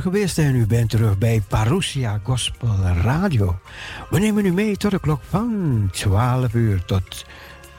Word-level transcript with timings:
geweest 0.00 0.38
en 0.38 0.54
u 0.54 0.66
bent 0.66 0.90
terug 0.90 1.18
bij 1.18 1.42
Parousia 1.48 2.20
Gospel 2.22 2.76
Radio. 3.02 3.58
We 4.10 4.18
nemen 4.18 4.46
u 4.46 4.52
mee 4.52 4.76
tot 4.76 4.90
de 4.90 5.00
klok 5.00 5.20
van 5.28 5.88
12 5.92 6.54
uur 6.54 6.84
tot 6.84 7.24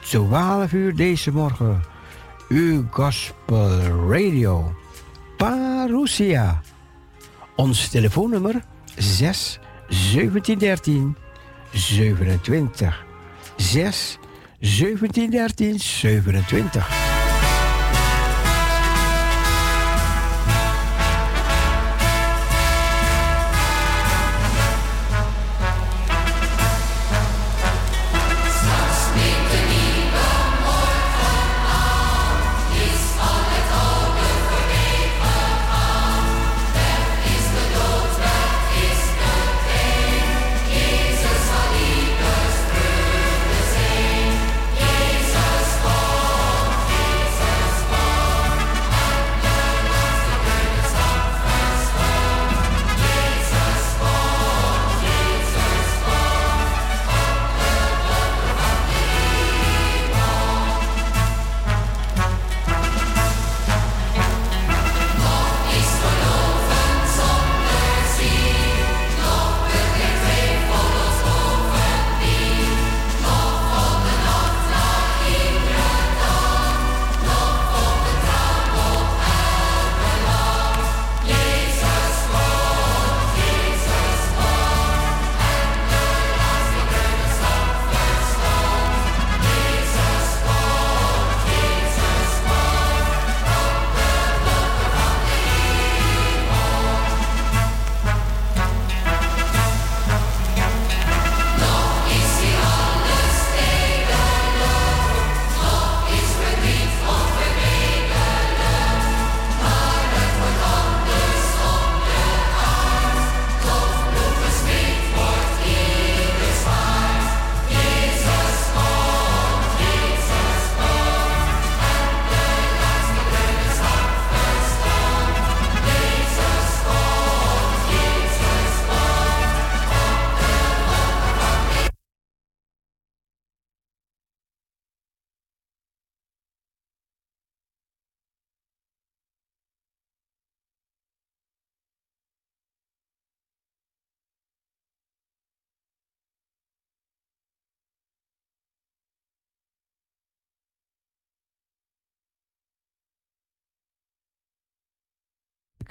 12 0.00 0.72
uur 0.72 0.96
deze 0.96 1.32
morgen. 1.32 1.82
Uw 2.48 2.84
Gospel 2.90 3.80
Radio. 4.08 4.74
Parousia. 5.36 6.60
Ons 7.56 7.88
telefoonnummer 7.88 8.62
6 8.96 9.58
1713 9.88 11.16
27. 11.72 13.04
6 13.56 14.18
1713 14.58 15.80
27. 15.80 17.11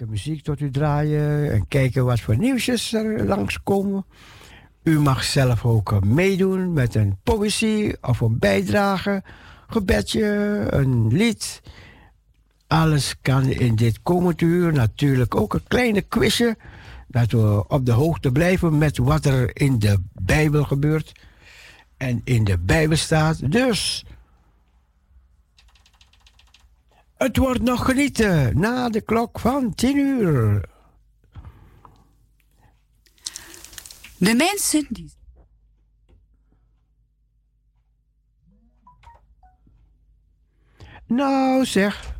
Muziek 0.09 0.43
tot 0.43 0.59
u 0.59 0.71
draaien 0.71 1.51
en 1.51 1.67
kijken 1.67 2.05
wat 2.05 2.19
voor 2.19 2.37
nieuwsjes 2.37 2.93
er 2.93 3.25
langskomen. 3.25 4.05
U 4.83 4.99
mag 4.99 5.23
zelf 5.23 5.65
ook 5.65 6.05
meedoen 6.05 6.73
met 6.73 6.95
een 6.95 7.17
poëzie 7.23 7.95
of 8.01 8.19
een 8.19 8.39
bijdrage, 8.39 9.23
gebedje, 9.67 10.67
een 10.69 11.07
lied. 11.07 11.61
Alles 12.67 13.15
kan 13.21 13.43
in 13.43 13.75
dit 13.75 14.01
komend 14.03 14.41
uur. 14.41 14.73
Natuurlijk 14.73 15.35
ook 15.35 15.53
een 15.53 15.67
kleine 15.67 16.01
quizje. 16.01 16.57
Dat 17.07 17.31
we 17.31 17.67
op 17.67 17.85
de 17.85 17.91
hoogte 17.91 18.31
blijven 18.31 18.77
met 18.77 18.97
wat 18.97 19.25
er 19.25 19.49
in 19.53 19.79
de 19.79 19.97
Bijbel 20.13 20.63
gebeurt. 20.63 21.11
En 21.97 22.21
in 22.23 22.43
de 22.43 22.57
Bijbel 22.57 22.97
staat. 22.97 23.51
Dus 23.51 24.05
Het 27.21 27.37
wordt 27.37 27.61
nog 27.61 27.85
genieten 27.85 28.59
na 28.59 28.89
de 28.89 29.01
klok 29.01 29.39
van 29.39 29.73
tien 29.75 29.97
uur. 29.97 30.69
De 34.17 34.33
mensen 34.33 34.85
die. 34.89 35.11
Nou 41.05 41.65
zeg. 41.65 42.15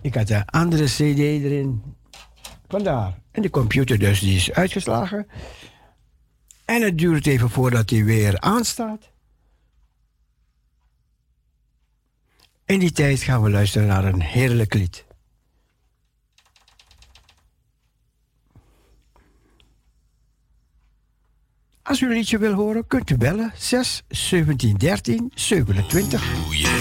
Ik 0.00 0.14
had 0.14 0.30
een 0.30 0.44
andere 0.44 0.84
CD 0.84 1.18
erin. 1.18 1.82
Vandaar. 2.68 3.18
En 3.30 3.42
de 3.42 3.50
computer 3.50 3.98
dus, 3.98 4.20
die 4.20 4.36
is 4.36 4.52
uitgeslagen. 4.52 5.26
En 6.64 6.82
het 6.82 6.98
duurt 6.98 7.26
even 7.26 7.50
voordat 7.50 7.90
hij 7.90 8.04
weer 8.04 8.40
aanstaat. 8.40 9.12
In 12.66 12.78
die 12.78 12.92
tijd 12.92 13.22
gaan 13.22 13.42
we 13.42 13.50
luisteren 13.50 13.86
naar 13.86 14.04
een 14.04 14.20
heerlijk 14.20 14.74
lied. 14.74 15.04
Als 21.82 22.00
u 22.00 22.06
een 22.06 22.12
liedje 22.12 22.38
wil 22.38 22.52
horen, 22.52 22.86
kunt 22.86 23.10
u 23.10 23.16
bellen 23.16 23.52
6 23.56 24.02
17 24.08 24.76
13 24.76 25.32
27. 25.34 26.73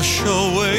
Wash 0.00 0.22
away 0.22 0.69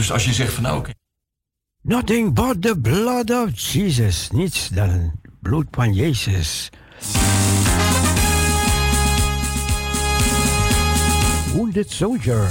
dus 0.00 0.12
als 0.12 0.24
je 0.24 0.32
zegt 0.32 0.52
van 0.52 0.62
nou, 0.62 0.78
oké. 0.78 0.90
Okay. 0.90 0.94
Nothing 1.82 2.34
but 2.34 2.62
the 2.62 2.80
blood 2.80 3.30
of 3.30 3.60
Jesus. 3.60 4.28
Niets 4.30 4.68
dan 4.68 5.12
bloed 5.40 5.66
van 5.70 5.92
Jezus. 5.92 6.70
Wounded 11.54 11.90
soldier. 11.90 12.50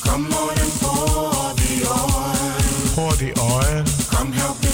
Come 0.00 0.26
on 0.26 0.48
and 0.48 0.78
pour 0.78 1.54
the 1.54 1.86
oil. 1.88 2.94
Pour 2.94 3.16
the 3.16 3.32
oil. 3.40 3.82
Come 4.10 4.32
help 4.32 4.62
me. 4.62 4.69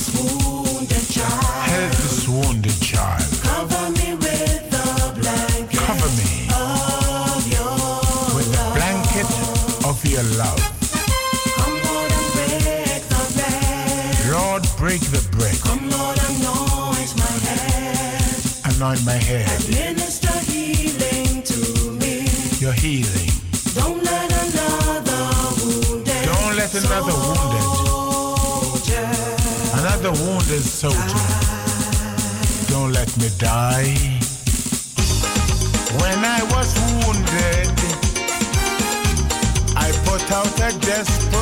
anoint 18.76 19.04
my 19.06 19.12
head. 19.12 19.48
Administer 19.60 20.38
healing 20.50 21.42
to 21.42 21.58
me. 21.92 22.28
Your 22.60 22.72
healing. 22.72 23.30
Don't 23.74 24.02
let 24.04 24.30
another 24.44 25.22
wounded. 25.64 26.24
Don't 26.24 26.56
let 26.56 26.74
another 26.74 27.16
wounded. 27.24 27.64
Soldier. 27.86 29.08
Another 29.80 30.12
wounded 30.22 30.62
soldier. 30.62 30.98
Die. 30.98 32.66
Don't 32.68 32.92
let 32.92 33.10
me 33.16 33.28
die. 33.38 33.94
When 36.00 36.18
I 36.24 36.42
was 36.54 36.68
wounded, 36.86 37.72
I 39.76 39.90
put 40.04 40.30
out 40.32 40.54
a 40.60 40.78
desperate. 40.80 41.35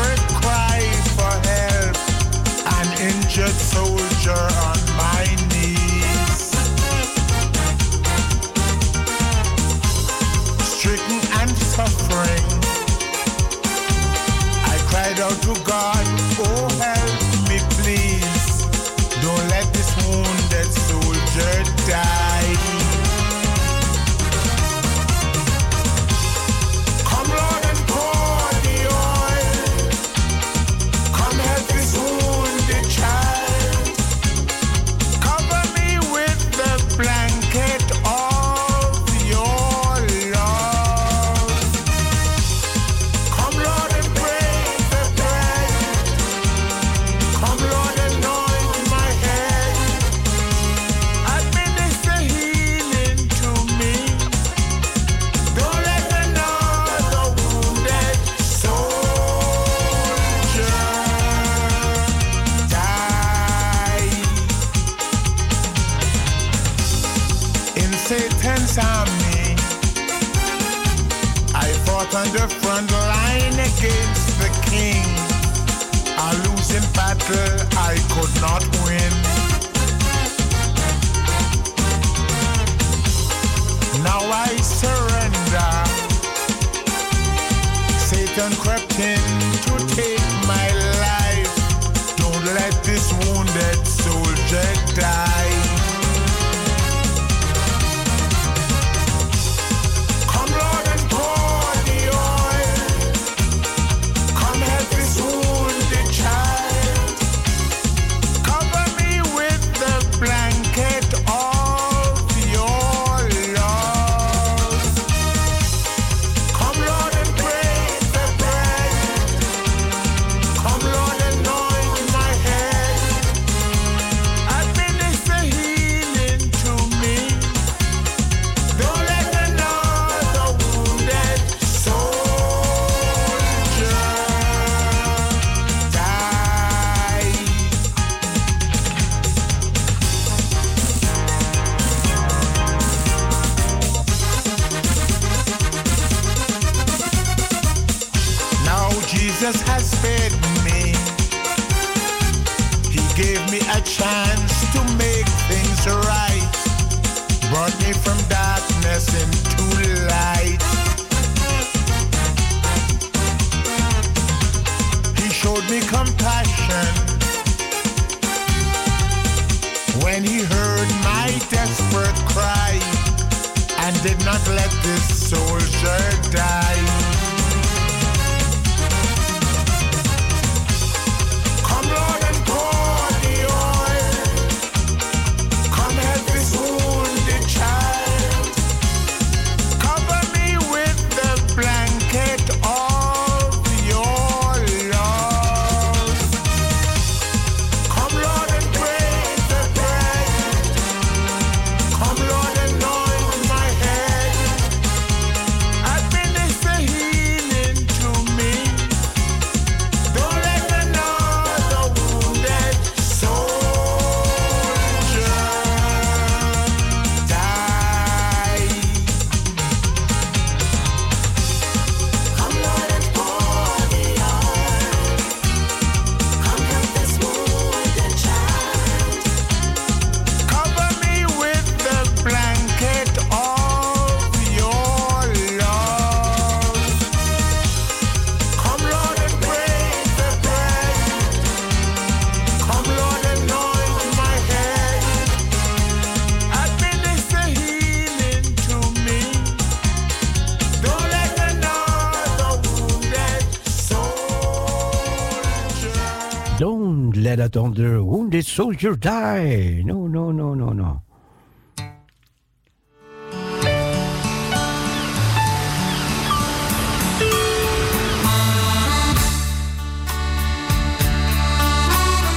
Soldier 258.45 258.99
die. 258.99 259.83
No, 259.85 260.07
no, 260.07 260.33
no, 260.33 260.55
no, 260.55 260.73
no. 260.73 261.03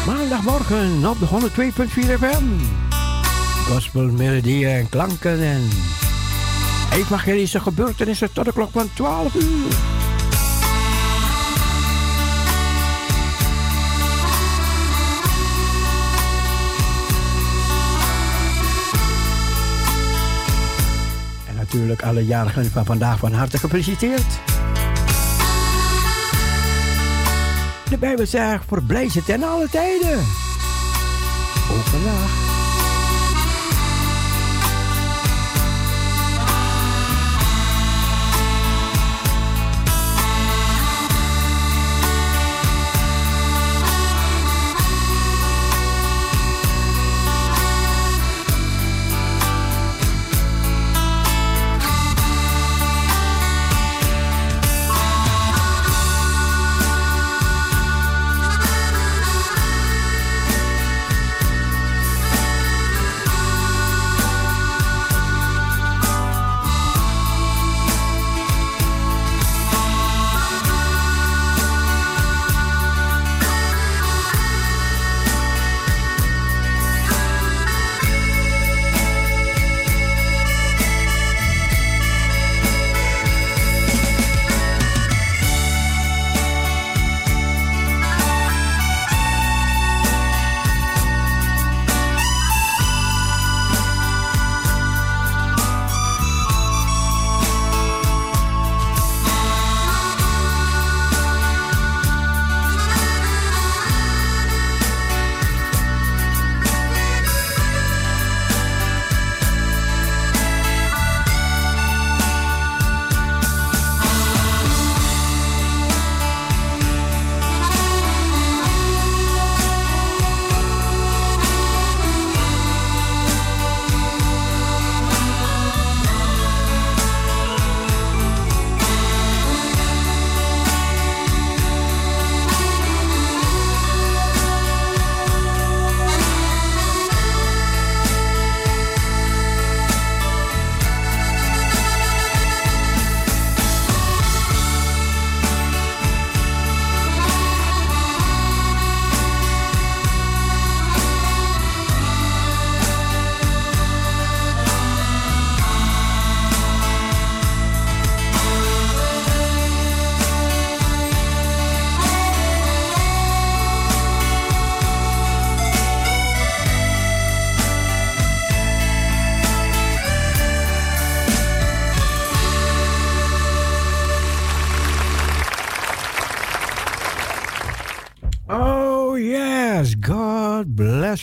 Maandagmorgen 0.05 1.09
op 1.09 1.19
de 1.19 1.25
102.4 1.25 1.89
FM. 2.19 2.45
Gospel 3.67 4.11
melodieën 4.11 4.69
en 4.69 4.89
klanken 4.89 5.41
en 5.41 5.69
evangelische 6.93 7.59
gebeurtenissen 7.59 8.33
tot 8.33 8.45
de 8.45 8.53
klok 8.53 8.71
van 8.71 8.89
12 8.93 9.35
uur. 9.35 9.96
Natuurlijk 21.77 22.07
alle 22.09 22.25
jarigen 22.25 22.71
van 22.71 22.85
vandaag 22.85 23.19
van 23.19 23.33
harte 23.33 23.57
gefeliciteerd. 23.57 24.39
De 27.89 27.97
Bijbel 27.99 28.25
zegt, 28.25 28.63
verblijf 28.67 29.11
ze 29.11 29.23
ten 29.23 29.43
alle 29.43 29.69
tijden. 29.69 30.19
Ook 31.71 31.85
vandaag. 31.85 32.46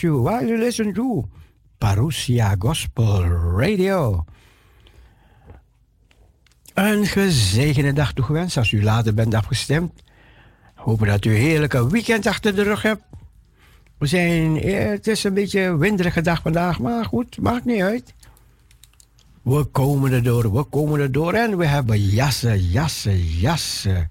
You 0.04 0.22
while 0.22 0.46
you 0.46 0.58
listen 0.58 1.28
Parousia 1.78 2.54
Gospel 2.58 3.22
Radio. 3.58 4.24
Een 6.74 7.06
gezegende 7.06 7.92
dag 7.92 8.12
toegewenst 8.12 8.56
als 8.56 8.72
u 8.72 8.82
later 8.82 9.14
bent 9.14 9.34
afgestemd. 9.34 9.92
Hopen 10.74 11.06
dat 11.06 11.24
u 11.24 11.30
een 11.30 11.40
heerlijke 11.40 11.88
weekend 11.88 12.26
achter 12.26 12.54
de 12.54 12.62
rug 12.62 12.82
hebt. 12.82 13.02
We 13.98 14.06
zijn, 14.06 14.60
eh, 14.60 14.88
het 14.88 15.06
is 15.06 15.24
een 15.24 15.34
beetje 15.34 15.60
een 15.60 15.78
winderige 15.78 16.20
dag 16.20 16.42
vandaag, 16.42 16.78
maar 16.78 17.04
goed, 17.04 17.38
maakt 17.40 17.64
niet 17.64 17.82
uit. 17.82 18.14
We 19.42 19.64
komen 19.64 20.12
erdoor, 20.12 20.52
we 20.52 20.62
komen 20.62 21.00
erdoor 21.00 21.32
en 21.32 21.56
we 21.56 21.66
hebben 21.66 22.00
jassen, 22.00 22.58
jassen, 22.58 23.18
jassen. 23.18 24.10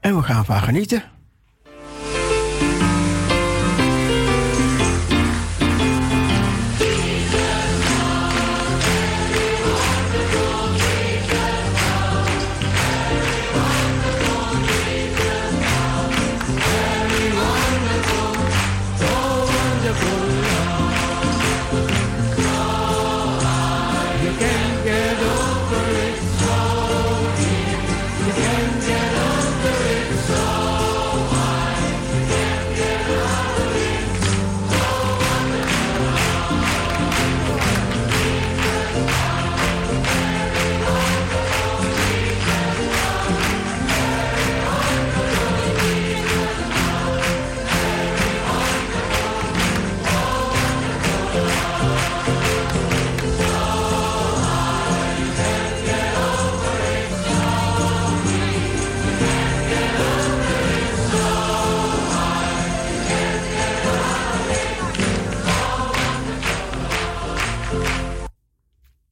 En 0.00 0.16
we 0.16 0.22
gaan 0.22 0.44
van 0.44 0.60
genieten. 0.60 1.16
Bye. 2.60 2.87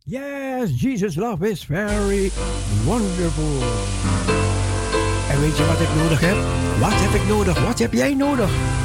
Yes, 0.08 0.70
Jesus' 0.70 1.16
love 1.16 1.42
is 1.42 1.64
very 1.64 2.30
wonderful. 2.84 3.62
En 5.30 5.40
weet 5.40 5.56
je 5.56 5.66
wat 5.66 5.80
ik 5.80 5.88
nodig 6.02 6.20
heb? 6.20 6.36
Wat 6.80 6.92
heb 6.92 7.20
ik 7.20 7.28
nodig? 7.28 7.64
Wat 7.64 7.78
heb 7.78 7.92
jij 7.92 8.14
nodig? 8.14 8.75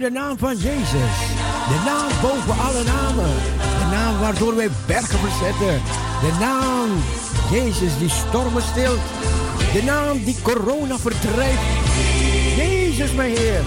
De 0.00 0.10
naam 0.10 0.38
van 0.38 0.56
Jezus. 0.56 1.16
De 1.68 1.82
naam 1.84 2.08
boven 2.22 2.62
alle 2.64 2.82
namen. 2.84 3.34
De 3.78 3.86
naam 3.90 4.18
waardoor 4.18 4.56
wij 4.56 4.68
bergen 4.86 5.18
verzetten. 5.18 5.82
De 6.20 6.36
naam 6.40 6.88
Jezus 7.50 7.98
die 7.98 8.08
stormen 8.08 8.62
stilt. 8.62 9.00
De 9.72 9.82
naam 9.82 10.24
die 10.24 10.36
corona 10.42 10.98
verdrijft. 10.98 11.62
Jezus 12.56 13.12
mijn 13.12 13.36
Heer. 13.36 13.62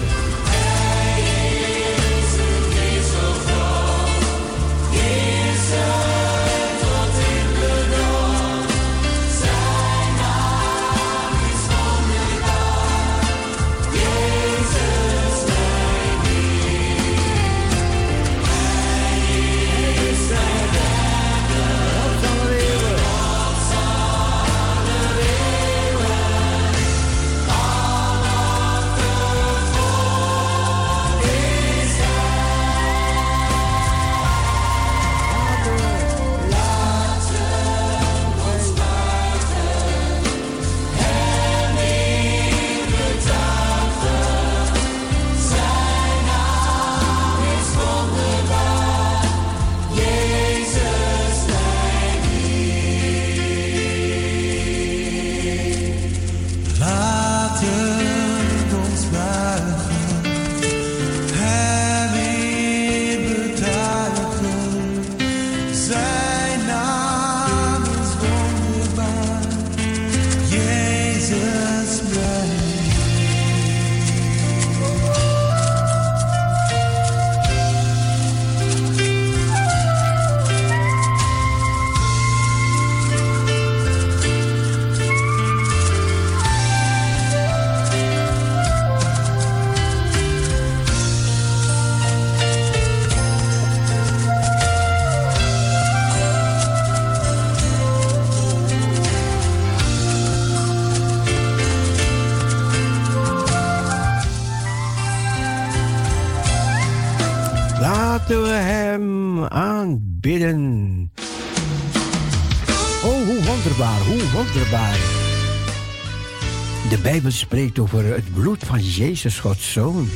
Spreekt 117.34 117.78
over 117.78 118.04
het 118.04 118.34
bloed 118.34 118.64
van 118.64 118.80
Jezus, 118.80 119.38
Gods 119.38 119.72
Zoon. 119.72 120.08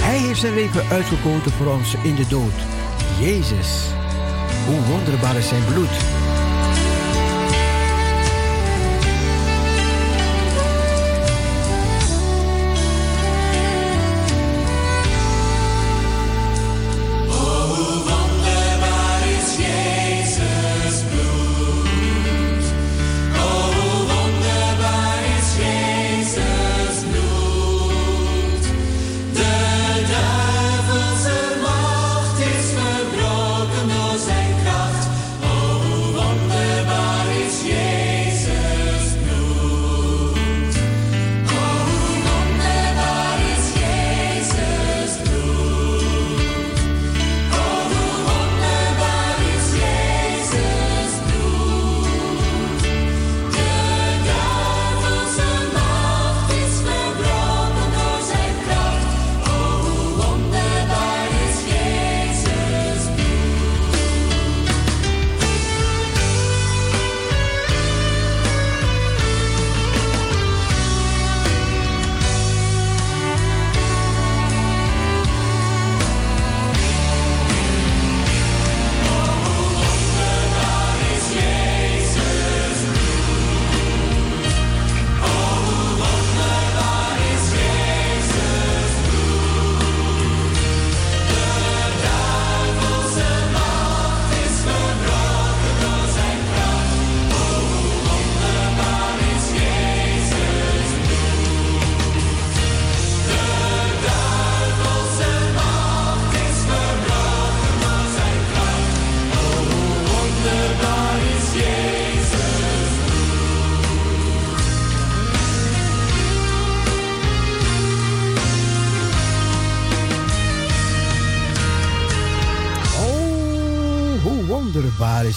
Hij 0.00 0.18
heeft 0.18 0.40
zijn 0.40 0.54
leven 0.54 0.88
uitgekozen 0.88 1.50
voor 1.50 1.66
ons 1.66 1.94
in 2.02 2.14
de 2.14 2.26
dood. 2.28 2.52
Jezus, 3.20 3.84
hoe 4.66 4.80
wonderbaar 4.80 5.36
is 5.36 5.48
zijn 5.48 5.64
bloed. 5.64 6.19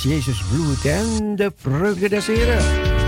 Jezus 0.03 0.43
bloed 0.51 0.85
en 0.85 1.35
de 1.35 1.51
vreugde 1.55 2.09
des 2.09 2.27
Heren. 2.27 3.02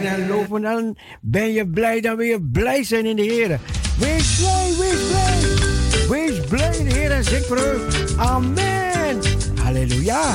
dansen 0.00 0.22
en 0.22 0.28
lopen, 0.28 0.62
dan 0.62 0.96
ben 1.20 1.52
je 1.52 1.68
blij, 1.68 2.00
dan 2.00 2.16
wil 2.16 2.26
je 2.26 2.42
blij 2.52 2.84
zijn 2.84 3.06
in 3.06 3.16
de 3.16 3.22
Heer. 3.22 3.58
Wees 3.98 4.38
blij, 4.38 4.72
wees 4.78 5.00
blij. 5.08 5.40
Wees 6.08 6.46
blij 6.48 6.76
in 6.76 6.84
de 6.88 6.94
Heer 6.94 7.10
en 7.10 7.24
zeg 7.24 7.46
voor 7.46 7.58
u. 7.58 7.78
Amen. 8.16 9.20
Halleluja. 9.62 10.34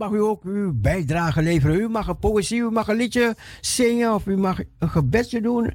mag 0.00 0.10
u 0.10 0.22
ook 0.22 0.44
uw 0.44 0.72
bijdrage 0.74 1.42
leveren. 1.42 1.80
U 1.80 1.88
mag 1.88 2.08
een 2.08 2.18
poëzie, 2.18 2.60
u 2.60 2.70
mag 2.70 2.88
een 2.88 2.96
liedje 2.96 3.36
zingen 3.60 4.14
of 4.14 4.26
u 4.26 4.36
mag 4.36 4.58
een 4.78 4.90
gebedje 4.90 5.40
doen. 5.40 5.72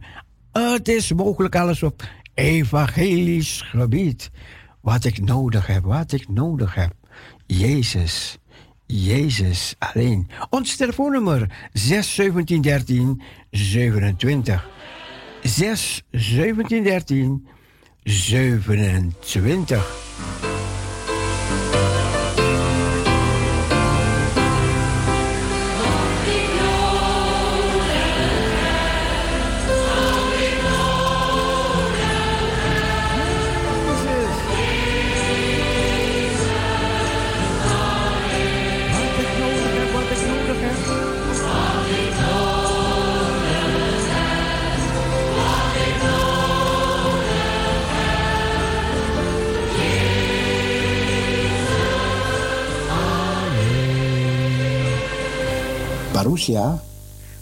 Het 0.52 0.88
is 0.88 1.14
mogelijk 1.14 1.56
alles 1.56 1.84
op 1.84 2.04
evangelisch 2.34 3.62
gebied. 3.62 4.32
Wat 4.82 5.06
ik 5.06 5.22
nodig 5.22 5.68
heb, 5.68 5.84
wat 5.84 6.12
ik 6.12 6.30
nodig 6.30 6.76
heb. 6.76 6.94
Jezus. 7.46 8.38
Jezus 8.86 9.76
alleen. 9.80 10.30
Ons 10.50 10.76
telefoonnummer 10.76 11.70
6 11.74 12.16
17 12.16 12.62
13 12.62 13.22
27. 13.52 14.70
6 15.42 16.04
17 16.12 16.84
13 16.84 17.48
27. 18.04 20.45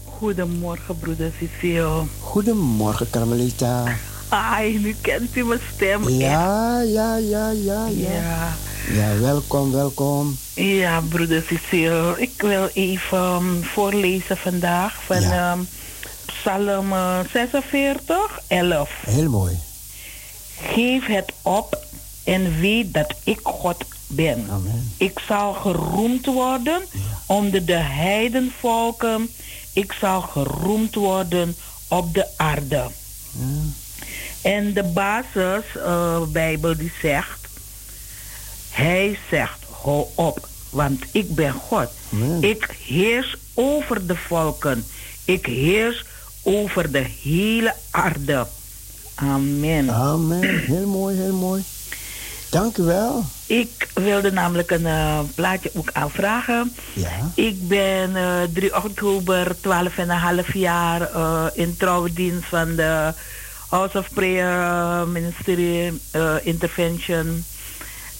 Goedemorgen, 0.05 0.99
broeder 0.99 1.31
Cecile. 1.39 2.03
Goedemorgen, 2.19 3.09
Carmelita. 3.09 3.83
Ai, 4.29 4.77
nu 4.79 4.95
kent 5.01 5.35
u 5.35 5.43
mijn 5.45 5.59
stem. 5.75 6.09
Ja, 6.09 6.81
ja, 6.81 7.15
ja, 7.17 7.49
ja, 7.49 7.87
ja. 7.87 8.55
Ja. 8.93 9.19
Welkom, 9.19 9.71
welkom. 9.71 10.37
Ja, 10.53 11.01
broeder 11.09 11.43
Cecile. 11.47 12.15
Ik 12.17 12.41
wil 12.41 12.69
even 12.73 13.33
um, 13.33 13.63
voorlezen 13.63 14.37
vandaag 14.37 15.03
van 15.05 15.23
ehm, 15.23 15.59
Psalm 16.25 16.93
eh, 16.93 17.19
46, 17.31 18.39
11. 18.47 18.89
Heel 19.05 19.29
mooi. 19.29 19.57
Geef 20.61 21.05
het 21.05 21.31
op 21.41 21.85
en 22.23 22.59
weet 22.59 22.93
dat 22.93 23.13
ik 23.23 23.39
God 23.43 23.77
ben. 24.07 24.47
Amen. 24.49 24.91
Ik 24.97 25.19
zal 25.27 25.53
geroemd 25.53 26.25
worden 26.25 26.81
onder 27.25 27.65
de 27.65 27.73
heidenvolken. 27.73 29.29
Ik 29.73 29.93
zal 29.99 30.21
geroemd 30.21 30.95
worden 30.95 31.55
op 31.87 32.13
de 32.13 32.27
aarde. 32.37 32.87
En 34.41 34.73
de 34.73 34.83
basis 34.83 35.63
eh, 35.75 36.21
Bijbel 36.21 36.77
die 36.77 36.91
zegt, 37.01 37.47
hij 38.69 39.17
zegt, 39.29 39.59
hou 39.81 40.05
op, 40.15 40.47
want 40.69 41.03
ik 41.11 41.35
ben 41.35 41.53
God. 41.53 41.89
Ik 42.39 42.75
heers 42.85 43.35
over 43.53 44.07
de 44.07 44.15
volken. 44.15 44.85
Ik 45.25 45.45
heers 45.45 46.05
over 46.43 46.91
de 46.91 47.05
hele 47.21 47.75
aarde. 47.91 48.47
Amen. 49.15 49.89
Amen. 49.89 50.59
Heel 50.59 50.87
mooi, 50.87 51.17
heel 51.17 51.35
mooi. 51.35 51.63
Dank 52.53 52.77
u 52.77 52.83
wel. 52.83 53.23
Ik 53.45 53.87
wilde 53.93 54.31
namelijk 54.31 54.71
een 54.71 54.85
eh, 54.85 55.19
plaatje 55.35 55.71
ook 55.73 55.89
aanvragen. 55.93 56.75
Ja. 56.93 57.31
Ik 57.35 57.67
ben 57.67 58.15
eh 58.15 58.41
3 58.53 58.75
oktober 58.83 59.55
12,5 60.47 60.51
jaar 60.53 61.01
eh, 61.01 61.45
in 61.53 61.77
trouwdienst 61.77 62.45
van 62.49 62.75
de 62.75 63.13
House 63.69 63.97
of 63.97 64.09
Prayer 64.13 64.59
eh, 64.61 65.03
Ministry 65.03 65.93
eh, 66.11 66.35
Intervention. 66.43 67.43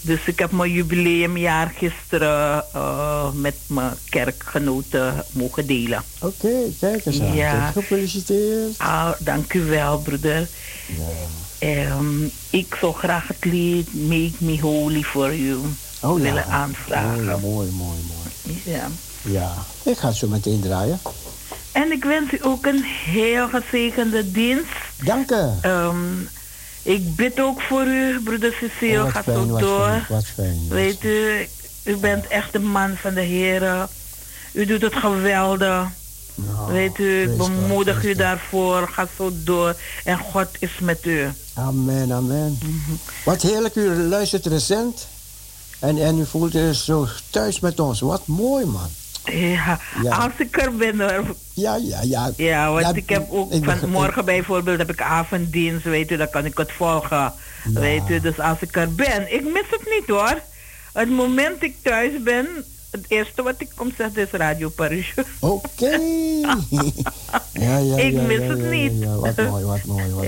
Dus 0.02 0.20
ik 0.26 0.40
heb 0.40 0.52
mijn 0.52 0.72
jubileumjaar 0.72 1.74
gisteren 1.78 2.64
eh, 2.74 3.32
met 3.32 3.56
mijn 3.68 3.94
kerkgenoten 4.10 5.24
mogen 5.32 5.66
delen. 5.68 6.04
Oké, 6.20 6.54
kijk 6.80 7.06
eens 7.06 7.22
aan. 7.22 7.36
Ja. 7.36 7.72
Gefeliciteerd. 7.72 8.78
Ah, 8.78 9.12
dank 9.20 9.54
u 9.54 9.64
wel, 9.64 10.00
broeder. 10.00 10.48
Ehm, 11.64 12.24
ik 12.50 12.76
zou 12.80 12.94
graag 12.94 13.28
het 13.28 13.46
lied 13.46 13.94
Make 13.94 14.32
Me 14.38 14.60
Holy 14.62 15.02
for 15.02 15.36
You 15.36 15.60
Oh, 16.02 16.18
ja. 16.18 16.24
willen 16.24 16.46
aanvragen. 16.46 17.24
Mooi, 17.26 17.40
mooi, 17.42 17.70
mooi, 17.72 18.00
mooi. 18.08 18.62
Ja. 18.66 18.88
Ja. 19.22 19.54
Ik 19.84 19.98
ga 19.98 20.08
het 20.08 20.16
zo 20.18 20.28
meteen 20.28 20.60
draaien. 20.62 21.00
En 21.72 21.92
ik 21.92 22.04
wens 22.04 22.32
u 22.34 22.40
ook 22.42 22.66
een 22.66 22.84
heel 22.84 23.48
gezegende 23.48 24.32
dienst. 24.32 24.66
Dank 25.04 25.32
u. 25.32 25.36
Ehm, 25.62 26.20
ik 26.82 27.16
bid 27.16 27.40
ook 27.40 27.62
voor 27.62 27.86
u, 27.86 28.20
broeder 28.24 28.54
Cecile. 28.60 28.98
Oh, 28.98 29.04
wat 29.04 29.12
Ga 29.12 29.24
fijn, 29.24 29.48
zo 29.48 29.58
door. 29.58 29.88
fijn, 29.88 30.06
wat 30.10 30.26
fijn. 30.26 30.60
wat 30.68 30.78
Weet 30.78 31.04
u, 31.04 31.48
u 31.84 31.96
bent 31.98 32.28
echt 32.28 32.56
een 32.56 32.68
man 32.68 32.96
van 32.96 33.14
de 33.14 33.22
Heer. 33.22 33.88
U 34.52 34.66
doet 34.66 34.82
het 34.82 34.96
geweldig. 34.96 35.88
Nou, 36.36 36.72
Weet 36.74 36.98
u, 37.00 37.30
bemoedig 37.38 38.04
u 38.04 38.16
daarvoor. 38.16 38.88
Ga 38.92 39.08
zo 39.18 39.32
door. 39.34 39.76
En 40.04 40.18
God 40.18 40.48
is 40.60 40.72
met 40.80 41.06
u. 41.06 41.32
Amen, 41.54 42.12
amen. 42.12 42.58
Wat 43.26 43.42
heerlijk, 43.42 43.76
u 43.76 43.90
luistert 44.04 44.46
recent. 44.46 45.08
En, 45.80 45.98
en 45.98 46.20
u 46.20 46.26
voelt 46.26 46.56
u 46.56 46.74
zo 46.74 47.08
thuis 47.30 47.60
met 47.60 47.80
ons. 47.80 48.00
Wat 48.00 48.28
mooi, 48.28 48.66
man. 48.66 48.90
Ja, 49.26 49.80
Ja. 50.04 50.16
als 50.16 50.32
ik 50.38 50.62
er 50.62 50.76
ben 50.76 51.00
hoor. 51.00 51.36
Ja, 51.54 51.76
ja, 51.76 52.02
ja. 52.02 52.32
Ja, 52.38 52.72
want 52.72 52.86
Ja, 52.86 52.94
ik 52.94 53.10
heb 53.10 53.28
ook 53.32 53.46
ik 53.52 53.64
van 53.64 53.74
begrijp- 53.74 53.92
morgen 53.92 54.26
bijvoorbeeld 54.26 54.78
heb 54.78 54.90
ik 54.92 55.02
avonddienst, 55.02 55.84
weet 55.84 56.12
u, 56.12 56.18
dan 56.18 56.30
kan 56.30 56.46
ik 56.46 56.58
het 56.58 56.72
volgen. 56.72 57.34
Weet 57.64 58.10
u, 58.10 58.20
dus 58.20 58.40
als 58.40 58.58
ik 58.60 58.76
er 58.76 58.94
ben, 58.96 59.34
ik 59.34 59.44
mis 59.44 59.66
het 59.70 59.86
niet 60.00 60.08
hoor. 60.08 60.42
Het 60.94 61.10
moment 61.10 61.64
ik 61.64 61.76
thuis 61.82 62.12
ben, 62.24 62.48
het 62.92 63.06
eerste 63.08 63.44
wat 63.44 63.56
ik 63.58 63.70
kom 63.76 63.92
zeggen 63.98 64.22
is 64.22 64.32
Radio 64.32 64.70
Paris. 64.70 65.14
Oké. 65.40 65.90
ja, 67.54 67.78
ja, 67.78 67.98
Ik 67.98 68.14
mis 68.22 68.48
het 68.48 68.70
niet. 68.70 69.04
Wat 69.06 69.38
mooi, 69.38 69.64
wat 69.66 69.84
mooi, 69.86 70.10
wat 70.14 70.24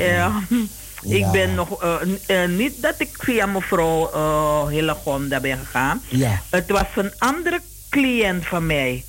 Ja. 1.05 1.25
Ik 1.25 1.31
ben 1.31 1.55
nog, 1.55 1.83
eh, 1.83 2.43
eh, 2.43 2.49
niet 2.49 2.81
dat 2.81 2.95
ik 2.97 3.09
via 3.17 3.45
mevrouw 3.45 4.09
eh 4.13 4.67
Hillegonda 4.67 5.39
ben 5.39 5.57
gegaan. 5.57 6.01
Ja. 6.07 6.41
Het 6.49 6.69
was 6.69 6.87
een 6.95 7.11
andere 7.17 7.61
cliënt 7.89 8.45
van 8.45 8.65
mij. 8.65 9.03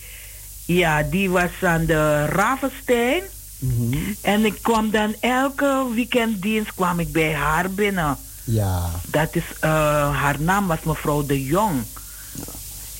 Ja, 0.64 1.02
die 1.02 1.30
was 1.30 1.50
aan 1.62 1.86
de 1.86 2.26
Ravenstein. 2.26 3.22
Mhm. 3.58 3.96
En 4.20 4.44
ik 4.44 4.58
kwam 4.62 4.90
dan 4.90 5.14
elke 5.20 5.86
weekenddienst 5.94 6.74
kwam 6.74 7.00
ik 7.00 7.12
bij 7.12 7.34
haar 7.34 7.70
binnen. 7.70 8.16
Ja. 8.44 8.90
Dat 9.06 9.28
is, 9.34 9.44
haar 9.60 10.36
naam 10.38 10.66
was 10.66 10.82
mevrouw 10.82 11.26
de 11.26 11.44
Jong. 11.44 11.84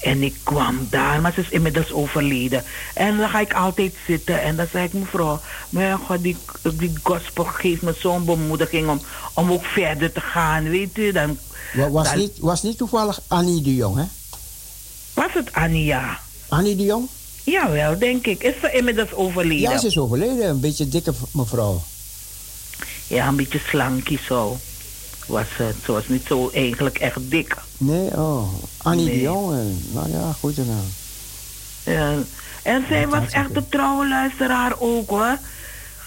En 0.07 0.23
ik 0.23 0.35
kwam 0.42 0.87
daar, 0.90 1.21
maar 1.21 1.33
ze 1.33 1.40
is 1.40 1.49
inmiddels 1.49 1.92
overleden. 1.92 2.64
En 2.95 3.16
dan 3.16 3.29
ga 3.29 3.40
ik 3.40 3.53
altijd 3.55 3.95
zitten 4.07 4.42
en 4.42 4.57
dan 4.57 4.66
zeg 4.73 4.85
ik 4.85 4.92
mevrouw, 4.92 5.40
mijn 5.69 5.99
god, 5.99 6.23
die, 6.23 6.37
die 6.75 6.92
gospel 7.03 7.45
geeft 7.45 7.83
me 7.83 7.95
zo'n 7.99 8.25
bemoediging 8.25 8.88
om, 8.88 9.01
om 9.35 9.53
ook 9.53 9.64
verder 9.64 10.12
te 10.12 10.21
gaan, 10.21 10.69
weet 10.69 10.99
u. 10.99 11.12
Dan 11.12 11.38
Wa- 11.75 11.90
Was 11.90 12.09
dan- 12.09 12.19
niet, 12.19 12.38
was 12.38 12.62
niet 12.62 12.79
toevallig 12.79 13.21
Annie 13.27 13.62
de 13.62 13.75
Jong, 13.75 13.97
hè? 13.97 14.05
was 15.14 15.33
het 15.33 15.53
Ania. 15.53 16.19
Annie 16.49 16.77
de 16.77 16.85
Jong? 16.85 17.09
Jawel, 17.45 17.99
denk 17.99 18.27
ik. 18.27 18.42
Is 18.42 18.55
ze 18.61 18.71
inmiddels 18.73 19.12
overleden? 19.12 19.71
Ja, 19.71 19.79
ze 19.79 19.87
is 19.87 19.99
overleden. 19.99 20.49
Een 20.49 20.61
beetje 20.61 20.88
dikke 20.88 21.12
mevrouw. 21.31 21.83
Ja, 23.07 23.29
een 23.29 23.37
beetje 23.37 23.61
slankie 23.69 24.19
zo. 24.27 24.59
Was 25.26 25.46
het. 25.56 25.76
Ze 25.84 25.92
was 25.92 26.08
niet 26.08 26.26
zo 26.26 26.50
eigenlijk 26.52 26.98
echt 26.98 27.30
dik. 27.30 27.56
Nee, 27.76 28.10
oh. 28.16 28.48
Annie 28.82 29.06
de 29.06 29.12
Nee. 29.12 29.26
Eh, 29.26 29.92
Nou 29.92 30.10
ja, 30.10 30.32
goed 30.40 30.54
gedaan. 30.54 30.94
Ja. 31.84 32.14
En 32.62 32.84
zij 32.88 33.08
was 33.08 33.30
echt 33.30 33.56
een 33.56 33.68
trouwe 33.68 34.08
luisteraar 34.08 34.72
ook 34.78 35.10
hoor. 35.10 35.38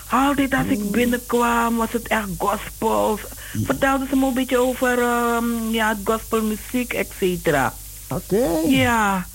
Altijd 0.10 0.54
als 0.54 0.68
ik 0.68 0.92
binnenkwam 0.92 1.76
was 1.76 1.92
het 1.92 2.08
echt 2.08 2.28
gospel. 2.38 3.20
Vertelde 3.64 4.06
ze 4.10 4.16
me 4.16 4.28
een 4.28 4.34
beetje 4.34 4.58
over 4.58 5.00
ehm, 5.02 5.70
ja, 5.72 5.98
gospelmuziek, 6.04 6.94
et 6.94 7.12
cetera. 7.20 7.74
Oké. 8.10 8.48
Ja. 8.68 9.28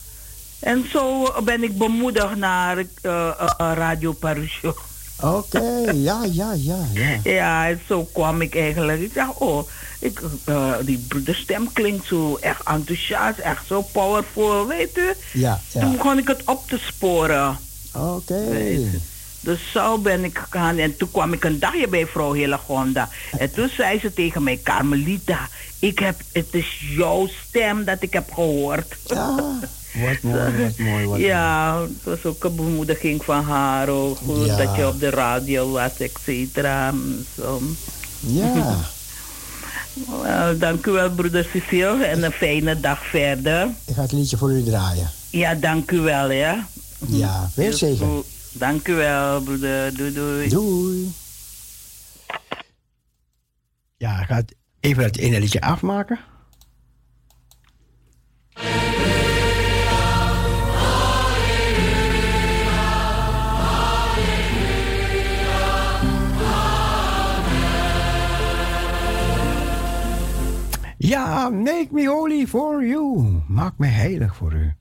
En 0.60 0.86
zo 0.90 1.32
ben 1.44 1.62
ik 1.62 1.78
bemoedigd 1.78 2.36
naar 2.36 2.78
eh, 2.78 2.84
eh, 3.02 3.50
eh, 3.56 3.72
Radio 3.74 4.12
Parusho. 4.12 4.74
Oké, 5.20 5.90
ja, 5.94 6.24
ja, 6.33 6.53
ja, 6.53 6.87
ja. 6.92 7.20
Ja, 7.24 7.68
en 7.68 7.81
zo 7.88 8.05
kwam 8.12 8.40
ik 8.40 8.57
eigenlijk. 8.57 9.00
Ik 9.00 9.14
dacht, 9.14 9.38
oh, 9.38 9.68
ik, 9.98 10.20
eh, 10.44 10.72
die 10.83 10.98
broederstem 11.09 11.72
klinkt 11.72 12.07
zo 12.07 12.37
echt 12.37 12.62
enthousiast, 12.64 13.38
echt 13.38 13.66
zo 13.66 13.83
powerful, 13.83 14.66
weet 14.66 14.98
u. 14.98 15.12
Ja, 15.33 15.61
Toen 15.72 15.90
ja. 15.90 15.96
begon 15.96 16.18
ik 16.18 16.29
het 16.29 16.42
op 16.44 16.68
te 16.68 16.79
sporen. 16.79 17.59
Oké. 17.92 18.79
Dus 19.40 19.61
zo 19.72 19.98
ben 19.98 20.24
ik 20.24 20.38
gegaan 20.38 20.79
en 20.79 20.96
toen 20.96 21.11
kwam 21.11 21.33
ik 21.33 21.44
een 21.44 21.59
dagje 21.59 21.88
bij 21.88 22.07
vrouw 22.07 22.33
Hillegonda. 22.33 23.09
En 23.38 23.53
toen 23.53 23.68
zei 23.77 23.98
ze 23.98 24.12
tegen 24.12 24.42
mij, 24.42 24.61
Carmelita, 24.62 25.48
ik 25.79 25.98
heb, 25.98 26.20
het 26.33 26.46
is 26.50 26.81
jouw 26.96 27.29
stem 27.48 27.85
dat 27.85 28.03
ik 28.03 28.12
heb 28.12 28.33
gehoord. 28.33 28.96
Ja, 29.07 29.37
wat 29.94 30.22
mooi, 30.22 30.62
wat 30.64 30.78
mooi, 30.78 31.07
wat 31.07 31.18
Ja, 31.18 31.80
het 31.80 32.02
was 32.04 32.24
ook 32.24 32.44
een 32.44 32.54
bemoediging 32.57 33.24
van 33.24 33.44
haar. 33.44 33.88
Ook, 33.88 34.16
goed 34.18 34.46
Ja. 34.46 34.57
dat 34.57 34.76
je 34.76 34.87
op 34.88 35.00
de 35.00 35.11
radio 35.11 35.70
was, 35.70 35.96
et 35.98 36.12
cetera. 36.24 36.94
Ja, 38.20 38.76
Wel, 40.22 40.59
dank 40.59 40.87
u 40.87 40.90
wel, 40.90 41.11
broeder 41.11 41.46
Cecile. 41.52 42.04
En 42.04 42.22
een 42.22 42.33
fijne 42.33 42.80
dag 42.80 43.04
verder. 43.07 43.68
ik 43.87 43.94
ga 43.94 44.02
het 44.02 44.12
liedje 44.12 44.37
voor 44.37 44.52
u 44.52 44.62
draaien. 44.62 45.11
Ja, 45.30 45.54
dank 45.54 45.90
u 45.90 45.98
wel, 46.00 46.30
ja. 46.30 46.66
Ja, 47.07 47.50
zegen. 47.57 48.07
goed. 48.07 48.24
Dank 48.52 48.88
u 48.88 48.94
wel, 48.94 49.40
broeder. 49.40 49.96
Doei, 49.96 50.12
doei. 50.12 50.48
Doei. 50.48 51.12
Ja, 53.96 54.20
ik 54.20 54.26
ga 54.26 54.42
even 54.80 55.02
het 55.04 55.16
ene 55.16 55.40
liedje 55.40 55.61
afmaken. 55.61 56.18
Ja, 71.04 71.50
make 71.50 71.88
me 71.92 72.06
holy 72.06 72.46
for 72.46 72.82
you. 72.82 73.42
Maak 73.46 73.72
me 73.78 73.86
heilig 73.86 74.36
voor 74.36 74.52
u. 74.52 74.72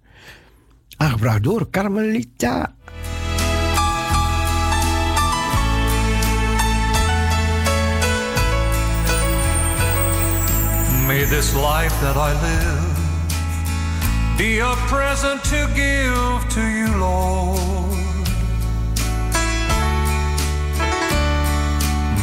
Aangebracht 0.97 1.43
door 1.43 1.69
Carmelita. 1.69 2.75
May 11.07 11.25
this 11.25 11.53
life 11.53 11.99
that 11.99 12.15
I 12.15 12.31
live 12.41 12.97
be 14.38 14.62
a 14.62 14.75
present 14.88 15.43
to 15.43 15.67
give 15.75 16.47
to 16.49 16.62
you, 16.62 16.97
Lord. 16.97 17.97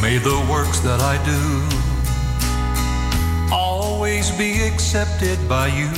May 0.01 0.17
the 0.17 0.45
works 0.49 0.79
that 0.79 1.01
I 1.01 1.17
do 1.25 1.80
always 4.21 4.37
be 4.37 4.61
accepted 4.67 5.39
by 5.49 5.67
you. 5.67 5.89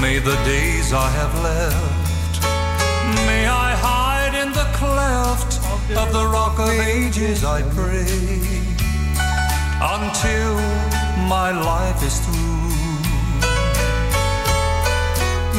May 0.00 0.18
the 0.18 0.36
days 0.44 0.92
I 0.92 1.08
have 1.20 1.34
left, 1.42 2.42
may 3.26 3.46
I 3.46 3.74
hide 3.76 4.34
in 4.42 4.52
the 4.52 4.68
cleft 4.72 5.58
of 5.94 6.12
the 6.12 6.24
rock 6.26 6.58
of 6.58 6.70
ages, 6.70 7.44
I 7.44 7.62
pray, 7.74 8.06
until 9.96 10.54
my 11.28 11.50
life 11.50 12.02
is 12.02 12.18
through. 12.24 12.60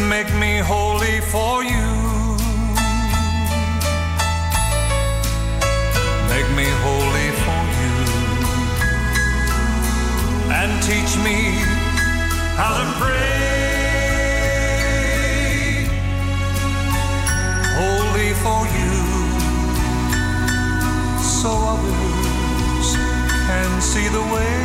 Make 0.09 0.33
me 0.39 0.57
holy 0.57 1.21
for 1.31 1.63
you. 1.63 2.10
Make 6.41 6.55
me 6.57 6.69
holy 6.87 7.29
for 7.43 7.61
you. 7.77 7.93
And 10.59 10.71
teach 10.81 11.13
me 11.25 11.37
how 12.57 12.71
to 12.81 12.85
pray. 12.99 13.45
Holy 17.77 18.31
for 18.43 18.61
you. 18.77 18.97
So 21.21 21.51
others 21.75 22.87
can 23.47 23.71
see 23.79 24.07
the 24.07 24.25
way. 24.33 24.57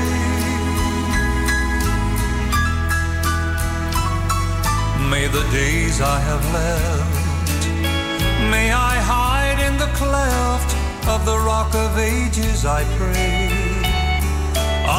May 5.11 5.27
the 5.29 5.45
days 5.53 6.01
I 6.01 6.19
have 6.21 6.45
left, 6.55 7.69
may 8.51 8.73
I 8.73 8.97
hide 9.13 9.61
in 9.61 9.77
the 9.77 9.91
cleft 9.99 10.86
of 11.09 11.25
the 11.25 11.39
rock 11.39 11.75
of 11.75 11.99
ages, 11.99 12.65
I 12.65 12.83
pray, 12.97 13.49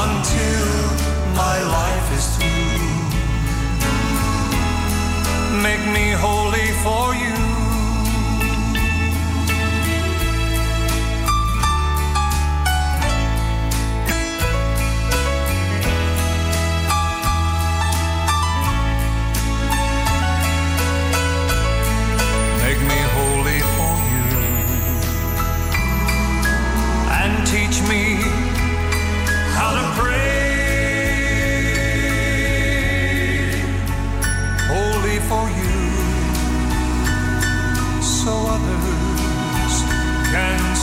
until 0.05 0.67
my 1.35 1.57
life 1.77 2.11
is 2.17 2.27
through. 2.37 2.77
Make 5.61 5.85
me 5.93 6.11
holy 6.11 6.71
for 6.83 7.13
you. 7.13 7.46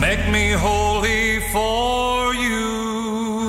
Make 0.00 0.30
me 0.30 0.52
holy 0.52 1.40
for 1.40 2.34
you. 2.34 3.46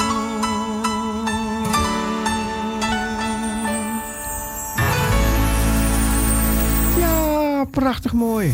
Ja, 6.99 7.65
prachtig 7.71 8.13
mooi. 8.13 8.53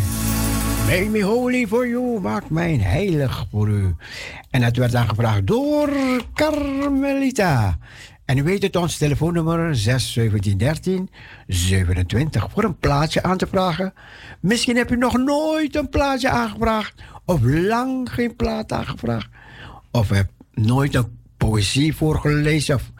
Make 0.86 1.10
me 1.10 1.24
holy 1.24 1.68
for 1.68 1.88
you, 1.88 2.20
maak 2.20 2.50
mij 2.50 2.78
heilig 2.82 3.46
voor 3.52 3.68
u. 3.68 3.96
En 4.50 4.62
dat 4.62 4.76
werd 4.76 4.96
aangevraagd 4.96 5.48
door 5.48 5.90
Carmelita. 6.34 7.78
En 8.26 8.38
u 8.38 8.44
weet 8.44 8.62
het, 8.62 8.76
ons 8.76 8.98
telefoonnummer 8.98 9.76
61713 9.76 11.10
27 11.48 12.52
voor 12.52 12.64
een 12.64 12.78
plaatje 12.78 13.24
aan 13.24 13.38
te 13.38 13.48
vragen. 13.48 13.94
Misschien 14.40 14.76
heb 14.76 14.92
u 14.92 14.98
nog 14.98 15.18
nooit 15.18 15.76
een 15.76 15.90
plaatje 15.90 16.30
aangevraagd, 16.30 17.02
of 17.26 17.40
lang 17.44 18.14
geen 18.14 18.36
plaat 18.36 18.72
aangevraagd, 18.72 19.30
of 19.92 20.10
heb 20.10 20.30
nooit 20.54 20.96
een 20.96 21.18
poëzie 21.38 21.96
voorgelezen, 21.96 22.76
of 22.76 22.92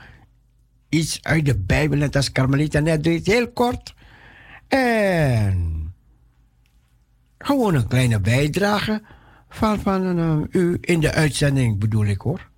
iets 0.90 1.20
uit 1.22 1.46
de 1.46 1.58
Bijbel, 1.58 1.98
net 1.98 2.16
als 2.16 2.32
Carmelita 2.32 2.80
net 2.80 3.04
deed, 3.04 3.26
heel 3.26 3.52
kort. 3.52 3.94
En 4.68 5.94
gewoon 7.38 7.76
een 7.76 7.88
kleine 7.88 8.20
bijdrage 8.20 9.02
van, 9.50 9.80
van 9.80 10.20
eh, 10.20 10.62
u 10.62 10.78
in 10.82 11.00
de 11.00 11.12
uitzending, 11.12 11.80
bedoel 11.80 12.06
ik 12.06 12.22
hoor. 12.22 12.50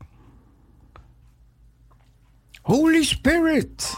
Holy 2.67 3.03
Spirit. 3.03 3.97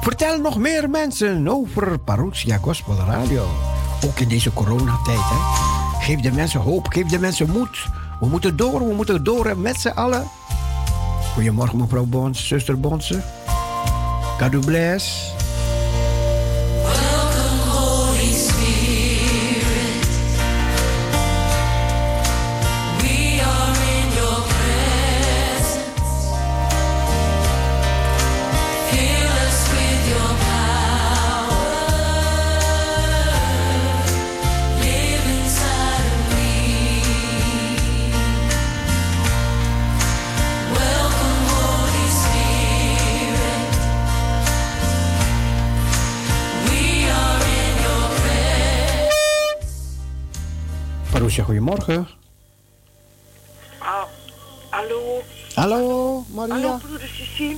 Vertel 0.00 0.40
nog 0.40 0.58
meer 0.58 0.90
mensen 0.90 1.48
over 1.48 1.98
Parousia 1.98 2.56
Gospel 2.56 2.94
Radio. 2.94 3.46
Ook 4.04 4.18
in 4.18 4.28
deze 4.28 4.52
coronatijd. 4.52 5.18
Hè? 5.18 5.36
Geef 6.04 6.20
de 6.20 6.32
mensen 6.32 6.60
hoop, 6.60 6.86
geef 6.86 7.06
de 7.06 7.18
mensen 7.18 7.50
moed. 7.50 7.86
We 8.20 8.26
moeten 8.26 8.56
door, 8.56 8.88
we 8.88 8.94
moeten 8.94 9.24
door 9.24 9.58
met 9.58 9.80
z'n 9.80 9.88
allen. 9.88 10.26
Goedemorgen 11.34 11.78
mevrouw 11.78 12.04
Bons, 12.04 12.46
zuster 12.46 12.80
Bonse. 12.80 13.22
God 14.38 14.66
bless. 14.66 15.36
Goedemorgen. 51.36 52.08
Ah, 53.78 54.02
hallo. 54.70 55.22
Hallo 55.54 56.24
Maria. 56.28 56.54
Hallo, 56.54 56.76
broeder 56.76 57.08
Cecile. 57.08 57.56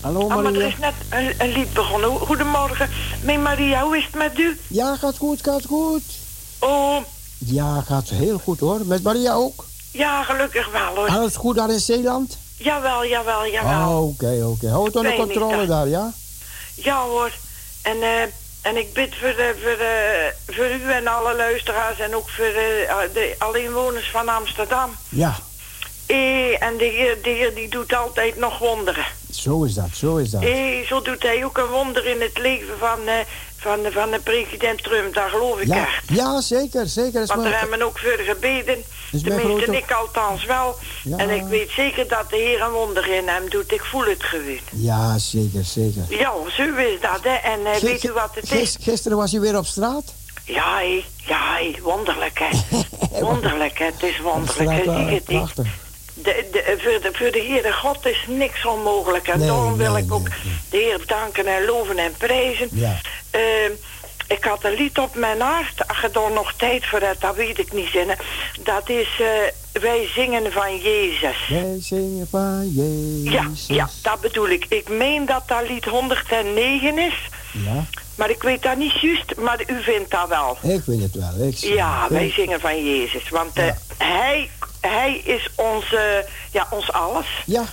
Hallo 0.00 0.20
Ah, 0.20 0.28
maar 0.28 0.44
er 0.44 0.52
Maria. 0.52 0.66
is 0.66 0.78
net 0.78 0.94
een, 1.10 1.34
een 1.38 1.52
lied 1.52 1.72
begonnen. 1.72 2.10
Goedemorgen. 2.10 2.88
Mijn 3.22 3.42
Maria, 3.42 3.82
hoe 3.82 3.96
is 3.96 4.04
het 4.04 4.14
met 4.14 4.38
u? 4.38 4.58
Ja, 4.68 4.96
gaat 4.96 5.16
goed, 5.16 5.42
gaat 5.42 5.64
goed. 5.66 6.02
Oh, 6.58 6.96
Ja, 7.38 7.80
gaat 7.80 8.08
heel 8.08 8.38
goed 8.38 8.60
hoor. 8.60 8.86
Met 8.86 9.02
Maria 9.02 9.32
ook? 9.34 9.66
ja, 9.90 10.22
gelukkig 10.22 10.70
wel 10.72 10.94
hoor. 10.96 11.08
Alles 11.08 11.36
goed 11.36 11.56
daar 11.56 11.70
in 11.70 11.80
Zeeland? 11.80 12.38
Jawel, 12.56 13.06
jawel, 13.06 13.46
jawel. 13.46 13.88
Oh, 13.98 14.02
Oké, 14.08 14.44
oké. 14.44 14.68
Hou 14.68 14.84
het 14.84 14.96
onder 14.96 15.12
Fijn 15.12 15.28
is 15.28 15.34
controle 15.36 15.66
daar, 15.66 15.88
ja? 15.88 16.12
Ja 16.74 17.02
hoor. 17.02 17.32
En, 17.82 18.02
eh, 18.02 18.22
en 18.68 18.76
ik 18.76 18.92
bid 18.92 19.14
voor, 19.14 19.34
de, 19.36 19.54
voor, 19.62 19.76
de, 19.76 20.32
voor 20.46 20.70
u 20.70 20.92
en 20.92 21.06
alle 21.06 21.36
luisteraars 21.36 21.98
en 21.98 22.14
ook 22.14 22.28
voor 22.28 22.44
de, 22.44 23.08
de, 23.12 23.34
alle 23.38 23.62
inwoners 23.62 24.10
van 24.10 24.28
Amsterdam. 24.28 24.96
Ja. 25.08 25.36
Eh, 26.06 26.62
en 26.62 26.76
de 26.76 26.84
Heer, 26.84 27.22
de 27.22 27.30
Heer 27.30 27.54
die 27.54 27.68
doet 27.68 27.94
altijd 27.94 28.36
nog 28.36 28.58
wonderen. 28.58 29.04
Zo 29.30 29.64
is 29.64 29.74
dat, 29.74 29.88
zo 29.92 30.16
is 30.16 30.30
dat. 30.30 30.42
Hé, 30.42 30.84
zo 30.86 31.02
doet 31.02 31.22
hij 31.22 31.44
ook 31.44 31.58
een 31.58 31.66
wonder 31.66 32.06
in 32.06 32.20
het 32.20 32.38
leven 32.38 32.78
van, 32.78 32.98
eh, 33.06 33.14
van, 33.58 33.78
van 33.90 34.10
de 34.10 34.18
president 34.18 34.82
Trump. 34.82 35.14
Daar 35.14 35.28
geloof 35.30 35.60
ik 35.60 35.66
Ja, 35.68 35.76
echt. 35.86 36.02
ja, 36.12 36.40
zeker, 36.40 36.86
zeker. 36.86 37.22
Is 37.22 37.28
Want 37.28 37.42
daar 37.42 37.58
hebben 37.60 37.78
we 37.78 37.84
ook 37.84 37.98
voor 37.98 38.18
gebeden. 38.18 38.84
Tenminste, 39.10 39.40
grote- 39.46 39.76
ik 39.76 39.90
althans 39.92 40.44
wel. 40.44 40.76
Ja. 41.04 41.16
En 41.16 41.30
ik 41.30 41.42
weet 41.44 41.70
zeker 41.70 42.08
dat 42.08 42.30
de 42.30 42.36
Heer 42.36 42.60
een 42.62 42.70
wonder 42.70 43.06
in 43.08 43.28
hem 43.28 43.48
doet. 43.50 43.72
Ik 43.72 43.84
voel 43.84 44.04
het 44.04 44.22
gewoon. 44.22 44.58
Ja, 44.72 45.18
zeker, 45.18 45.64
zeker. 45.64 46.02
Ja, 46.08 46.32
zo 46.56 46.62
is 46.74 47.00
dat, 47.00 47.18
hè. 47.22 47.34
En 47.34 47.66
eh, 47.66 47.80
weet 47.80 48.04
u 48.04 48.12
wat 48.12 48.30
het 48.34 48.44
is? 48.44 48.50
gis- 48.50 48.76
Gisteren 48.80 49.16
was 49.18 49.30
hij 49.32 49.40
weer 49.40 49.56
op 49.58 49.66
straat. 49.66 50.14
Ja, 50.44 50.76
hé. 50.78 51.04
Ja. 51.26 51.58
Wonderlijk, 51.82 52.38
hè. 52.42 52.48
Wonderlijk, 53.26 53.78
hè. 53.78 53.84
Het 53.84 54.02
is 54.02 54.20
wonderlijk. 54.20 54.84
Hè. 54.84 54.92
Eh, 54.92 55.04
je 55.04 55.10
niet? 55.10 55.24
prachtig. 55.24 55.66
De, 56.22 56.48
de, 56.52 56.76
voor, 56.78 57.00
de, 57.02 57.10
voor 57.12 57.30
de 57.30 57.44
Heere 57.48 57.72
God 57.72 58.06
is 58.06 58.24
niks 58.26 58.64
onmogelijk. 58.66 59.28
En 59.28 59.38
Nee, 59.38 59.48
daarom 59.48 59.76
wil 59.76 59.92
nee, 59.92 60.02
ik 60.02 60.12
ook 60.12 60.28
de 60.70 60.76
Heer 60.76 60.98
bedanken 60.98 61.46
en 61.46 61.64
loven 61.64 61.98
en 61.98 62.14
prijzen. 62.18 62.68
Ja. 62.72 63.00
Ehm, 63.30 63.72
ik 64.28 64.44
had 64.44 64.64
een 64.64 64.74
lied 64.74 64.98
op 64.98 65.14
mijn 65.14 65.40
hart. 65.40 65.88
Als 65.88 66.00
je 66.00 66.08
er 66.20 66.32
nog 66.32 66.52
tijd 66.56 66.86
voor 66.86 67.00
hebt, 67.00 67.20
dat 67.20 67.34
weet 67.36 67.58
ik 67.58 67.72
niet 67.72 67.88
zinnen. 67.88 68.16
Dat 68.62 68.88
is 68.88 69.08
eh, 69.20 69.80
Wij 69.82 70.08
zingen 70.14 70.52
van 70.52 70.76
Jezus. 70.78 71.36
Wij 71.48 71.76
zingen 71.80 72.26
van 72.30 72.70
Ja, 72.74 73.40
Jezus. 73.48 73.66
ja, 73.66 73.88
dat 74.02 74.20
bedoel 74.20 74.48
ik. 74.48 74.66
Ik 74.68 74.88
meen 74.88 75.26
dat 75.26 75.42
dat 75.48 75.68
lied 75.68 75.84
109 75.84 76.98
is. 76.98 77.14
Ja, 77.52 77.84
Maar 78.14 78.30
ik 78.30 78.42
weet 78.42 78.62
dat 78.62 78.76
niet 78.76 79.00
juist, 79.00 79.36
maar 79.36 79.60
u 79.66 79.82
vindt 79.82 80.10
dat 80.10 80.28
wel. 80.28 80.58
ik 80.62 80.82
weet 80.84 81.00
het 81.02 81.14
wel. 81.14 81.46
Ik 81.48 81.56
Ja, 81.56 82.06
wij 82.10 82.30
zingen 82.30 82.60
van 82.60 82.84
Jezus. 82.84 83.28
Want 83.28 83.56
eh, 83.58 83.64
hij, 83.98 84.50
hij 84.80 85.16
is 85.18 85.50
ons, 85.54 85.92
eh, 85.94 86.02
ja, 86.52 86.66
ons 86.70 86.92
alles. 86.92 87.26
Ja, 87.46 87.64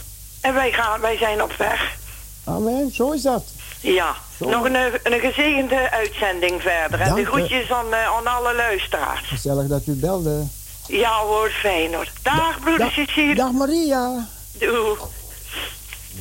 En 0.41 0.53
wij, 0.53 0.71
gaan, 0.71 1.01
wij 1.01 1.17
zijn 1.17 1.43
op 1.43 1.51
weg. 1.57 1.95
amen, 2.43 2.91
zo 2.93 3.11
is 3.11 3.21
dat. 3.21 3.43
Ja, 3.81 4.15
Zo. 4.37 4.49
nog 4.49 4.63
een, 4.65 4.75
een 5.03 5.19
gezegende 5.19 5.91
uitzending 5.91 6.61
verder. 6.61 6.99
En 7.01 7.13
de 7.15 7.25
groetjes 7.25 7.71
aan, 7.71 7.93
eh, 7.93 8.05
aan 8.17 8.27
alle 8.27 8.55
luisteraars. 8.55 9.27
Gezellig 9.27 9.67
dat 9.67 9.87
u 9.87 9.93
belde. 9.93 10.43
Ja 10.87 11.19
hoor, 11.19 11.49
fijn 11.49 11.93
hoor. 11.93 12.07
Dag 12.23 12.59
broeder 12.59 12.79
Dag, 12.85 12.91
Cecile. 12.93 13.35
dag 13.35 13.51
Maria. 13.51 14.27
Doei. 14.59 14.97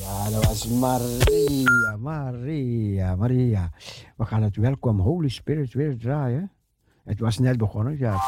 Ja, 0.01 0.31
dat 0.31 0.45
was 0.47 0.67
Maria, 0.67 1.97
Maria, 1.99 3.15
Maria. 3.17 3.71
We 4.17 4.25
gaan 4.25 4.43
het 4.43 4.57
Welkom 4.57 5.01
Holy 5.01 5.29
Spirit 5.29 5.73
weer 5.75 5.97
draaien. 5.99 6.51
Het 7.05 7.21
was 7.21 7.39
net 7.39 7.57
begonnen, 7.59 7.99
ja. 7.99 8.21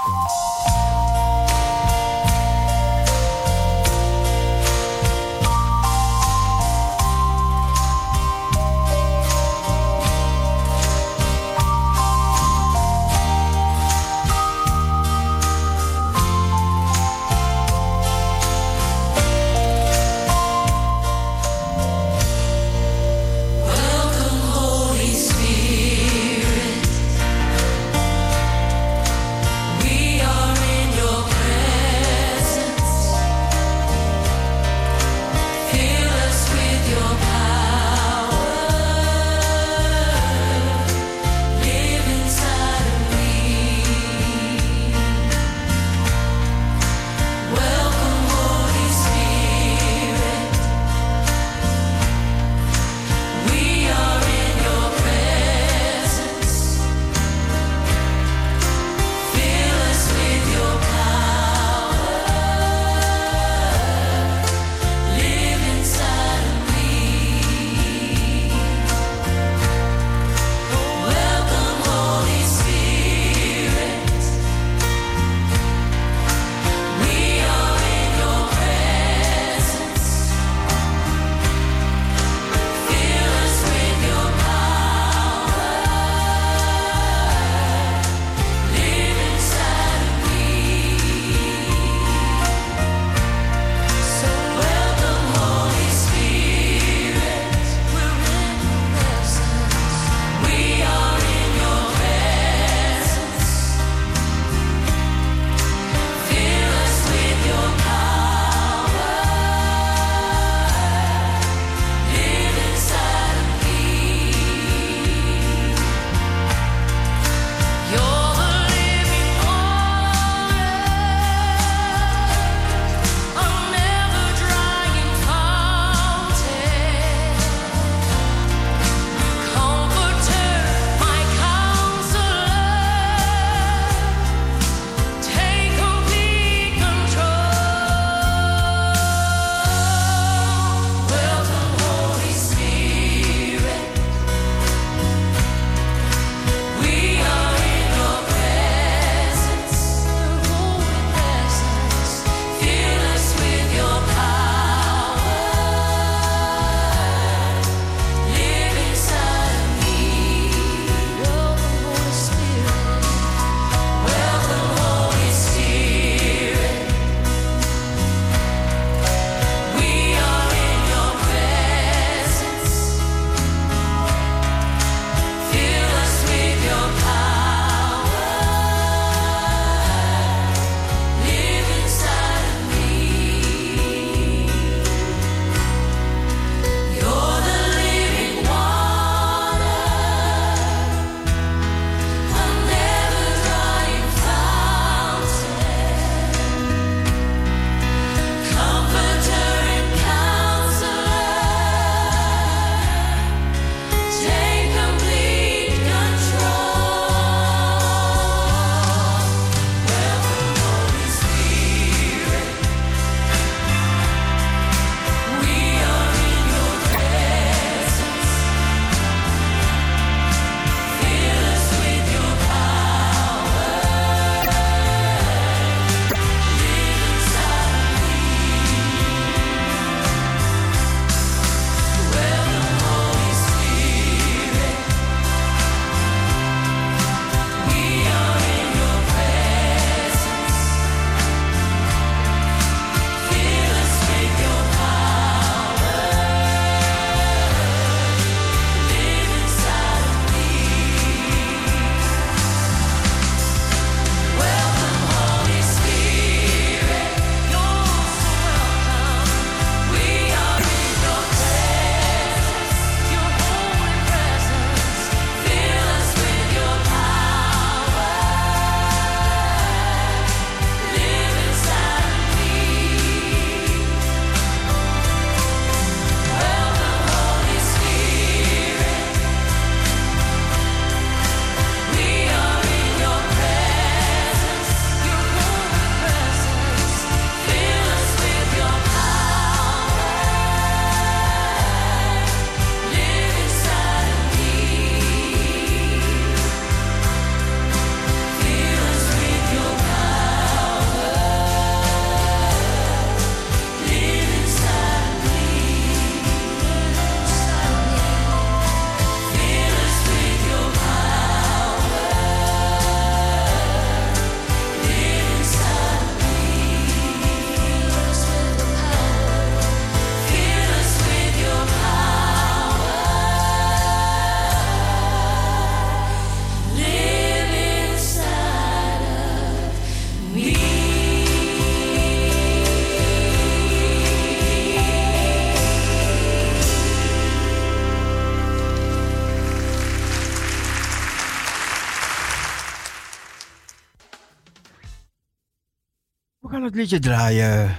het 346.67 346.75
liedje 346.75 346.99
draaien. 346.99 347.77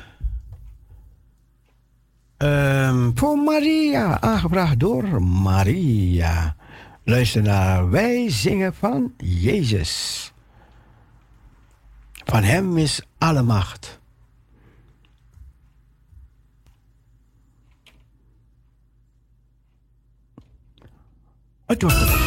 Ehm, 2.37 3.11
voor 3.13 3.37
Maria, 3.37 4.21
aangebracht 4.21 4.79
door 4.79 5.23
Maria. 5.23 6.55
Luister 7.03 7.41
naar 7.41 7.89
Wij 7.89 8.31
zingen 8.31 8.73
van 8.73 9.13
Jezus. 9.17 10.33
Van 12.11 12.43
Hem 12.43 12.77
is 12.77 13.01
alle 13.17 13.41
macht. 13.41 13.99
Het 21.65 21.81
wordt. 21.81 22.26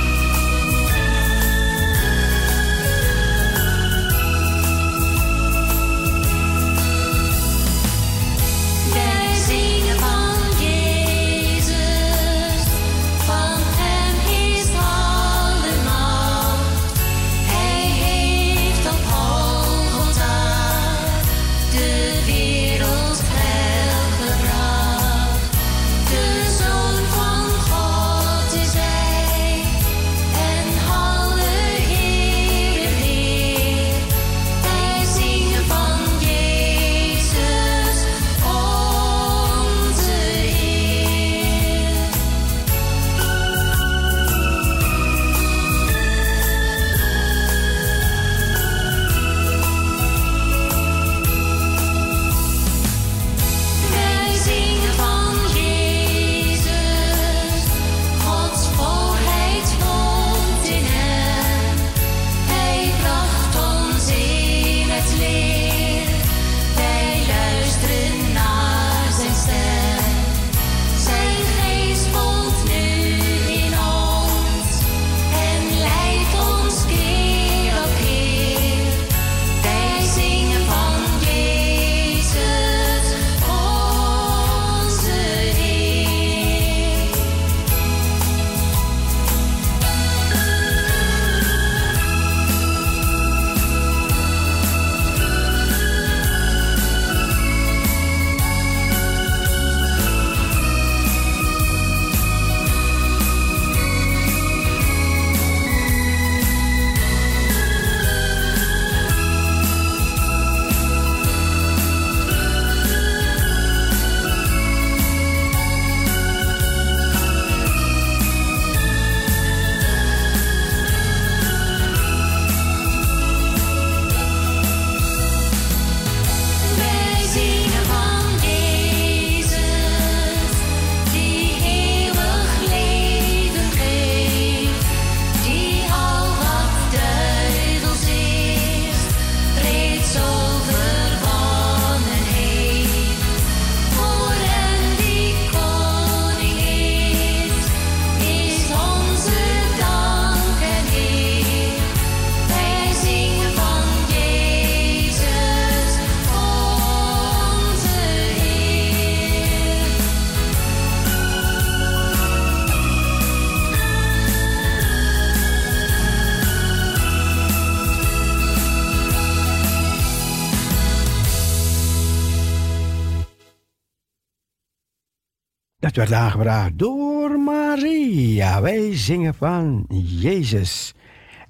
Het 175.90 175.98
werd 175.98 176.12
aangebracht 176.12 176.78
door 176.78 177.40
Maria. 177.40 178.60
Wij 178.60 178.96
zingen 178.96 179.34
van 179.34 179.86
Jezus. 180.20 180.94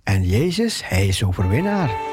En 0.03 0.27
Jezus, 0.27 0.89
hij 0.89 1.07
is 1.07 1.25
overwinnaar. 1.25 2.10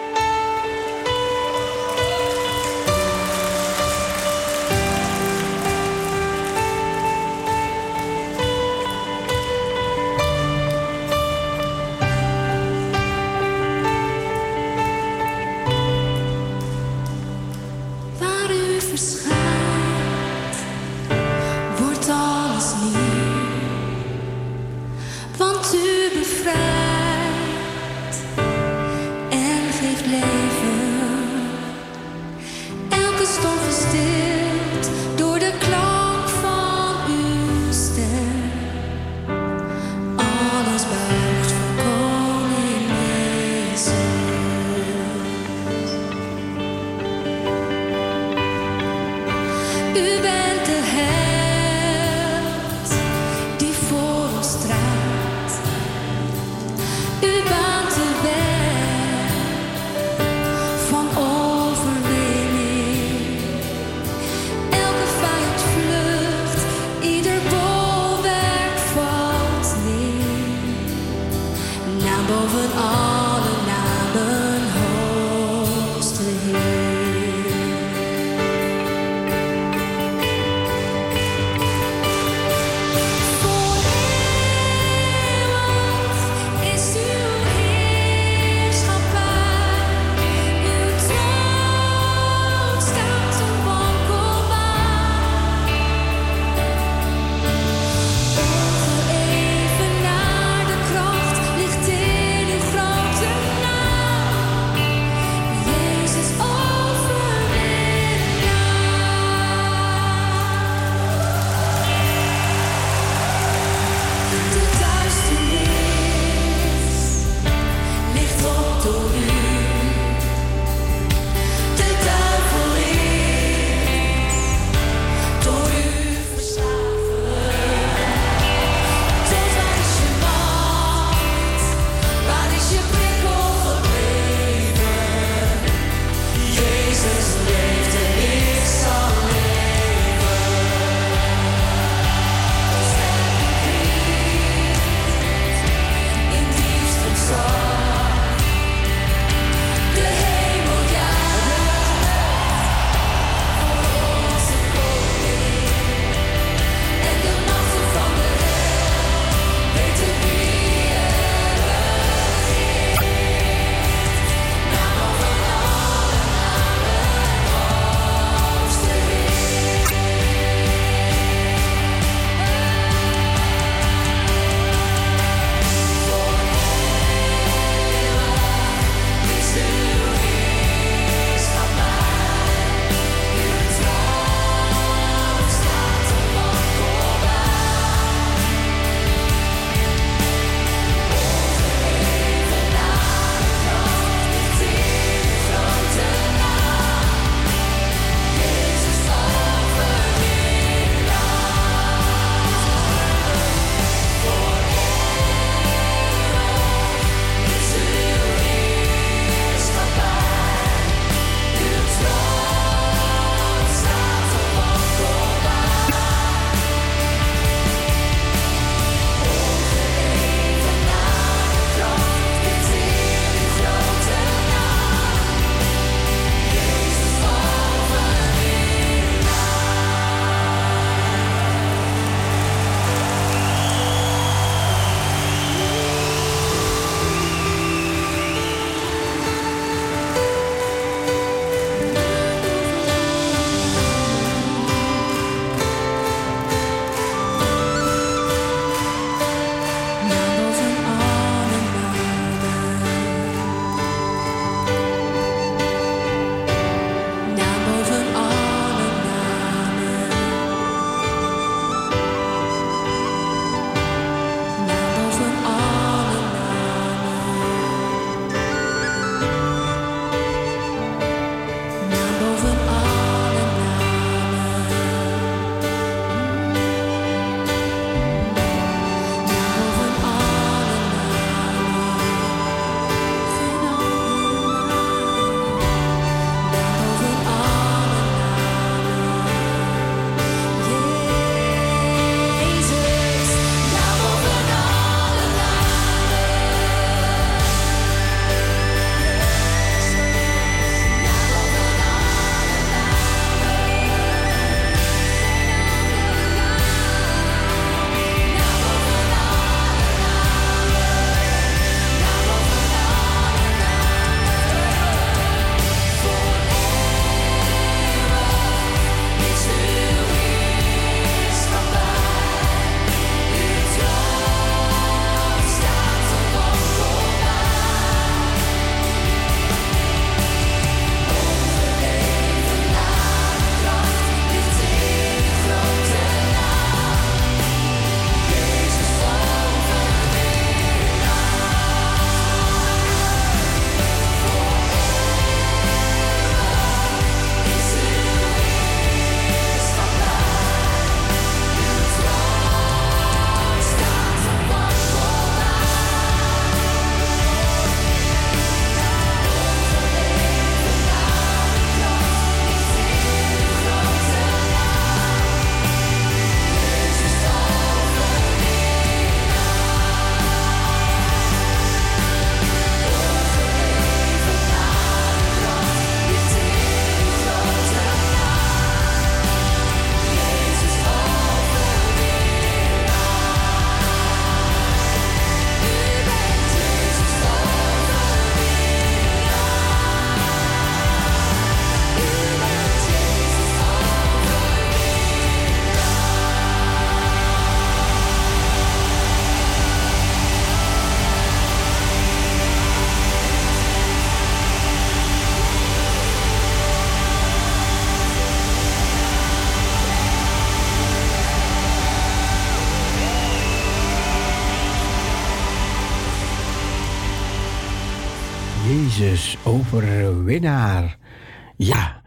Ja, 421.55 422.01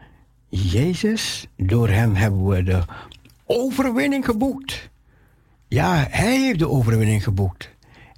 Jezus, 0.47 1.47
door 1.57 1.89
hem 1.89 2.15
hebben 2.15 2.45
we 2.45 2.63
de 2.63 2.81
overwinning 3.45 4.25
geboekt. 4.25 4.89
Ja, 5.67 6.07
hij 6.09 6.39
heeft 6.39 6.59
de 6.59 6.69
overwinning 6.69 7.23
geboekt. 7.23 7.69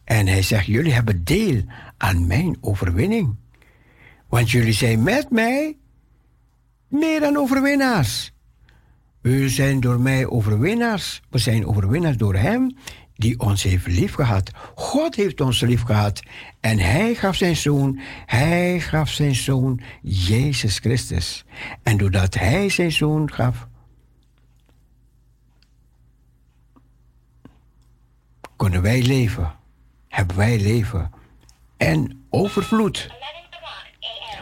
En 0.03 0.27
hij 0.27 0.41
zegt, 0.41 0.65
jullie 0.65 0.93
hebben 0.93 1.23
deel 1.23 1.61
aan 1.97 2.27
mijn 2.27 2.57
overwinning. 2.61 3.35
Want 4.27 4.51
jullie 4.51 4.73
zijn 4.73 5.03
met 5.03 5.29
mij 5.29 5.77
meer 6.87 7.19
dan 7.19 7.37
overwinnaars. 7.37 8.33
We 9.21 9.49
zijn 9.49 9.79
door 9.79 9.99
mij 9.99 10.27
overwinnaars. 10.27 11.21
We 11.29 11.37
zijn 11.37 11.65
overwinnaars 11.65 12.17
door 12.17 12.35
hem 12.35 12.75
die 13.15 13.39
ons 13.39 13.63
heeft 13.63 13.87
liefgehad. 13.87 14.51
God 14.75 15.15
heeft 15.15 15.41
ons 15.41 15.59
liefgehad. 15.61 16.21
En 16.59 16.79
hij 16.79 17.15
gaf 17.15 17.35
zijn 17.35 17.55
zoon, 17.55 17.99
hij 18.25 18.79
gaf 18.79 19.09
zijn 19.09 19.35
zoon 19.35 19.81
Jezus 20.01 20.77
Christus. 20.77 21.45
En 21.83 21.97
doordat 21.97 22.33
hij 22.33 22.69
zijn 22.69 22.91
zoon 22.91 23.31
gaf, 23.31 23.67
kunnen 28.55 28.81
wij 28.81 29.01
leven. 29.01 29.55
Hebben 30.07 30.35
wij 30.35 30.59
leven. 30.59 31.11
En 31.77 32.25
overvloed. 32.29 33.09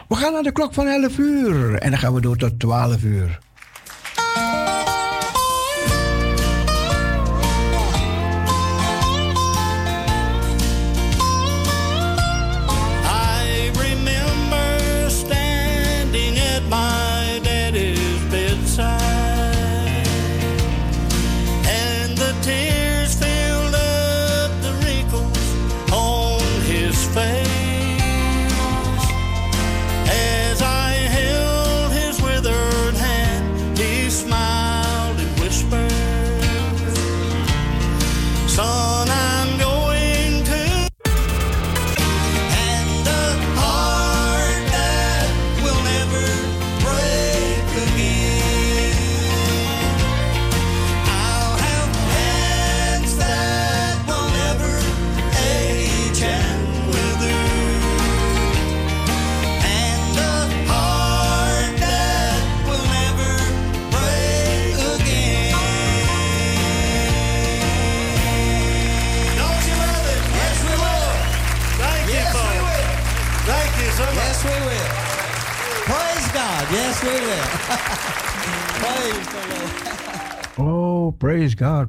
We 0.08 0.14
gaan 0.14 0.32
naar 0.32 0.42
de 0.42 0.52
klok 0.52 0.74
van 0.74 0.86
11 0.86 1.18
uur. 1.18 1.78
En 1.78 1.90
dan 1.90 1.98
gaan 1.98 2.14
we 2.14 2.20
door 2.20 2.36
tot 2.36 2.60
12 2.60 3.02
uur. 3.02 3.38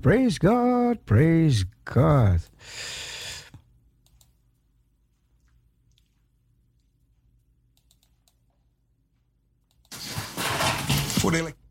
Praise 0.04 0.38
God, 0.38 1.06
praise 1.06 1.64
God, 1.86 2.42
praise 11.22 11.46
God. 11.46 11.63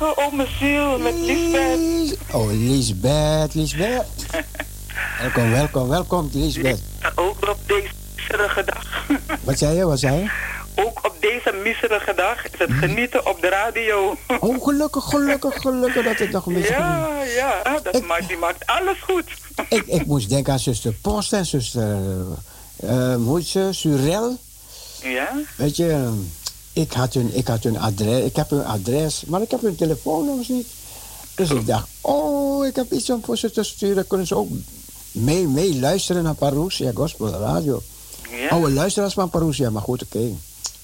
Goedemorgen, 0.00 0.32
ome 0.32 0.46
ziel, 0.58 0.98
met 0.98 1.14
Lisbeth. 1.14 2.18
Oh, 2.32 2.50
Lisbeth, 2.52 3.54
Lisbeth. 3.54 4.06
welkom, 5.20 5.50
welkom, 5.50 5.88
welkom, 5.88 6.30
Lisbeth. 6.32 6.80
Ook 7.14 7.48
op 7.48 7.58
deze 7.66 7.90
miserige 8.16 8.64
dag. 8.64 9.06
Wat 9.44 9.58
zei 9.58 9.76
je, 9.76 9.84
wat 9.84 9.98
zei 9.98 10.20
je? 10.20 10.30
Ook 10.74 11.06
op 11.06 11.16
deze 11.20 11.52
miserige 11.62 12.14
dag 12.14 12.44
is 12.44 12.58
het 12.58 12.70
genieten 12.72 13.26
op 13.26 13.40
de 13.40 13.48
radio. 13.48 14.16
Oh, 14.40 14.64
gelukkig, 14.64 15.04
gelukkig, 15.04 15.54
gelukkig 15.60 16.04
dat 16.04 16.18
het 16.18 16.30
nog 16.30 16.46
een 16.46 16.54
beetje... 16.54 16.72
Ja, 16.72 17.22
ja, 17.36 17.80
dat 17.82 18.06
maakt, 18.06 18.28
die 18.28 18.36
maakt 18.36 18.66
alles 18.66 18.98
goed. 19.00 19.24
Ik, 19.68 19.86
ik 19.86 20.06
moest 20.06 20.28
denken 20.28 20.52
aan 20.52 20.58
zuster 20.58 20.92
Post 20.92 21.32
en 21.32 21.46
zuster... 21.46 21.96
eh, 22.76 23.14
hoe 23.14 23.38
heet 23.38 23.46
ze? 23.46 23.68
Surel. 23.70 24.36
Ja? 25.02 25.28
Weet 25.56 25.76
je, 25.76 26.12
ik 26.72 26.92
had, 26.92 27.14
hun, 27.14 27.30
ik 27.36 27.46
had 27.48 27.62
hun 27.62 27.78
adres, 27.78 28.24
ik 28.24 28.36
heb 28.36 28.50
hun 28.50 28.64
adres, 28.64 29.22
maar 29.26 29.42
ik 29.42 29.50
heb 29.50 29.60
hun 29.62 29.76
telefoonnummers 29.76 30.48
niet. 30.48 30.66
Dus 31.34 31.50
ik 31.50 31.66
dacht, 31.66 31.86
oh, 32.00 32.66
ik 32.66 32.76
heb 32.76 32.92
iets 32.92 33.10
om 33.10 33.24
voor 33.24 33.36
ze 33.36 33.50
te 33.50 33.62
sturen. 33.62 34.06
Kunnen 34.06 34.26
ze 34.26 34.36
ook 34.36 34.48
mee, 35.12 35.46
mee 35.46 35.78
luisteren 35.80 36.22
naar 36.22 36.34
Parousia 36.34 36.90
Gospel 36.94 37.28
Radio. 37.28 37.82
Ja. 38.30 38.48
Oude 38.48 38.70
luisteraars 38.72 39.14
van 39.14 39.30
Parousia, 39.30 39.70
maar 39.70 39.82
goed, 39.82 40.02
oké. 40.02 40.28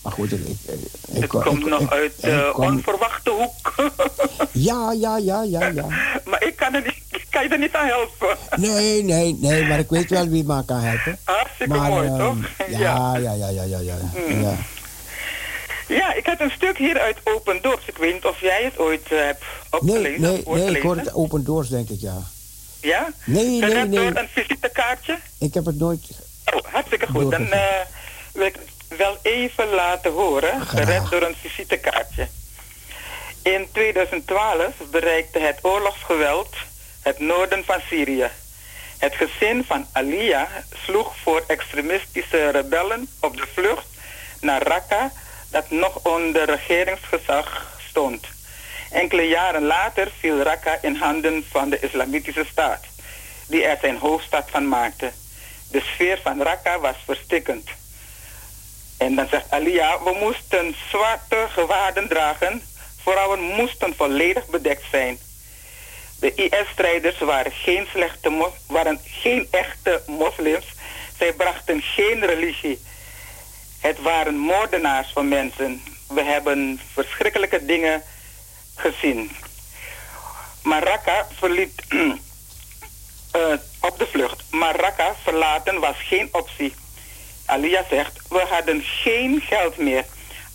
Maar 0.03 0.13
goed, 0.13 0.33
ik... 0.33 0.41
ik, 0.47 0.57
ik, 0.65 0.79
ik 1.13 1.21
Het 1.21 1.31
komt 1.31 1.59
ik- 1.63 1.69
nog 1.69 1.81
ik- 1.81 1.91
uit 1.91 2.13
de 2.21 2.51
kom- 2.53 2.65
onverwachte 2.65 3.31
hoek. 3.31 3.75
Ja, 4.53 4.93
ja, 4.93 5.17
ja, 5.19 5.43
ja, 5.43 5.67
ja. 5.67 5.87
maar 6.31 6.43
ik 6.47 6.57
kan, 6.57 6.75
er 6.75 6.83
niet, 6.83 7.03
ik 7.11 7.27
kan 7.31 7.43
je 7.43 7.49
er 7.49 7.59
niet 7.59 7.73
aan 7.75 7.87
helpen. 7.87 8.37
Nee, 8.69 9.03
nee, 9.05 9.37
nee, 9.41 9.65
maar 9.69 9.79
ik 9.79 9.89
weet 9.91 10.11
wel 10.11 10.29
wie 10.29 10.45
me 10.45 10.65
kan 10.65 10.81
helpen. 10.81 11.19
Hartstikke 11.25 11.75
Maar, 11.75 11.91
mooi, 11.91 12.07
ehm, 12.09 12.19
toch? 12.19 12.37
Ja, 12.69 13.17
ja, 13.17 13.33
ja, 13.33 13.49
ja, 13.49 13.63
ja, 13.63 13.79
ja. 13.79 13.97
Ja. 14.41 14.57
Ja, 15.87 16.15
ik 16.15 16.27
had 16.27 16.41
een 16.41 16.51
stuk 16.51 16.79
hier 16.79 17.01
uit 17.01 17.17
Open 17.25 17.63
Doors. 17.63 17.85
Ik 17.87 17.97
weet 17.97 18.13
niet 18.13 18.25
of 18.25 18.41
jij 18.41 18.63
het 18.65 18.79
ooit 18.79 19.13
eh, 19.13 19.19
hebt 19.19 19.45
Nee, 19.71 19.81
opgelezen. 19.81 20.21
nee, 20.21 20.47
of 20.47 20.57
nee, 20.57 20.77
ik 20.77 20.83
hoor 20.83 20.97
het 20.97 21.15
open 21.15 21.45
doors, 21.45 21.69
denk 21.69 21.89
ik, 21.89 22.01
ja. 22.01 22.17
Ja? 22.81 23.13
Nee, 23.25 23.45
nee, 23.45 23.61
nee. 23.61 23.89
door 23.89 24.21
een 24.21 24.29
visitekaartje? 24.33 25.19
Ik 25.39 25.55
heb 25.55 25.65
het 25.65 25.79
nooit... 25.79 26.01
Oh, 26.55 26.61
hartstikke 26.73 27.07
goed. 27.07 27.31
Dan 27.31 27.53
eh, 27.53 27.61
wil 28.33 28.47
ik 28.47 28.55
het 28.89 28.99
wel 28.99 29.19
even 29.23 29.69
laten 29.69 30.13
horen. 30.13 30.67
Gered 30.67 31.11
door 31.11 31.23
een 31.23 31.37
visitekaartje. 31.41 32.29
In 33.43 33.67
2012 33.73 34.75
bereikte 34.91 35.39
het 35.39 35.59
oorlogsgeweld 35.63 36.55
het 37.03 37.19
noorden 37.19 37.65
van 37.65 37.81
Syrië. 37.89 38.29
Het 38.99 39.15
gezin 39.15 39.65
van 39.67 39.87
Alia 39.93 40.49
sloeg 40.85 41.17
voor 41.23 41.45
extremistische 41.47 42.51
rebellen 42.51 43.09
op 43.21 43.37
de 43.37 43.47
vlucht 43.55 43.87
naar 44.41 44.63
Raqqa, 44.63 45.13
dat 45.57 45.71
nog 45.71 46.05
onder 46.05 46.45
regeringsgezag 46.45 47.79
stond. 47.89 48.27
Enkele 48.91 49.23
jaren 49.23 49.63
later 49.63 50.09
viel 50.19 50.43
Raqqa 50.43 50.79
in 50.83 50.95
handen 50.95 51.45
van 51.51 51.71
de 51.71 51.81
Islamitische 51.81 52.45
Staat, 52.51 52.85
die 53.49 53.65
er 53.65 53.79
zijn 53.81 53.97
hoofdstad 53.97 54.51
van 54.51 54.69
maakte. 54.69 55.13
De 55.71 55.81
sfeer 55.81 56.21
van 56.23 56.43
Raqqa 56.43 56.79
was 56.79 56.97
verstikkend. 57.05 57.69
En 58.99 59.15
dan 59.15 59.29
zegt 59.29 59.51
Alia, 59.51 60.03
we 60.03 60.17
moesten 60.21 60.75
zwarte 60.89 61.47
gewaden 61.49 62.09
dragen. 62.09 62.63
Vrouwen 63.03 63.41
moesten 63.41 63.95
volledig 63.97 64.47
bedekt 64.47 64.85
zijn. 64.91 65.19
De 66.21 66.35
IS-strijders 66.35 67.19
waren 67.19 67.53
geen, 67.53 67.87
slechte 67.93 68.51
waren 68.67 69.01
geen 69.05 69.49
echte 69.51 70.03
moslims. 70.07 70.67
Zij 71.19 71.33
brachten 71.33 71.83
geen 71.83 72.27
religie. 72.27 72.81
Het 73.81 74.01
waren 74.01 74.37
moordenaars 74.39 75.11
van 75.13 75.29
mensen. 75.29 75.83
We 76.09 76.23
hebben 76.23 76.81
verschrikkelijke 76.93 77.65
dingen 77.65 78.03
gezien. 78.75 79.31
Maar 80.63 81.01
verliet 81.39 81.83
eh, 83.31 83.53
op 83.81 83.99
de 83.99 84.07
vlucht. 84.07 84.45
Maar 84.51 84.77
verlaten 85.23 85.81
was 85.81 85.97
geen 85.99 86.29
optie. 86.33 86.75
Alia 87.47 87.85
zegt, 87.91 88.21
we 88.29 88.47
hadden 88.51 88.83
geen 88.83 89.41
geld 89.41 89.77
meer. 89.77 90.05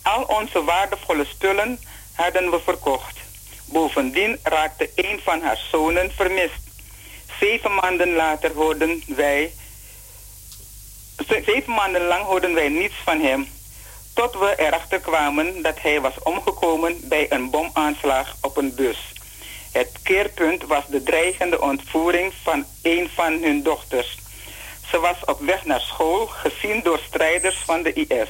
Al 0.02 0.22
onze 0.22 0.64
waardevolle 0.64 1.24
spullen 1.24 1.80
hadden 2.12 2.50
we 2.50 2.60
verkocht. 2.60 3.18
Bovendien 3.64 4.38
raakte 4.42 4.90
een 4.94 5.20
van 5.24 5.42
haar 5.42 5.60
zonen 5.70 6.12
vermist. 6.14 6.60
Zeven 7.40 7.74
maanden 7.74 8.12
later 8.14 8.52
hoorden 8.52 9.02
wij... 9.06 9.52
ze- 11.28 11.42
Zeven 11.46 11.74
maanden 11.74 12.06
lang 12.06 12.24
hoorden 12.24 12.54
wij 12.54 12.68
niets 12.68 12.94
van 13.04 13.20
hem. 13.20 13.48
Tot 14.14 14.32
we 14.38 14.54
erachter 14.56 15.00
kwamen 15.00 15.62
dat 15.62 15.80
hij 15.80 16.00
was 16.00 16.14
omgekomen 16.22 16.96
bij 17.02 17.26
een 17.32 17.50
bomaanslag 17.50 18.36
op 18.40 18.56
een 18.56 18.74
bus. 18.74 18.98
Het 19.72 19.90
keerpunt 20.02 20.62
was 20.66 20.84
de 20.86 21.02
dreigende 21.02 21.60
ontvoering 21.60 22.32
van 22.42 22.64
een 22.82 23.10
van 23.14 23.32
hun 23.42 23.62
dochters. 23.62 24.18
Ze 24.90 24.98
was 24.98 25.16
op 25.24 25.40
weg 25.40 25.64
naar 25.64 25.80
school, 25.80 26.26
gezien 26.26 26.80
door 26.82 27.00
strijders 27.06 27.56
van 27.64 27.82
de 27.82 27.92
IS. 27.92 28.28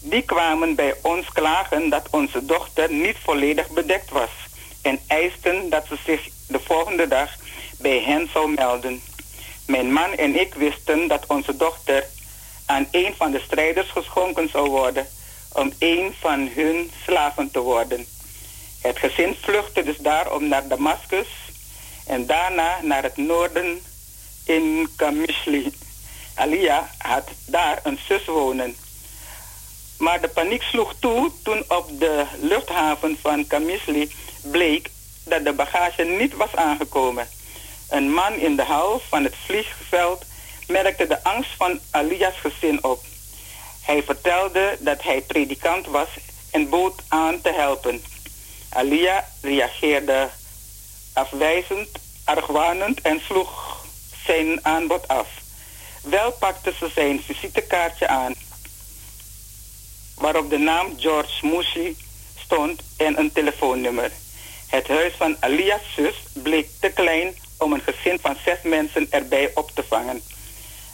Die 0.00 0.22
kwamen 0.22 0.74
bij 0.74 0.94
ons 1.02 1.26
klagen 1.32 1.88
dat 1.88 2.08
onze 2.10 2.44
dochter 2.44 2.92
niet 2.92 3.16
volledig 3.24 3.68
bedekt 3.68 4.10
was 4.10 4.30
en 4.82 5.00
eisten 5.06 5.70
dat 5.70 5.86
ze 5.88 5.96
zich 6.04 6.28
de 6.48 6.60
volgende 6.64 7.08
dag 7.08 7.30
bij 7.78 8.02
hen 8.02 8.28
zou 8.32 8.50
melden. 8.54 9.02
Mijn 9.68 9.92
man 9.92 10.12
en 10.12 10.40
ik 10.40 10.54
wisten 10.54 11.08
dat 11.08 11.24
onze 11.26 11.56
dochter 11.56 12.06
aan 12.66 12.88
een 12.90 13.14
van 13.16 13.30
de 13.30 13.40
strijders 13.40 13.90
geschonken 13.90 14.48
zou 14.48 14.70
worden 14.70 15.08
om 15.52 15.72
een 15.78 16.14
van 16.20 16.50
hun 16.54 16.90
slaven 17.04 17.50
te 17.50 17.60
worden. 17.60 18.06
Het 18.80 18.98
gezin 18.98 19.36
vluchtte 19.42 19.82
dus 19.82 19.96
daarom 19.96 20.48
naar 20.48 20.68
Damascus 20.68 21.26
en 22.06 22.26
daarna 22.26 22.78
naar 22.82 23.02
het 23.02 23.16
noorden 23.16 23.80
in 24.44 24.88
Kamishli. 24.96 25.72
Alia 26.34 26.90
had 26.98 27.28
daar 27.46 27.80
een 27.82 27.98
zus 28.08 28.24
wonen. 28.26 28.76
Maar 29.98 30.20
de 30.20 30.28
paniek 30.28 30.62
sloeg 30.62 30.94
toe 30.98 31.30
toen 31.42 31.64
op 31.68 32.00
de 32.00 32.24
luchthaven 32.40 33.18
van 33.20 33.46
Kamisli 33.46 34.10
bleek 34.42 34.90
dat 35.24 35.44
de 35.44 35.52
bagage 35.52 36.04
niet 36.04 36.34
was 36.34 36.54
aangekomen. 36.54 37.28
Een 37.88 38.12
man 38.12 38.34
in 38.34 38.56
de 38.56 38.62
hal 38.62 39.00
van 39.08 39.24
het 39.24 39.34
vliegveld 39.44 40.24
merkte 40.66 41.06
de 41.06 41.24
angst 41.24 41.50
van 41.56 41.80
Alia's 41.90 42.36
gezin 42.40 42.84
op. 42.84 43.04
Hij 43.82 44.02
vertelde 44.02 44.76
dat 44.80 45.02
hij 45.02 45.20
predikant 45.20 45.86
was 45.86 46.08
en 46.50 46.68
bood 46.68 47.02
aan 47.08 47.40
te 47.40 47.52
helpen. 47.52 48.02
Alia 48.68 49.28
reageerde 49.40 50.28
afwijzend, 51.12 51.88
argwanend 52.24 53.00
en 53.00 53.20
sloeg 53.20 53.84
zijn 54.24 54.64
aanbod 54.64 55.08
af. 55.08 55.28
Wel 56.02 56.32
pakte 56.32 56.72
ze 56.78 56.90
zijn 56.94 57.22
visitekaartje 57.22 58.08
aan, 58.08 58.34
waarop 60.14 60.50
de 60.50 60.58
naam 60.58 60.94
George 60.96 61.46
Mushi 61.46 61.96
stond 62.44 62.82
en 62.96 63.18
een 63.18 63.32
telefoonnummer. 63.32 64.12
Het 64.66 64.88
huis 64.88 65.12
van 65.16 65.36
Alia's 65.40 65.94
zus 65.96 66.14
bleek 66.32 66.68
te 66.80 66.88
klein 66.88 67.34
om 67.58 67.72
een 67.72 67.82
gezin 67.82 68.18
van 68.20 68.36
zes 68.44 68.58
mensen 68.62 69.06
erbij 69.10 69.50
op 69.54 69.70
te 69.74 69.84
vangen. 69.88 70.22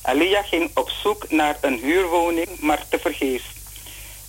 Alia 0.02 0.42
ging 0.42 0.70
op 0.74 0.90
zoek 0.90 1.30
naar 1.30 1.56
een 1.60 1.78
huurwoning, 1.78 2.48
maar 2.58 2.84
tevergeefs. 2.88 3.44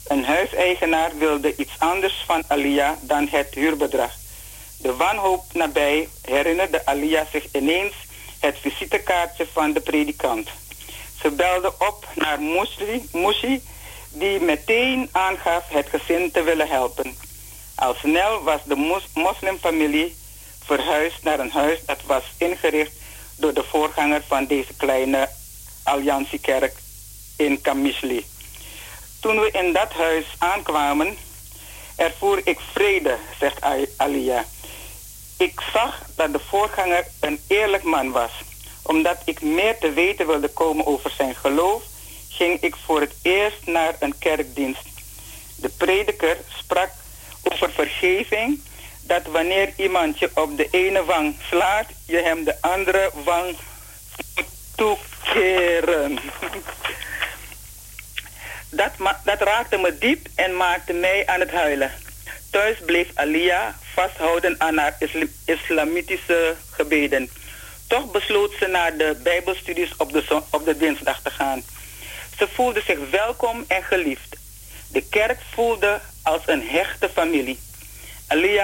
Een 0.08 0.24
huiseigenaar 0.24 1.12
wilde 1.18 1.56
iets 1.56 1.72
anders 1.78 2.24
van 2.26 2.44
Alia 2.48 2.98
dan 3.02 3.28
het 3.32 3.54
huurbedrag. 3.54 4.12
De 4.78 4.96
wanhoop 4.96 5.44
nabij 5.54 6.08
herinnerde 6.22 6.86
Alia 6.86 7.28
zich 7.32 7.46
ineens 7.52 7.94
het 8.40 8.58
visitekaartje 8.60 9.48
van 9.54 9.74
de 9.74 9.80
predikant. 9.80 10.50
Ze 11.22 11.30
belde 11.32 11.74
op 11.80 12.08
naar 12.16 12.42
Mushi, 13.12 13.62
die 14.10 14.40
meteen 14.40 15.10
aangaf 15.12 15.64
het 15.68 15.88
gezin 15.90 16.32
te 16.32 16.44
willen 16.44 16.68
helpen. 16.68 17.18
Al 17.76 17.94
snel 17.94 18.44
was 18.44 18.60
de 18.66 18.76
mos- 18.76 19.10
moslimfamilie 19.14 20.16
verhuisd 20.66 21.24
naar 21.24 21.39
een 21.39 21.51
huis 21.51 21.80
dat 21.86 22.01
was 22.05 22.24
ingericht 22.38 22.91
door 23.36 23.53
de 23.53 23.63
voorganger 23.63 24.24
van 24.28 24.45
deze 24.45 24.74
kleine 24.78 25.30
alliantiekerk 25.84 26.74
in 27.38 27.61
Kamisli. 27.61 28.26
Toen 29.20 29.39
we 29.39 29.51
in 29.51 29.74
dat 29.74 29.93
huis 29.93 30.26
aankwamen, 30.38 31.18
ervoer 31.95 32.41
ik 32.43 32.59
vrede, 32.74 33.18
zegt 33.39 33.61
Alia. 33.97 34.45
Ik 35.38 35.61
zag 35.74 36.01
dat 36.16 36.34
de 36.34 36.39
voorganger 36.39 37.07
een 37.20 37.39
eerlijk 37.47 37.84
man 37.84 38.11
was. 38.11 38.32
Omdat 38.82 39.18
ik 39.26 39.41
meer 39.41 39.78
te 39.78 39.91
weten 39.91 40.28
wilde 40.28 40.47
komen 40.47 40.86
over 40.86 41.11
zijn 41.11 41.36
geloof, 41.36 41.84
ging 42.30 42.61
ik 42.61 42.76
voor 42.86 43.01
het 43.01 43.13
eerst 43.22 43.66
naar 43.66 43.95
een 43.99 44.18
kerkdienst. 44.18 44.88
De 45.55 45.70
prediker 45.70 46.38
sprak 46.57 46.89
over 47.43 47.72
vergeving, 47.72 48.61
dat 49.08 49.26
wanneer 49.26 49.74
iemand 49.78 50.20
je 50.20 50.30
op 50.34 50.58
de 50.58 50.68
ene 50.72 51.03
wang 51.03 51.36
slaat, 51.49 51.88
je 52.06 52.18
hem 52.18 52.43
de 52.43 52.56
andere 52.62 53.12
wang 53.24 53.56
toekeren. 54.76 56.20
Dat, 58.70 58.91
dat 59.24 59.41
raakte 59.41 59.78
me 59.78 59.97
diep 59.97 60.28
en 60.36 60.58
maakte 60.58 60.93
mij 60.93 61.28
aan 61.28 61.39
het 61.39 61.51
huilen. 61.51 61.91
Thuis 62.51 62.78
bleef 62.86 63.08
Alia 63.14 63.76
vasthouden 63.93 64.56
aan 64.58 64.78
haar 64.78 64.95
isla- 64.99 65.26
islamitische 65.45 66.56
gebeden. 66.72 67.30
Toch 67.88 68.12
besloot 68.12 68.53
ze 68.60 68.68
naar 68.68 68.97
de 68.97 69.20
bijbelstudies 69.24 69.95
op 69.97 70.12
de, 70.12 70.41
op 70.49 70.66
de 70.66 70.78
dinsdag 70.78 71.22
te 71.22 71.30
gaan. 71.30 71.64
Ze 72.38 72.47
voelde 72.53 72.82
zich 72.82 72.99
welkom 73.12 73.66
en 73.68 73.84
geliefd. 73.84 74.36
De 74.88 75.01
kerk 75.01 75.39
voelde 75.53 75.99
als 76.24 76.41
een 76.45 76.68
hechte 76.68 77.10
familie. 77.10 77.60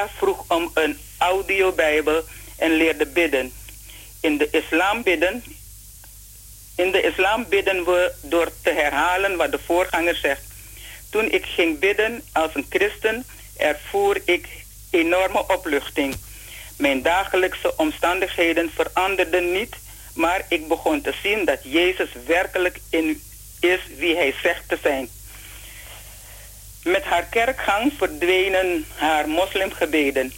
Vroeg 0.10 0.44
om 0.48 0.72
een 0.74 0.98
audiobijbel 1.18 2.24
en 2.58 2.72
leerde 2.72 3.06
bidden. 3.06 3.54
In 4.22 4.38
de 4.38 4.50
islam 4.52 5.04
bidden, 5.04 5.44
in 6.76 6.92
de 6.92 7.02
islam 7.02 7.46
bidden 7.50 7.86
we 7.86 8.12
door 8.22 8.52
te 8.64 8.70
herhalen 8.70 9.38
wat 9.38 9.52
de 9.52 9.60
voorganger 9.66 10.16
zegt. 10.16 10.44
Toen 11.10 11.32
ik 11.32 11.46
ging 11.46 11.80
bidden 11.80 12.24
als 12.32 12.56
een 12.56 12.66
christen, 12.70 13.26
ervoer 13.58 14.22
ik 14.26 14.48
enorme 14.90 15.48
opluchting. 15.48 16.16
Mijn 16.78 17.02
dagelijkse 17.02 17.78
omstandigheden 17.78 18.72
veranderden 18.76 19.52
niet, 19.52 19.76
maar 20.14 20.46
ik 20.48 20.68
begon 20.68 21.02
te 21.02 21.14
zien 21.24 21.46
dat 21.46 21.60
Jezus 21.64 22.10
werkelijk 22.26 22.80
in 22.90 23.22
is 23.60 23.80
wie 23.98 24.16
hij 24.16 24.34
zegt 24.42 24.70
te 24.70 24.78
zijn. 24.82 25.10
Met 26.84 27.04
haar 27.04 27.26
kerkgang 27.26 27.94
verdwenen 27.98 28.86
haar 28.96 29.30
moslimgebeden. 29.30 30.34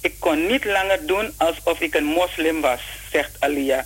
Ik 0.00 0.14
kon 0.18 0.46
niet 0.46 0.64
langer 0.64 1.06
doen 1.06 1.32
alsof 1.36 1.80
ik 1.80 1.94
een 1.94 2.04
moslim 2.04 2.60
was, 2.60 2.80
zegt 3.10 3.36
Alia. 3.38 3.84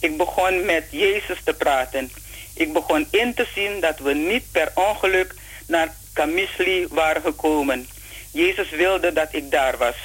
Ik 0.00 0.16
begon 0.16 0.64
met 0.64 0.84
Jezus 0.90 1.38
te 1.44 1.54
praten. 1.54 2.10
Ik 2.54 2.72
begon 2.72 3.06
in 3.10 3.34
te 3.34 3.46
zien 3.54 3.80
dat 3.80 3.98
we 3.98 4.12
niet 4.14 4.44
per 4.52 4.70
ongeluk 4.74 5.34
naar 5.66 5.94
Kamisli 6.12 6.86
waren 6.90 7.22
gekomen. 7.22 7.88
Jezus 8.30 8.70
wilde 8.70 9.12
dat 9.12 9.28
ik 9.30 9.50
daar 9.50 9.76
was. 9.76 9.96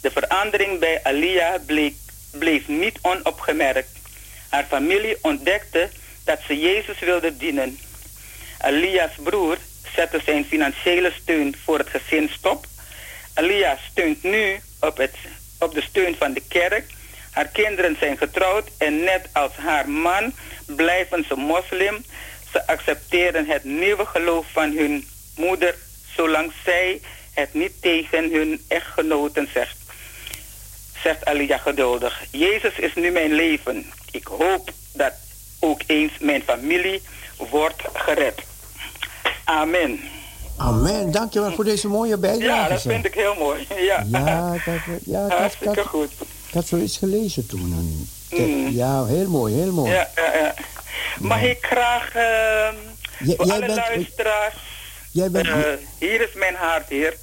De 0.00 0.10
verandering 0.10 0.78
bij 0.78 1.00
Alia 1.02 1.58
bleef 2.30 2.68
niet 2.68 2.98
onopgemerkt. 3.02 3.90
Haar 4.48 4.64
familie 4.64 5.16
ontdekte 5.22 5.88
dat 6.24 6.38
ze 6.46 6.58
Jezus 6.58 6.98
wilde 6.98 7.36
dienen. 7.36 7.78
Alia's 8.58 9.12
broer 9.22 9.58
zette 9.96 10.20
zijn 10.24 10.44
financiële 10.44 11.12
steun 11.22 11.56
voor 11.64 11.78
het 11.78 11.88
gezin 11.88 12.28
stop. 12.32 12.66
Alia 13.34 13.78
steunt 13.90 14.22
nu 14.22 14.60
op, 14.80 14.96
het, 14.96 15.14
op 15.58 15.74
de 15.74 15.82
steun 15.82 16.14
van 16.18 16.32
de 16.32 16.42
kerk. 16.48 16.84
Haar 17.30 17.48
kinderen 17.48 17.96
zijn 18.00 18.16
getrouwd 18.16 18.68
en 18.78 19.04
net 19.04 19.28
als 19.32 19.52
haar 19.52 19.88
man 19.88 20.32
blijven 20.66 21.24
ze 21.28 21.34
moslim. 21.34 22.04
Ze 22.52 22.66
accepteren 22.66 23.46
het 23.46 23.64
nieuwe 23.64 24.06
geloof 24.06 24.46
van 24.52 24.76
hun 24.76 25.08
moeder, 25.36 25.74
zolang 26.14 26.52
zij 26.64 27.00
het 27.34 27.54
niet 27.54 27.82
tegen 27.82 28.32
hun 28.32 28.60
echtgenoten 28.68 29.48
zegt. 29.52 29.76
Zegt 31.02 31.24
Alia 31.24 31.58
geduldig. 31.58 32.24
Jezus 32.30 32.78
is 32.78 32.94
nu 32.94 33.10
mijn 33.10 33.32
leven. 33.32 33.92
Ik 34.10 34.26
hoop 34.26 34.70
dat 34.92 35.12
ook 35.60 35.80
eens 35.86 36.12
mijn 36.20 36.42
familie 36.42 37.02
wordt 37.36 37.82
gered. 37.92 38.42
Amen. 39.44 40.00
Amen. 40.56 41.10
Dankjewel 41.10 41.52
voor 41.52 41.64
deze 41.64 41.88
mooie 41.88 42.16
bijdrage. 42.18 42.62
Ja, 42.62 42.68
dat 42.68 42.82
vind 42.82 43.04
ik 43.04 43.14
heel 43.14 43.34
mooi. 43.34 43.66
Ja, 43.76 44.04
Ja, 44.08 44.52
ik 44.54 44.62
had, 44.62 44.74
ja, 45.04 45.24
ik 45.26 45.32
ik 45.32 45.38
hartstikke 45.38 45.78
had, 45.80 45.86
goed. 45.88 46.10
ik 46.48 46.54
had 46.54 46.66
zoiets 46.66 46.96
gelezen 46.98 47.46
toen. 47.46 47.60
En- 47.72 48.08
Mm. 48.30 48.68
Ja, 48.70 49.04
heel 49.04 49.28
mooi, 49.28 49.54
heel 49.54 49.72
mooi. 49.72 49.90
Ja, 49.92 50.08
ja, 50.16 50.34
ja. 50.34 50.54
Mag 51.20 51.42
ik 51.42 51.58
graag 51.60 52.12
J- 53.18 53.34
voor 53.36 53.50
alle 53.50 53.58
bent- 53.60 53.74
luisteraars... 53.76 54.54
Jij 55.12 55.30
bent, 55.30 55.46
eh, 55.46 55.54
hier 55.98 56.20
is 56.20 56.34
mijn 56.34 56.54
hart, 56.54 56.88
heer. 56.88 57.16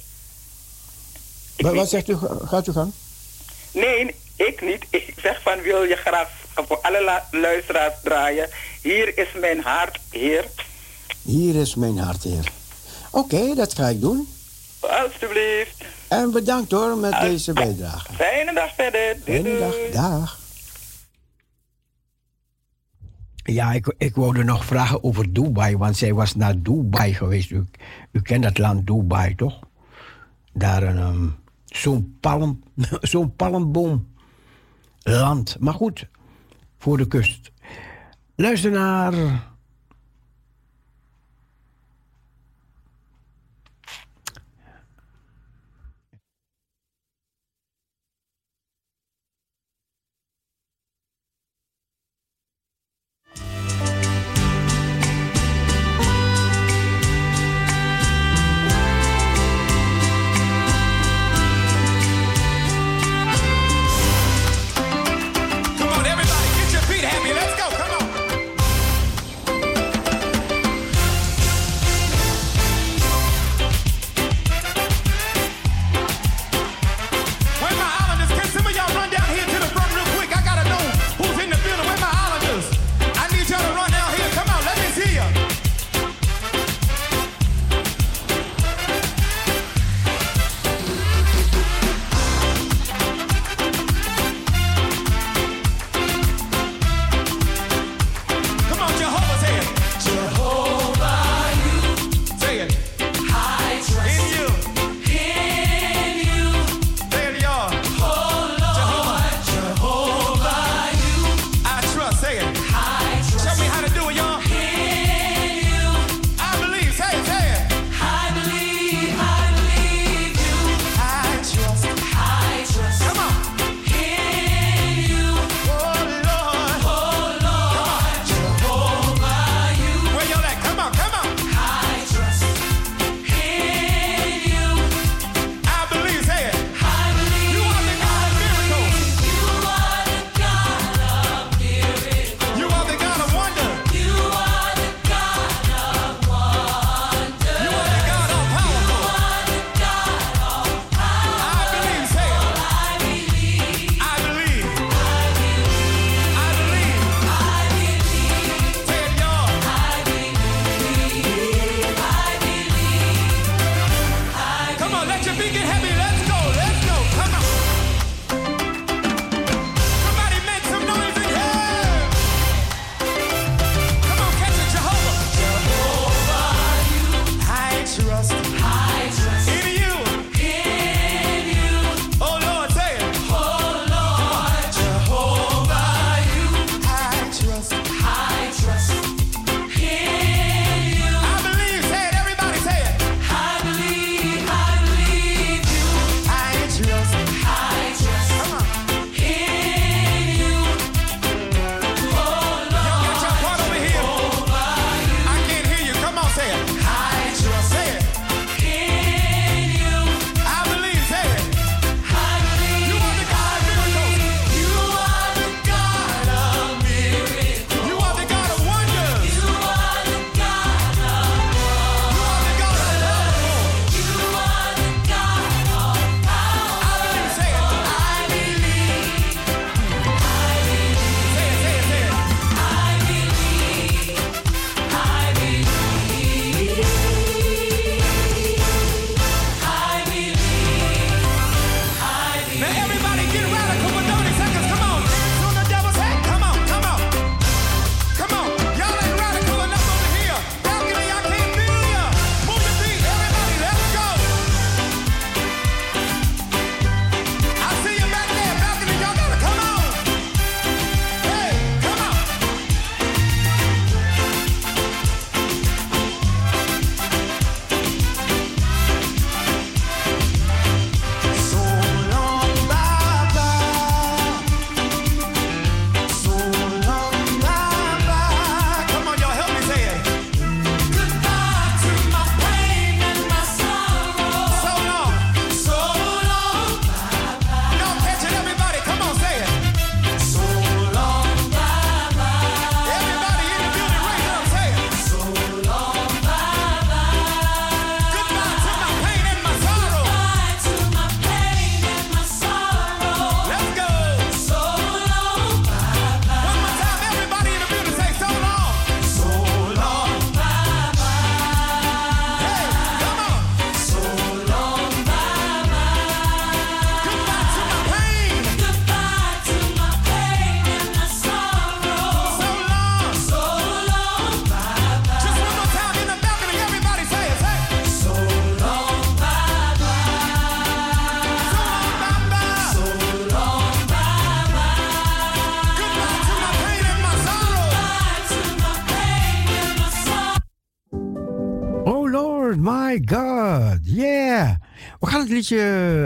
wat, 1.56 1.74
wat 1.74 1.88
zegt 1.88 2.08
u? 2.08 2.16
Gaat 2.44 2.66
u 2.66 2.72
gang? 2.72 2.92
Nee, 3.72 4.14
ik 4.36 4.60
niet. 4.62 4.84
Ik 4.90 5.14
zeg 5.22 5.40
van 5.42 5.60
wil 5.60 5.82
je 5.82 5.96
graag 5.96 6.28
voor 6.54 6.78
alle 6.82 7.22
luisteraars 7.30 7.94
draaien. 8.02 8.48
Hier 8.82 9.18
is 9.18 9.28
mijn 9.40 9.60
hart, 9.62 9.98
heer. 10.10 10.44
Hier 11.24 11.54
is 11.54 11.74
mijn 11.74 11.98
hart, 11.98 12.22
heer. 12.22 12.52
Oké, 13.10 13.54
dat 13.54 13.74
ga 13.74 13.88
ik 13.88 14.00
doen. 14.00 14.28
Alsjeblieft. 14.80 15.84
En 16.08 16.30
bedankt 16.30 16.70
hoor 16.70 16.96
met 16.96 17.20
deze 17.20 17.52
bijdrage. 17.52 18.12
Fijne 18.12 18.54
dag 18.54 18.74
verder. 18.74 19.16
Doei, 19.24 19.42
Fijne 19.42 19.58
dag. 19.58 19.74
Dag. 19.92 20.38
Ja, 23.44 23.72
ik, 23.72 23.94
ik 23.98 24.14
wilde 24.14 24.44
nog 24.44 24.64
vragen 24.64 25.04
over 25.04 25.32
Dubai, 25.32 25.76
want 25.76 25.96
zij 25.96 26.14
was 26.14 26.34
naar 26.34 26.62
Dubai 26.62 27.14
geweest. 27.14 27.50
U, 27.50 27.64
u 28.12 28.20
kent 28.20 28.44
het 28.44 28.58
land 28.58 28.86
Dubai, 28.86 29.34
toch? 29.34 29.58
Daar 30.52 30.82
een, 30.82 30.98
ehm, 30.98 31.28
zo'n 31.64 32.16
palm, 32.20 32.62
zo'n 33.00 33.36
palmboomland. 33.36 34.06
Maar 35.58 35.74
goed, 35.74 36.06
voor 36.78 36.96
de 36.96 37.06
kust. 37.06 37.52
Luister 38.34 38.70
naar... 38.70 39.14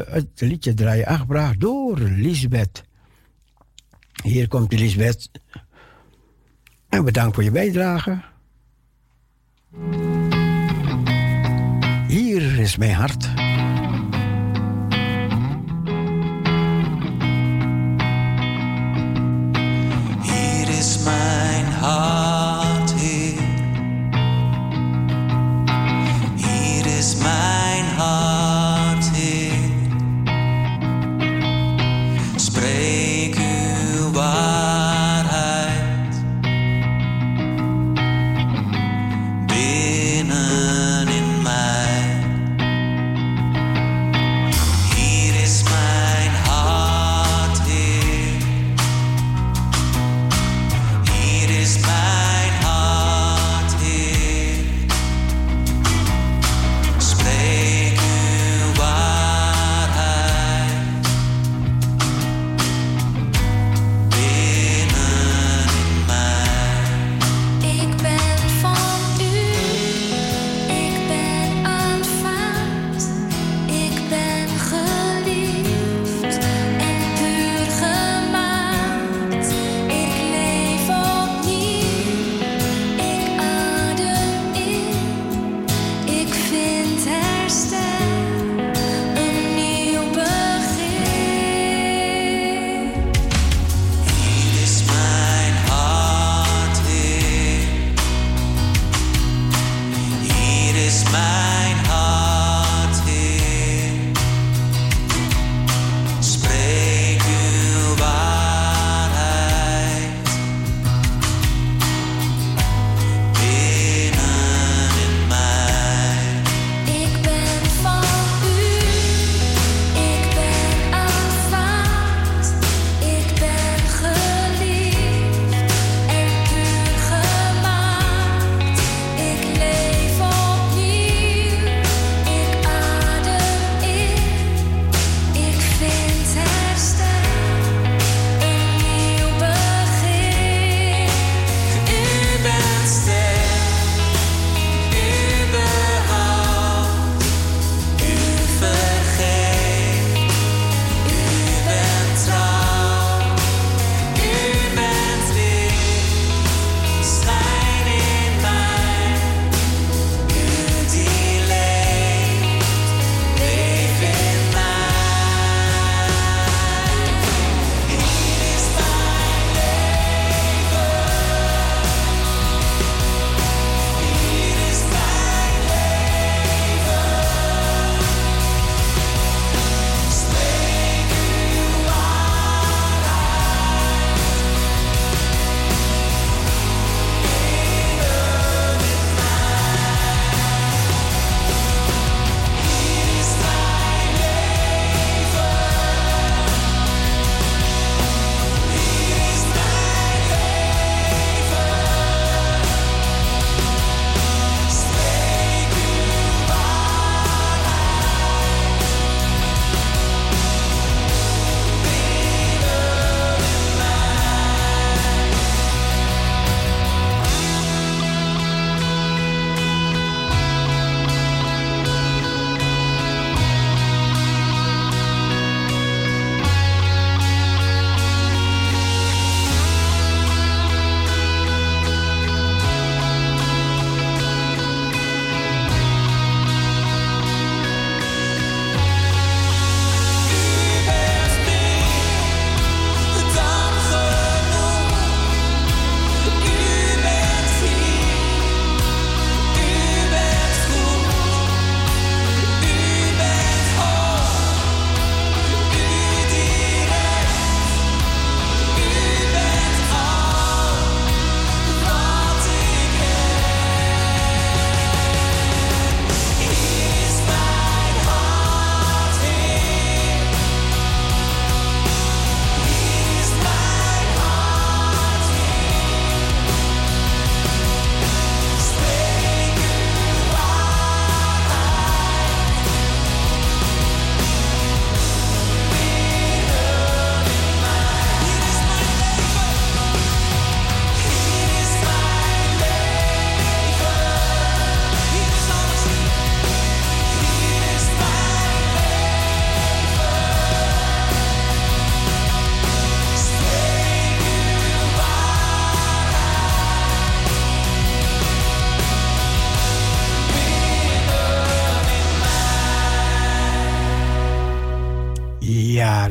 het 0.09 0.41
liedje 0.41 0.75
draai 0.75 0.99
je 1.05 1.59
door 1.59 1.99
Lisbeth. 1.99 2.83
Hier 4.23 4.49
komt 4.49 4.73
Lisbeth. 4.73 5.31
En 6.89 7.05
bedankt 7.05 7.35
voor 7.35 7.45
je 7.45 7.51
bijdrage. 7.51 8.21
Hier 12.09 12.59
is 12.59 12.77
mijn 12.77 12.95
hart. 12.95 13.29
Hier 20.23 20.69
is 20.69 20.99
mijn 21.05 21.65
hart. 21.65 22.28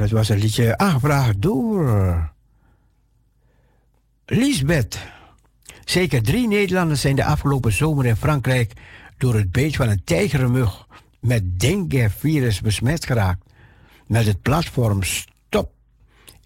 Dat 0.08 0.18
was 0.18 0.30
een 0.30 0.40
liedje 0.40 0.78
aangevraagd 0.78 1.42
door 1.42 2.32
Lisbeth. 4.26 5.00
Zeker 5.86 6.24
drie 6.24 6.48
Nederlanders 6.48 7.02
zijn 7.02 7.16
de 7.16 7.24
afgelopen 7.24 7.72
zomer 7.72 8.06
in 8.06 8.16
Frankrijk 8.16 8.74
door 9.18 9.36
het 9.36 9.52
beet 9.52 9.76
van 9.76 9.90
een 9.90 10.04
tijgermug 10.04 10.88
met 11.20 11.60
dengue-virus 11.60 12.62
besmet 12.62 13.06
geraakt. 13.06 13.44
Met 14.06 14.26
het 14.26 14.42
platform 14.42 15.04
Stop 15.04 15.72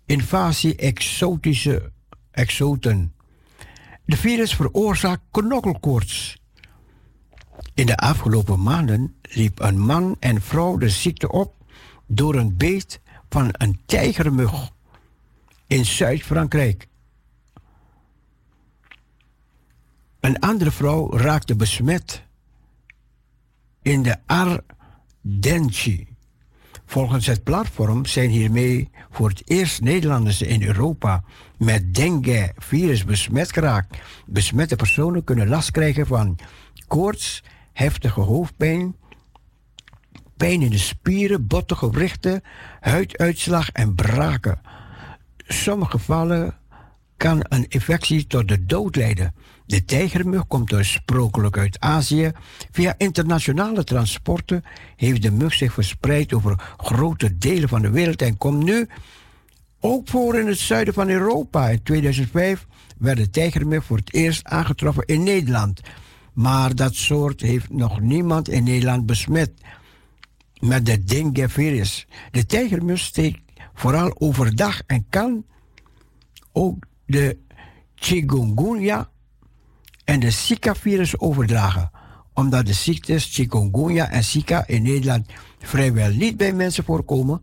Invasie 0.05 0.75
Exotische 0.75 1.91
Exoten. 2.31 3.13
De 4.05 4.17
virus 4.17 4.55
veroorzaakt 4.55 5.23
knokkelkoorts. 5.31 6.37
In 7.73 7.85
de 7.85 7.97
afgelopen 7.97 8.61
maanden 8.61 9.15
liep 9.21 9.59
een 9.59 9.79
man 9.79 10.15
en 10.19 10.41
vrouw 10.41 10.77
de 10.77 10.89
ziekte 10.89 11.31
op 11.31 11.53
door 12.07 12.35
een 12.35 12.57
beet 12.57 13.01
van 13.31 13.49
een 13.51 13.79
tijgermug 13.85 14.69
in 15.67 15.85
Zuid-Frankrijk. 15.85 16.87
Een 20.19 20.39
andere 20.39 20.71
vrouw 20.71 21.17
raakte 21.17 21.55
besmet 21.55 22.23
in 23.81 24.03
de 24.03 24.15
Ardenci. 24.25 26.07
Volgens 26.85 27.25
het 27.25 27.43
platform 27.43 28.05
zijn 28.05 28.29
hiermee 28.29 28.89
voor 29.09 29.29
het 29.29 29.41
eerst 29.45 29.81
Nederlanders 29.81 30.41
in 30.41 30.63
Europa 30.63 31.23
met 31.57 31.95
dengue-virus 31.95 33.05
besmet 33.05 33.53
geraakt. 33.53 33.97
Besmette 34.25 34.75
personen 34.75 35.23
kunnen 35.23 35.47
last 35.47 35.71
krijgen 35.71 36.07
van 36.07 36.37
koorts, 36.87 37.43
heftige 37.73 38.21
hoofdpijn, 38.21 38.95
pijn 40.41 40.61
in 40.61 40.69
de 40.69 40.77
spieren, 40.77 41.47
botte 41.47 41.75
gewrichten, 41.75 42.41
huiduitslag 42.79 43.69
en 43.69 43.95
braken. 43.95 44.61
Sommige 45.37 45.91
gevallen 45.91 46.57
kan 47.17 47.45
een 47.49 47.65
infectie 47.67 48.27
tot 48.27 48.47
de 48.47 48.65
dood 48.65 48.95
leiden. 48.95 49.35
De 49.65 49.85
tijgermug 49.85 50.47
komt 50.47 50.73
oorspronkelijk 50.73 51.57
uit 51.57 51.79
Azië. 51.79 52.31
Via 52.71 52.93
internationale 52.97 53.83
transporten 53.83 54.63
heeft 54.95 55.21
de 55.21 55.31
mug 55.31 55.53
zich 55.53 55.73
verspreid 55.73 56.33
over 56.33 56.73
grote 56.77 57.37
delen 57.37 57.69
van 57.69 57.81
de 57.81 57.89
wereld 57.89 58.21
en 58.21 58.37
komt 58.37 58.63
nu 58.63 58.87
ook 59.79 60.07
voor 60.07 60.39
in 60.39 60.47
het 60.47 60.57
zuiden 60.57 60.93
van 60.93 61.09
Europa. 61.09 61.69
In 61.69 61.83
2005 61.83 62.65
werd 62.97 63.17
de 63.17 63.29
tijgermug 63.29 63.85
voor 63.85 63.97
het 63.97 64.13
eerst 64.13 64.45
aangetroffen 64.45 65.05
in 65.05 65.23
Nederland. 65.23 65.81
Maar 66.33 66.75
dat 66.75 66.95
soort 66.95 67.41
heeft 67.41 67.69
nog 67.69 67.99
niemand 67.99 68.49
in 68.49 68.63
Nederland 68.63 69.05
besmet 69.05 69.51
met 70.61 70.85
de 70.85 71.03
dengue-virus. 71.03 72.07
De 72.31 72.45
tijgermug 72.45 72.99
steekt 72.99 73.39
vooral 73.73 74.19
overdag 74.19 74.81
en 74.87 75.05
kan 75.09 75.45
ook 76.51 76.85
de 77.05 77.37
chikungunya 77.95 79.09
en 80.03 80.19
de 80.19 80.31
Zika-virus 80.31 81.19
overdragen. 81.19 81.91
Omdat 82.33 82.65
de 82.65 82.73
ziektes 82.73 83.33
chikungunya 83.33 84.09
en 84.09 84.23
Zika 84.23 84.67
in 84.67 84.81
Nederland 84.81 85.27
vrijwel 85.59 86.11
niet 86.11 86.37
bij 86.37 86.53
mensen 86.53 86.83
voorkomen, 86.83 87.41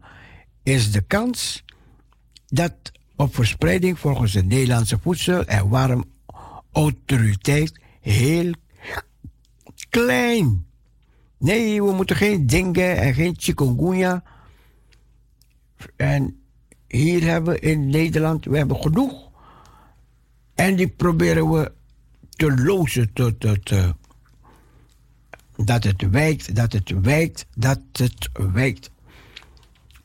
is 0.62 0.92
de 0.92 1.00
kans 1.00 1.64
dat 2.46 2.74
op 3.16 3.34
verspreiding 3.34 3.98
volgens 3.98 4.32
de 4.32 4.44
Nederlandse 4.44 4.98
Voedsel- 4.98 5.44
en 5.44 5.68
Warmautoriteit 5.68 7.80
heel 8.00 8.52
klein. 9.88 10.67
Nee, 11.38 11.82
we 11.82 11.92
moeten 11.92 12.16
geen 12.16 12.46
dengue 12.46 12.84
en 12.84 13.14
geen 13.14 13.34
chikungunya. 13.36 14.22
En 15.96 16.40
hier 16.86 17.22
hebben 17.22 17.52
we 17.52 17.60
in 17.60 17.90
Nederland, 17.90 18.44
we 18.44 18.56
hebben 18.56 18.76
genoeg. 18.76 19.30
En 20.54 20.76
die 20.76 20.88
proberen 20.88 21.50
we 21.50 21.72
te 22.30 22.62
lozen 22.62 23.12
tot, 23.12 23.40
dat 25.56 25.84
het 25.84 26.10
wijkt, 26.10 26.54
dat 26.54 26.72
het 26.72 26.92
wijkt, 27.00 27.46
dat 27.56 27.80
het 27.92 28.28
wijkt. 28.52 28.90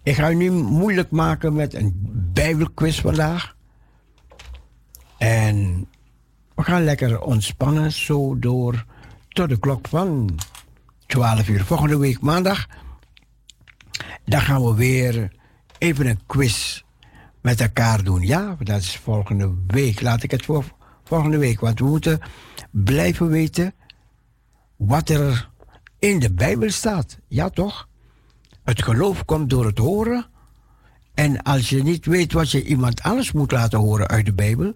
Ik 0.03 0.15
ga 0.15 0.31
u 0.31 0.35
nu 0.35 0.51
moeilijk 0.51 1.11
maken 1.11 1.53
met 1.53 1.73
een 1.73 1.93
bijbelquiz 2.33 3.01
vandaag. 3.01 3.55
En 5.17 5.87
we 6.55 6.63
gaan 6.63 6.83
lekker 6.83 7.21
ontspannen 7.21 7.91
zo 7.91 8.39
door 8.39 8.85
tot 9.29 9.49
de 9.49 9.59
klok 9.59 9.87
van 9.87 10.39
12 11.05 11.47
uur. 11.47 11.65
Volgende 11.65 11.97
week 11.97 12.21
maandag, 12.21 12.67
dan 14.25 14.41
gaan 14.41 14.63
we 14.63 14.73
weer 14.73 15.31
even 15.77 16.07
een 16.07 16.19
quiz 16.25 16.81
met 17.41 17.61
elkaar 17.61 18.03
doen. 18.03 18.21
Ja, 18.21 18.55
dat 18.59 18.81
is 18.81 18.97
volgende 18.97 19.55
week. 19.67 20.01
Laat 20.01 20.23
ik 20.23 20.31
het 20.31 20.45
voor 20.45 20.65
volgende 21.03 21.37
week. 21.37 21.59
Want 21.59 21.79
we 21.79 21.85
moeten 21.85 22.19
blijven 22.71 23.27
weten 23.27 23.73
wat 24.75 25.09
er 25.09 25.49
in 25.99 26.19
de 26.19 26.33
Bijbel 26.33 26.69
staat. 26.69 27.17
Ja, 27.27 27.49
toch? 27.49 27.87
Het 28.63 28.83
geloof 28.83 29.25
komt 29.25 29.49
door 29.49 29.65
het 29.65 29.77
horen. 29.77 30.25
En 31.13 31.41
als 31.41 31.69
je 31.69 31.83
niet 31.83 32.05
weet 32.05 32.33
wat 32.33 32.51
je 32.51 32.63
iemand 32.63 33.01
anders 33.01 33.31
moet 33.31 33.51
laten 33.51 33.79
horen 33.79 34.07
uit 34.07 34.25
de 34.25 34.33
Bijbel, 34.33 34.73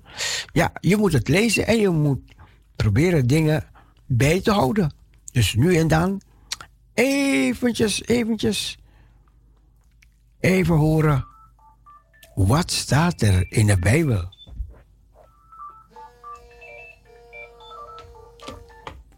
ja, 0.53 0.71
je 0.79 0.97
moet 0.97 1.13
het 1.13 1.27
lezen 1.27 1.67
en 1.67 1.77
je 1.79 1.89
moet 1.89 2.19
proberen 2.75 3.27
dingen 3.27 3.63
bij 4.05 4.41
te 4.41 4.51
houden. 4.51 4.93
Dus 5.37 5.53
nu 5.53 5.75
en 5.75 5.87
dan 5.87 6.21
eventjes, 6.93 8.01
eventjes, 8.05 8.77
even 10.39 10.75
horen 10.75 11.25
wat 12.35 12.71
staat 12.71 13.21
er 13.21 13.45
in 13.49 13.67
de 13.67 13.79
Bijbel. 13.79 14.29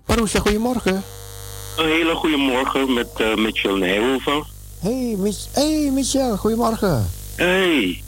Maroesja, 0.06 0.40
goedemorgen. 0.40 1.04
Een 1.78 1.86
hele 1.86 2.16
goede 2.16 2.38
morgen 2.38 2.94
met 2.94 3.10
uh, 3.18 3.36
Mitchell 3.36 3.78
Nijhoven. 3.78 4.44
Hey, 4.80 5.16
Mich 5.18 5.48
hey 5.54 5.92
Michel, 5.92 6.38
goedemorgen. 6.38 7.10
Hey, 7.36 8.04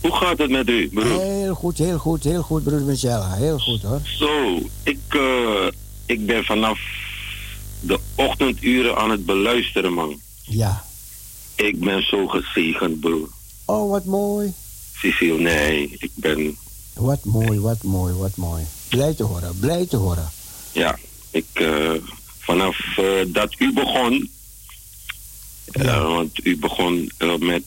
hoe 0.00 0.12
gaat 0.12 0.38
het 0.38 0.50
met 0.50 0.68
u, 0.68 0.88
broer? 0.88 1.20
Heel 1.20 1.54
goed, 1.54 1.78
heel 1.78 1.98
goed, 1.98 2.24
heel 2.24 2.42
goed, 2.42 2.64
broer 2.64 2.82
Michel. 2.82 3.30
Heel 3.32 3.58
goed 3.58 3.82
hoor. 3.82 4.00
Zo, 4.04 4.58
ik, 4.82 5.14
uh, 5.14 5.66
ik 6.06 6.26
ben 6.26 6.44
vanaf 6.44 6.78
de 7.82 7.98
ochtenduren 8.14 8.96
aan 8.96 9.10
het 9.10 9.26
beluisteren, 9.26 9.92
man. 9.92 10.20
Ja. 10.42 10.84
Ik 11.54 11.80
ben 11.80 12.02
zo 12.02 12.26
gezegend, 12.26 13.00
broer. 13.00 13.28
Oh, 13.64 13.90
wat 13.90 14.04
mooi. 14.04 14.52
Cecile, 14.96 15.38
nee, 15.38 15.96
ik 15.98 16.10
ben... 16.14 16.56
Wat 16.94 17.24
mooi, 17.24 17.60
wat 17.60 17.82
mooi, 17.82 18.14
wat 18.14 18.36
mooi. 18.36 18.64
Blij 18.88 19.14
te 19.14 19.22
horen, 19.22 19.58
blij 19.58 19.86
te 19.86 19.96
horen. 19.96 20.30
Ja, 20.72 20.98
ik, 21.30 21.46
uh, 21.52 21.92
vanaf 22.38 22.96
uh, 22.98 23.06
dat 23.26 23.54
u 23.58 23.72
begon, 23.72 24.30
ja. 25.64 25.82
uh, 25.82 26.14
want 26.14 26.46
u 26.46 26.58
begon 26.58 27.10
met, 27.38 27.62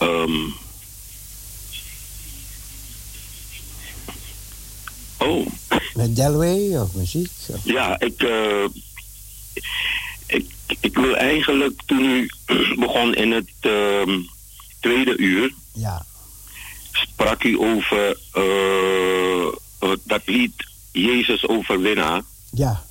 um, 0.00 0.54
oh. 5.18 5.46
Met 5.94 6.16
Delway 6.16 6.76
of 6.78 6.94
muziek? 6.94 7.30
Of? 7.46 7.60
Ja, 7.64 8.00
ik, 8.00 8.26
ik, 10.26 10.46
ik 10.80 10.94
wil 10.94 11.16
eigenlijk 11.16 11.82
toen 11.86 12.04
u 12.04 12.30
begon 12.84 13.14
in 13.14 13.32
het 13.32 13.50
ehm, 13.60 14.20
tweede 14.80 15.16
uur, 15.16 15.54
ja. 15.72 16.06
sprak 16.92 17.42
u 17.42 17.58
over 17.58 18.18
dat 20.02 20.22
lied 20.24 20.66
Jezus 20.92 21.48
overwinnaar. 21.48 22.22
Ja. 22.50 22.84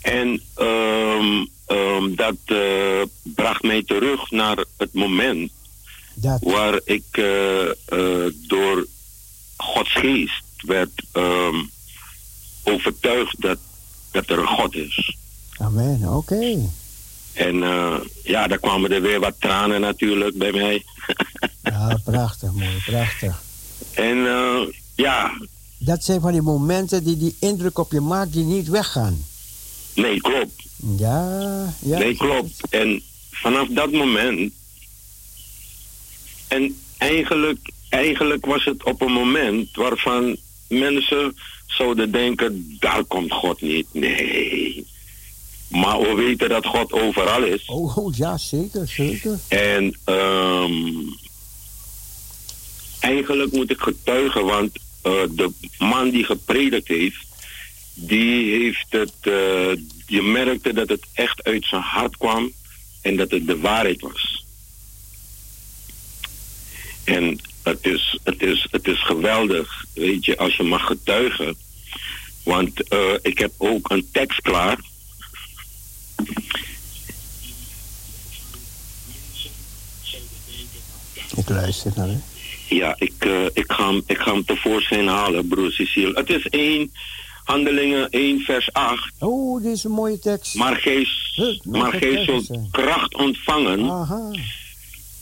En 0.00 0.42
um, 0.58 1.48
um, 1.66 2.16
dat 2.16 2.36
uh, 2.46 3.02
bracht 3.22 3.62
mij 3.62 3.82
terug 3.82 4.30
naar 4.30 4.64
het 4.76 4.94
moment 4.94 5.50
dat. 6.14 6.40
waar 6.42 6.80
ik 6.84 7.04
door 8.48 8.86
Gods 9.56 9.92
geest 9.92 10.42
werd 10.62 11.02
um, 11.12 11.70
overtuigd 12.62 13.40
dat, 13.40 13.58
dat 14.10 14.30
er 14.30 14.38
een 14.38 14.46
God 14.46 14.74
is. 14.74 15.16
Amen, 15.58 16.02
oké. 16.02 16.34
Okay. 16.34 16.68
En 17.32 17.56
ja, 18.22 18.46
daar 18.46 18.58
kwamen 18.58 18.92
er 18.92 19.02
weer 19.02 19.20
wat 19.20 19.34
tranen 19.38 19.80
natuurlijk 19.80 20.38
bij 20.38 20.52
mij. 20.52 20.84
ja, 21.62 22.00
prachtig, 22.04 22.52
mooi, 22.52 22.82
prachtig. 22.86 23.42
En 23.94 24.16
ja, 24.94 25.32
dat 25.78 26.04
zijn 26.04 26.20
van 26.20 26.32
die 26.32 26.42
momenten 26.42 27.04
die 27.04 27.16
die 27.16 27.36
indruk 27.40 27.78
op 27.78 27.92
je 27.92 28.00
maakt 28.00 28.32
die 28.32 28.44
niet 28.44 28.68
weggaan. 28.68 29.24
Nee, 29.94 30.20
klopt. 30.20 30.62
Ja, 30.96 31.74
ja. 31.78 31.98
Nee, 31.98 32.16
klopt. 32.16 32.68
En 32.70 33.02
vanaf 33.30 33.68
dat 33.68 33.92
moment. 33.92 34.52
En 36.48 36.80
eigenlijk, 36.96 37.70
eigenlijk 37.88 38.46
was 38.46 38.64
het 38.64 38.84
op 38.84 39.00
een 39.00 39.12
moment 39.12 39.76
waarvan 39.76 40.36
mensen 40.72 41.36
zouden 41.66 42.10
denken: 42.10 42.76
daar 42.80 43.04
komt 43.04 43.32
God 43.32 43.60
niet. 43.60 43.86
Nee. 43.92 44.86
Maar 45.68 46.00
we 46.00 46.14
weten 46.14 46.48
dat 46.48 46.66
God 46.66 46.92
overal 46.92 47.42
is. 47.42 47.64
Oh, 47.66 47.96
oh, 47.96 48.16
ja, 48.16 48.38
zeker, 48.38 48.88
zeker. 48.88 49.38
En 49.48 49.96
ehm, 50.04 50.72
eigenlijk 53.00 53.52
moet 53.52 53.70
ik 53.70 53.80
getuigen, 53.80 54.44
want 54.44 54.70
eh, 55.02 55.12
de 55.30 55.50
man 55.78 56.10
die 56.10 56.24
gepredikt 56.24 56.88
heeft, 56.88 57.26
die 57.94 58.52
heeft 58.52 58.86
het, 58.88 59.14
eh, 59.20 59.72
je 60.06 60.22
merkte 60.22 60.72
dat 60.72 60.88
het 60.88 61.06
echt 61.12 61.44
uit 61.44 61.64
zijn 61.64 61.82
hart 61.82 62.16
kwam 62.16 62.52
en 63.02 63.16
dat 63.16 63.30
het 63.30 63.46
de 63.46 63.58
waarheid 63.58 64.00
was. 64.00 64.44
En 67.04 67.40
het 67.62 67.86
is, 67.86 68.18
het 68.22 68.42
is, 68.42 68.66
het 68.70 68.86
is 68.86 69.04
geweldig, 69.04 69.84
weet 69.94 70.24
je, 70.24 70.38
als 70.38 70.56
je 70.56 70.62
mag 70.62 70.86
getuigen. 70.86 71.56
Want 72.44 72.88
eh, 72.88 73.14
ik 73.22 73.38
heb 73.38 73.52
ook 73.56 73.90
een 73.90 74.08
tekst 74.12 74.40
klaar. 74.40 74.78
Ik 81.36 81.48
luister 81.48 81.92
naar. 81.96 82.20
Ja, 82.68 82.94
ik, 82.98 83.24
eh, 83.24 83.44
ik, 83.52 83.72
ga, 83.72 83.88
hem, 83.88 84.02
ik 84.06 84.18
ga 84.18 84.32
hem 84.32 84.44
tevoorschijn 84.44 85.06
halen, 85.06 85.48
broer 85.48 85.72
Cecile. 85.72 86.12
Het 86.14 86.30
is 86.30 86.48
1 86.48 86.92
Handelingen 87.44 88.10
1 88.10 88.40
vers 88.40 88.72
8. 88.72 89.12
Oh, 89.18 89.62
dit 89.62 89.72
is 89.72 89.84
een 89.84 89.90
mooie 89.90 90.18
tekst. 90.18 90.54
Maar 90.54 90.76
gij, 90.76 91.06
maar 91.62 91.92
gij 91.92 92.24
zult 92.24 92.50
kracht 92.70 93.14
ontvangen 93.14 93.90
Aha. 93.90 94.30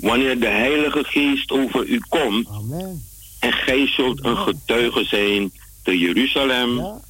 Wanneer 0.00 0.40
de 0.40 0.46
Heilige 0.46 1.04
Geest 1.04 1.50
over 1.50 1.86
u 1.86 2.00
komt. 2.08 2.48
Amen. 2.48 3.04
En 3.38 3.52
gij 3.52 3.86
zult 3.86 4.24
een 4.24 4.36
getuige 4.36 5.04
zijn 5.04 5.52
te 5.82 5.98
Jeruzalem, 5.98 7.00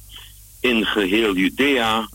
in 0.59 0.85
geheel 0.85 1.35
Judea 1.35 2.09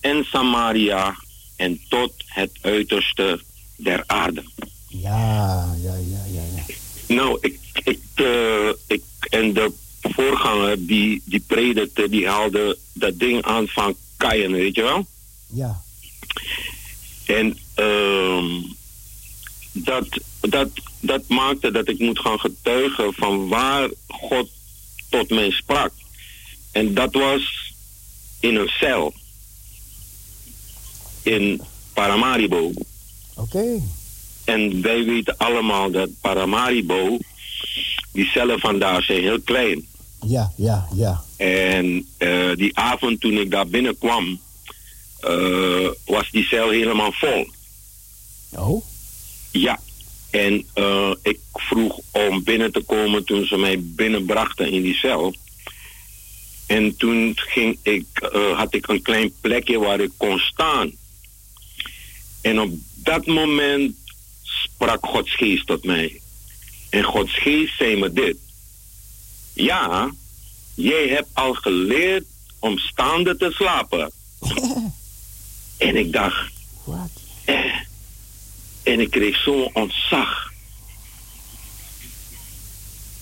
en 0.00 0.24
Samaria 0.24 1.14
en 1.56 1.80
tot 1.88 2.12
het 2.26 2.50
uiterste 2.60 3.40
der 3.76 4.04
aarde. 4.06 4.44
Ja, 4.88 5.74
ja, 5.82 5.94
ja, 5.94 6.24
ja. 6.32 6.42
ja. 6.56 6.74
Nou, 7.14 7.38
ik, 7.40 7.58
ik, 7.84 8.00
eh, 8.14 8.68
ik 8.86 9.02
en 9.30 9.52
de 9.52 9.72
voorganger 10.00 10.86
die, 10.86 11.22
die 11.24 11.44
predikte, 11.46 12.08
die 12.08 12.28
haalde 12.28 12.78
dat 12.92 13.18
ding 13.18 13.42
aan 13.42 13.68
van 13.68 13.96
Kayen, 14.16 14.52
weet 14.52 14.74
je 14.74 14.82
wel? 14.82 15.06
Ja. 15.46 15.82
En 17.26 17.58
ehm, 17.74 18.46
dat, 19.72 20.06
dat, 20.40 20.68
dat 21.00 21.28
maakte 21.28 21.70
dat 21.70 21.88
ik 21.88 21.98
moet 21.98 22.18
gaan 22.18 22.40
getuigen 22.40 23.14
van 23.14 23.48
waar 23.48 23.90
God 24.06 24.48
tot 25.08 25.30
mij 25.30 25.50
sprak. 25.50 25.92
En 26.72 26.94
dat 26.94 27.14
was 27.14 27.74
in 28.40 28.56
een 28.56 28.68
cel. 28.68 29.12
In 31.22 31.60
Paramaribo. 31.92 32.72
Oké. 33.34 33.80
En 34.44 34.82
wij 34.82 35.04
weten 35.04 35.36
allemaal 35.36 35.90
dat 35.90 36.08
Paramaribo, 36.20 37.18
die 38.12 38.26
cellen 38.26 38.60
vandaar 38.60 39.02
zijn 39.02 39.20
heel 39.22 39.40
klein. 39.40 39.86
Ja, 40.26 40.52
ja, 40.56 40.88
ja. 40.94 41.24
En 41.36 42.06
eh, 42.16 42.54
die 42.54 42.78
avond 42.78 43.20
toen 43.20 43.38
ik 43.38 43.50
daar 43.50 43.66
binnenkwam, 43.66 44.40
eh, 45.20 45.88
was 46.04 46.30
die 46.30 46.44
cel 46.44 46.70
helemaal 46.70 47.12
vol. 47.12 47.46
Oh? 48.50 48.84
Ja. 49.52 49.80
En 50.30 50.66
eh, 50.74 51.10
ik 51.22 51.38
vroeg 51.52 52.00
om 52.10 52.42
binnen 52.42 52.72
te 52.72 52.80
komen 52.80 53.24
toen 53.24 53.44
ze 53.44 53.56
mij 53.56 53.80
binnenbrachten 53.80 54.70
in 54.70 54.82
die 54.82 54.94
cel. 54.94 55.34
En 56.66 56.96
toen 56.96 57.32
ging 57.34 57.78
ik, 57.82 58.06
eh, 58.12 58.58
had 58.58 58.74
ik 58.74 58.88
een 58.88 59.02
klein 59.02 59.32
plekje 59.40 59.78
waar 59.78 60.00
ik 60.00 60.10
kon 60.16 60.38
staan. 60.38 60.92
En 62.40 62.60
op 62.60 62.70
dat 62.94 63.26
moment 63.26 63.96
sprak 64.42 65.06
Gods 65.06 65.36
geest 65.36 65.66
tot 65.66 65.84
mij. 65.84 66.20
En 66.90 67.02
Gods 67.02 67.38
geest 67.38 67.76
zei 67.76 67.96
me 67.96 68.12
dit. 68.12 68.36
Ja, 69.52 70.10
jij 70.74 71.08
hebt 71.08 71.28
al 71.32 71.54
geleerd 71.54 72.24
om 72.58 72.78
staande 72.78 73.36
te 73.36 73.50
slapen. 73.50 74.10
en 75.78 75.96
ik 75.96 76.12
dacht, 76.12 76.52
eh. 77.44 77.81
En 78.82 79.00
ik 79.00 79.10
kreeg 79.10 79.42
zo'n 79.42 79.70
ontzag. 79.72 80.52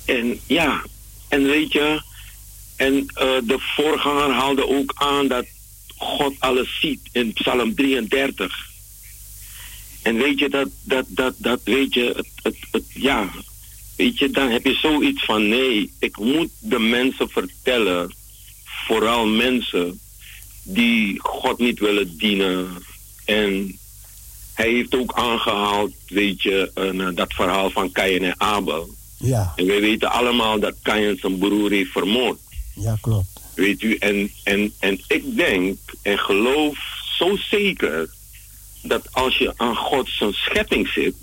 En 0.05 0.41
ja, 0.47 0.83
en 1.29 1.43
weet 1.43 1.73
je, 1.73 2.03
en 2.77 3.07
eh, 3.15 3.37
de 3.43 3.59
voorganger 3.59 4.31
haalde 4.31 4.69
ook 4.69 4.93
aan 4.95 5.29
dat 5.29 5.47
God 5.97 6.35
alles 6.39 6.81
ziet 6.81 7.01
in 7.13 7.33
Psalm 7.33 7.75
33. 7.75 8.69
En 10.03 10.17
weet 10.17 10.39
je, 10.39 10.49
dat, 10.49 10.69
dat, 10.83 11.05
dat, 11.09 11.35
dat 11.39 11.61
weet 11.65 11.95
je, 11.95 12.13
het, 12.17 12.29
het, 12.43 12.57
het, 12.71 12.85
ja, 12.95 13.31
weet 13.97 14.19
je, 14.19 14.31
dan 14.31 14.51
heb 14.51 14.65
je 14.65 14.75
zoiets 14.75 15.25
van 15.25 15.49
nee, 15.49 15.93
ik 15.99 16.19
moet 16.19 16.51
de 16.59 16.79
mensen 16.79 17.31
vertellen, 17.31 18.15
vooral 18.87 19.27
mensen 19.27 20.01
die 20.63 21.19
God 21.19 21.59
niet 21.59 21.79
willen 21.79 22.19
dienen. 22.19 22.69
En 23.25 23.79
hij 24.61 24.73
heeft 24.73 24.95
ook 24.95 25.13
aangehaald, 25.13 25.93
weet 26.09 26.43
je, 26.43 26.71
een, 26.75 27.01
eh, 27.01 27.09
dat 27.15 27.33
verhaal 27.33 27.71
van 27.71 27.93
Kain 27.93 28.25
en 28.25 28.35
Abel. 28.41 28.91
Ja. 29.17 29.53
En 29.57 29.67
wij 29.67 29.81
weten 29.81 30.11
allemaal 30.11 30.61
dat 30.61 30.75
Kain 30.83 31.17
zijn 31.21 31.39
broer 31.39 31.71
heeft 31.71 31.91
vermoord. 31.91 32.39
Ja, 32.75 32.97
klopt. 33.01 33.41
Weet 33.55 33.83
u, 33.83 33.97
en, 33.97 34.31
en, 34.43 34.73
en 34.79 35.01
ik 35.07 35.37
denk 35.37 35.79
en 36.03 36.19
geloof 36.19 36.79
zo 37.19 37.37
zeker 37.37 38.11
dat 38.83 39.13
als 39.13 39.39
je 39.39 39.53
aan 39.57 39.77
God 39.77 40.09
zijn 40.09 40.33
schepping 40.33 40.89
zit, 40.89 41.15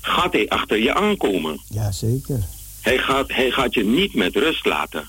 gaat 0.00 0.32
hij 0.32 0.48
achter 0.48 0.78
je 0.78 0.94
aankomen. 0.94 1.60
Ja, 1.68 1.92
zeker. 1.92 2.42
Hij 2.80 2.98
gaat, 2.98 3.32
hij 3.32 3.50
gaat 3.50 3.74
je 3.74 3.84
niet 3.84 4.14
met 4.14 4.36
rust 4.36 4.66
laten. 4.66 5.08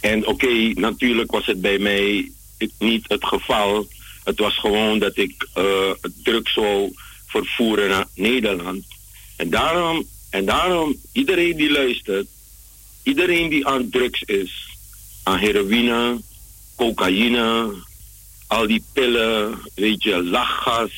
En 0.00 0.26
oké, 0.26 0.72
natuurlijk 0.74 1.30
was 1.30 1.46
het 1.46 1.60
bij 1.60 1.78
mij 1.78 2.30
niet 2.78 3.04
het 3.08 3.24
geval. 3.24 3.86
Het 4.26 4.38
was 4.38 4.58
gewoon 4.58 4.98
dat 4.98 5.16
ik 5.16 5.48
eh 5.54 5.90
drugs 6.22 6.52
zou 6.52 6.92
vervoeren 7.26 7.88
naar 7.88 8.06
Nederland. 8.14 8.84
En 9.36 9.50
daarom, 9.50 10.06
en 10.30 10.44
daarom, 10.44 10.96
iedereen 11.12 11.56
die 11.56 11.70
luistert, 11.70 12.26
iedereen 13.02 13.48
die 13.48 13.66
aan 13.66 13.90
drugs 13.90 14.22
is, 14.22 14.68
aan 15.22 15.38
heroïne, 15.38 16.20
cocaïne, 16.76 17.74
al 18.46 18.66
die 18.66 18.84
pillen, 18.92 19.58
weet 19.74 20.02
je, 20.02 20.22
lachgas 20.22 20.92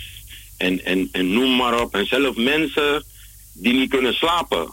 en, 0.57 0.85
en, 0.85 1.09
en 1.13 1.33
noem 1.33 1.57
maar 1.57 1.81
op. 1.81 1.95
En 1.95 2.07
zelf 2.07 2.37
mensen 2.37 3.05
die 3.53 3.73
niet 3.73 3.91
kunnen 3.91 4.15
slapen, 4.15 4.73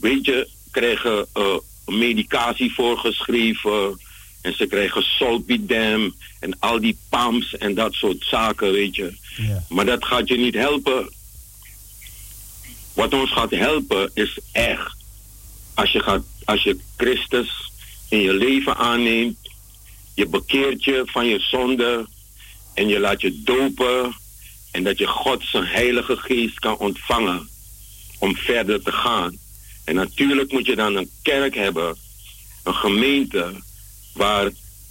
weet 0.00 0.24
je, 0.24 0.48
krijgen 0.70 1.26
eh, 1.32 1.56
medicatie 1.86 2.74
voorgeschreven. 2.74 4.00
En 4.44 4.54
ze 4.56 4.66
krijgen 4.66 5.02
solpidem 5.02 6.14
en 6.40 6.58
al 6.58 6.80
die 6.80 6.98
pams 7.08 7.56
en 7.56 7.74
dat 7.74 7.92
soort 7.92 8.24
zaken, 8.24 8.72
weet 8.72 8.96
je. 8.96 9.12
Maar 9.68 9.84
dat 9.84 10.04
gaat 10.04 10.28
je 10.28 10.36
niet 10.36 10.54
helpen. 10.54 11.08
Wat 12.92 13.14
ons 13.14 13.32
gaat 13.32 13.50
helpen 13.50 14.10
is 14.14 14.38
echt 14.52 14.96
als 15.74 15.92
je, 15.92 16.00
gaat, 16.00 16.22
als 16.44 16.62
je 16.62 16.78
Christus 16.96 17.72
in 18.08 18.18
je 18.18 18.32
leven 18.32 18.76
aanneemt, 18.76 19.36
je 20.14 20.26
bekeert 20.26 20.84
je 20.84 21.02
van 21.06 21.26
je 21.26 21.38
zonde 21.38 22.06
en 22.74 22.88
je 22.88 23.00
laat 23.00 23.20
je 23.20 23.42
dopen 23.42 24.14
en 24.70 24.84
dat 24.84 24.98
je 24.98 25.06
God 25.06 25.44
zijn 25.44 25.64
heilige 25.64 26.16
geest 26.16 26.58
kan 26.58 26.78
ontvangen 26.78 27.48
om 28.18 28.36
verder 28.36 28.82
te 28.82 28.92
gaan. 28.92 29.38
En 29.84 29.94
natuurlijk 29.94 30.52
moet 30.52 30.66
je 30.66 30.76
dan 30.76 30.96
een 30.96 31.10
kerk 31.22 31.54
hebben, 31.54 31.96
een 32.62 32.74
gemeente 32.74 33.52
waar 34.14 34.50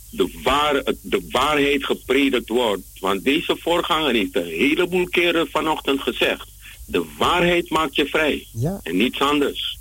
de, 0.09 0.39
waar, 0.43 0.83
de 1.01 1.27
waarheid 1.31 1.85
gepredikt 1.85 2.49
wordt. 2.49 2.83
Want 2.99 3.23
deze 3.23 3.57
voorganger 3.59 4.13
heeft 4.13 4.35
een 4.35 4.45
heleboel 4.45 5.05
keren 5.05 5.47
vanochtend 5.49 6.01
gezegd. 6.01 6.47
De 6.85 7.05
waarheid 7.17 7.69
maakt 7.69 7.95
je 7.95 8.05
vrij. 8.05 8.47
Ja. 8.51 8.79
En 8.83 8.97
niets 8.97 9.19
anders. 9.19 9.77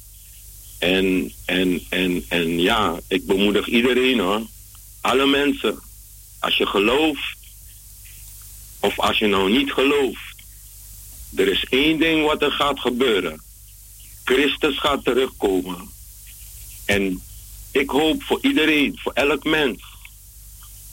En, 0.78 1.32
en, 1.44 1.82
en, 1.88 2.24
en 2.28 2.60
ja, 2.60 3.00
ik 3.08 3.26
bemoedig 3.26 3.66
iedereen 3.66 4.18
hoor. 4.18 4.42
Alle 5.00 5.26
mensen. 5.26 5.78
Als 6.38 6.56
je 6.56 6.66
gelooft. 6.66 7.36
Of 8.80 8.98
als 8.98 9.18
je 9.18 9.26
nou 9.26 9.50
niet 9.50 9.72
gelooft. 9.72 10.34
Er 11.36 11.48
is 11.48 11.66
één 11.70 11.98
ding 11.98 12.26
wat 12.26 12.42
er 12.42 12.52
gaat 12.52 12.80
gebeuren. 12.80 13.42
Christus 14.24 14.78
gaat 14.78 15.04
terugkomen. 15.04 15.90
En 16.84 17.22
ik 17.72 17.90
hoop 17.90 18.22
voor 18.22 18.38
iedereen, 18.42 18.98
voor 19.02 19.12
elk 19.12 19.44
mens. 19.44 19.82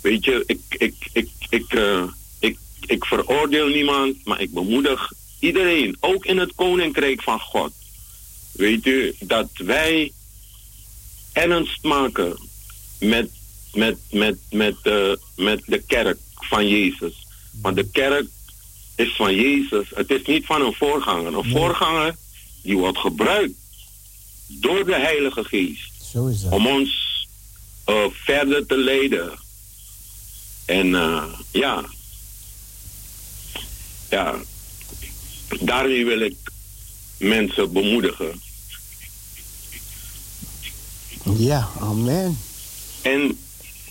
Weet 0.01 0.25
je, 0.25 0.43
ik, 0.45 0.59
ik, 0.69 0.95
ik, 1.13 1.29
ik, 1.49 1.73
eh, 1.73 2.03
ik, 2.39 2.57
ik 2.85 3.05
veroordeel 3.05 3.67
niemand, 3.67 4.25
maar 4.25 4.41
ik 4.41 4.53
bemoedig 4.53 5.11
iedereen, 5.39 5.97
ook 5.99 6.25
in 6.25 6.37
het 6.37 6.55
koninkrijk 6.55 7.21
van 7.21 7.39
God. 7.39 7.71
Weet 8.51 8.85
u, 8.85 9.15
dat 9.19 9.49
wij 9.57 10.11
ernst 11.33 11.83
maken 11.83 12.37
met, 12.99 13.29
met, 13.73 13.97
met, 14.11 14.37
met, 14.49 14.75
eh, 14.83 15.13
met 15.35 15.61
de 15.65 15.83
kerk. 15.87 16.17
van 16.33 16.67
Jezus. 16.67 17.25
Want 17.61 17.75
de 17.75 17.89
kerk 17.91 18.27
is 18.95 19.15
van 19.15 19.35
Jezus. 19.35 19.87
Het 19.93 20.11
is 20.11 20.25
niet 20.25 20.45
van 20.45 20.61
een 20.61 20.73
voorganger. 20.73 21.33
Een 21.33 21.49
voorganger 21.49 22.15
die 22.61 22.77
wordt 22.77 22.97
gebruikt 22.97 23.57
door 24.47 24.85
de 24.85 24.95
Heilige 24.95 25.43
Geest. 25.43 25.88
Zo 26.11 26.25
is 26.27 26.41
dat. 26.41 26.51
Om 26.51 26.67
ons 26.67 27.27
eh, 27.85 27.95
verder 28.11 28.65
te 28.65 28.77
leiden. 28.77 29.31
En 30.65 30.95
eh, 30.95 31.23
ja. 31.51 31.85
Ja. 34.09 34.35
Daarmee 35.59 36.05
wil 36.05 36.19
ik 36.19 36.35
mensen 37.17 37.71
bemoedigen. 37.73 38.41
Ja, 41.37 41.69
amen. 41.79 42.37
En 43.01 43.37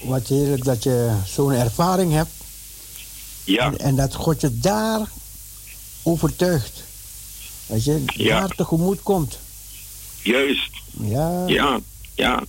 Wat 0.03 0.27
heerlijk 0.27 0.65
dat 0.65 0.83
je 0.83 1.17
zo'n 1.27 1.53
ervaring 1.53 2.13
hebt. 2.13 2.31
Ja. 3.45 3.65
En, 3.67 3.79
en 3.79 3.97
dat 3.97 4.15
God 4.15 4.41
je 4.41 4.59
daar 4.59 5.09
overtuigt. 6.03 6.83
Dat 7.67 7.85
je 7.85 8.03
Ja. 8.07 8.41
daar 8.41 8.49
tegemoet 8.57 9.03
komt. 9.03 9.39
juist. 10.23 10.71
Ja. 11.01 11.47
Ja, 11.47 11.81
ja. 12.19 12.43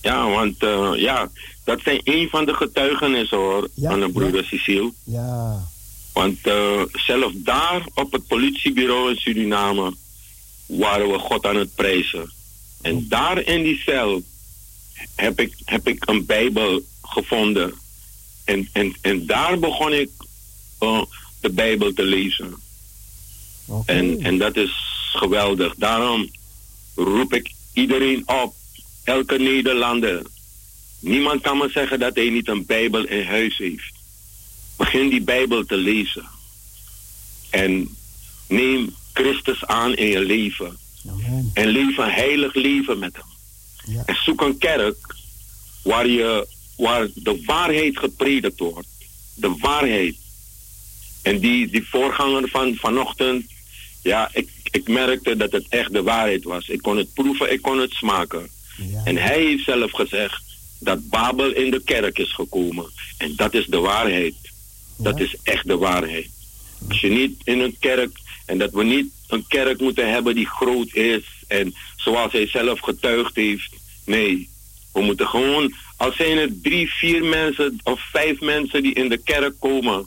Ja, 0.00 0.28
want 0.28 0.62
eh, 0.62 0.92
ja, 0.96 1.30
dat 1.64 1.80
zijn 1.80 2.00
een 2.04 2.28
van 2.28 2.44
de 2.44 2.54
getuigenissen 2.54 3.38
hoor, 3.38 3.68
Ja, 3.74 3.90
van 3.90 4.00
de 4.00 4.08
broeder 4.08 4.42
ja. 4.42 4.48
Cecile. 4.48 4.92
Ja. 5.04 5.68
Want 6.12 6.38
eh, 6.42 6.82
zelf 6.92 7.32
daar 7.34 7.86
op 7.94 8.12
het 8.12 8.26
politiebureau 8.26 9.10
in 9.10 9.16
Suriname 9.16 9.94
waren 10.66 11.10
we 11.10 11.18
God 11.18 11.46
aan 11.46 11.56
het 11.56 11.74
prijzen. 11.74 12.32
En 12.82 13.06
daar 13.08 13.42
in 13.42 13.62
die 13.62 13.78
cel 13.78 14.22
heb 15.14 15.40
ik, 15.40 15.54
heb 15.64 15.88
ik 15.88 16.08
een 16.08 16.26
Bijbel 16.26 16.82
gevonden. 17.02 17.74
En, 18.44 18.68
en, 18.72 18.96
en 19.00 19.26
daar 19.26 19.58
begon 19.58 19.92
ik 19.92 20.10
eh, 20.78 21.02
de 21.40 21.50
Bijbel 21.50 21.92
te 21.92 22.02
lezen. 22.02 22.54
En, 23.86 24.22
en 24.22 24.38
dat 24.38 24.56
is 24.56 24.72
geweldig. 25.12 25.74
Daarom 25.76 26.30
roep 26.94 27.34
ik 27.34 27.50
iedereen 27.72 28.22
op, 28.26 28.54
elke 29.06 29.38
Nederlander. 29.38 30.22
Niemand 31.00 31.40
kan 31.40 31.58
me 31.58 31.68
zeggen 31.68 31.98
dat 31.98 32.14
hij 32.14 32.30
niet 32.30 32.48
een 32.48 32.66
Bijbel 32.66 33.06
in 33.06 33.26
huis 33.26 33.56
heeft. 33.58 33.92
Begin 34.76 35.08
die 35.08 35.20
Bijbel 35.20 35.64
te 35.64 35.76
lezen. 35.76 36.24
En 37.50 37.96
neem 38.48 38.94
Christus 39.12 39.64
aan 39.64 39.94
in 39.94 40.06
je 40.06 40.20
leven. 40.20 40.76
En 41.54 41.68
leef 41.68 41.96
een 41.96 42.10
heilig 42.10 42.54
leven 42.54 42.98
met 42.98 43.14
hem. 43.16 44.02
En 44.06 44.16
zoek 44.24 44.40
een 44.40 44.58
kerk 44.58 45.14
waar, 45.82 46.06
je, 46.06 46.46
waar 46.76 47.08
de 47.14 47.42
waarheid 47.44 47.98
gepredikt 47.98 48.58
wordt. 48.58 48.88
De 49.34 49.54
waarheid. 49.58 50.16
En 51.22 51.38
die, 51.38 51.68
die 51.68 51.88
voorganger 51.88 52.48
van 52.48 52.74
vanochtend, 52.74 53.44
ja, 54.02 54.30
ik, 54.32 54.48
ik 54.70 54.88
merkte 54.88 55.36
dat 55.36 55.52
het 55.52 55.66
echt 55.68 55.92
de 55.92 56.02
waarheid 56.02 56.44
was. 56.44 56.68
Ik 56.68 56.82
kon 56.82 56.96
het 56.96 57.14
proeven, 57.14 57.52
ik 57.52 57.62
kon 57.62 57.78
het 57.78 57.92
smaken. 57.92 58.50
En 59.04 59.16
hij 59.16 59.40
heeft 59.40 59.64
zelf 59.64 59.92
gezegd 59.92 60.42
dat 60.78 61.08
Babel 61.08 61.52
in 61.52 61.70
de 61.70 61.82
kerk 61.84 62.18
is 62.18 62.34
gekomen. 62.34 62.90
En 63.18 63.32
dat 63.36 63.54
is 63.54 63.66
de 63.66 63.78
waarheid. 63.78 64.34
Dat 64.96 65.20
is 65.20 65.36
echt 65.42 65.66
de 65.66 65.76
waarheid. 65.76 66.28
Als 66.88 67.00
je 67.00 67.08
niet 67.08 67.40
in 67.44 67.60
een 67.60 67.76
kerk, 67.78 68.18
en 68.46 68.58
dat 68.58 68.72
we 68.72 68.84
niet 68.84 69.06
een 69.26 69.46
kerk 69.46 69.80
moeten 69.80 70.10
hebben 70.10 70.34
die 70.34 70.46
groot 70.46 70.94
is 70.94 71.24
en 71.46 71.74
zoals 71.96 72.32
hij 72.32 72.46
zelf 72.46 72.80
getuigd 72.80 73.34
heeft. 73.34 73.72
Nee, 74.04 74.48
we 74.92 75.00
moeten 75.00 75.26
gewoon, 75.26 75.74
als 75.96 76.16
zijn 76.16 76.38
er 76.38 76.60
drie, 76.62 76.90
vier 76.90 77.24
mensen 77.24 77.80
of 77.82 78.00
vijf 78.10 78.40
mensen 78.40 78.82
die 78.82 78.94
in 78.94 79.08
de 79.08 79.18
kerk 79.18 79.54
komen, 79.60 80.06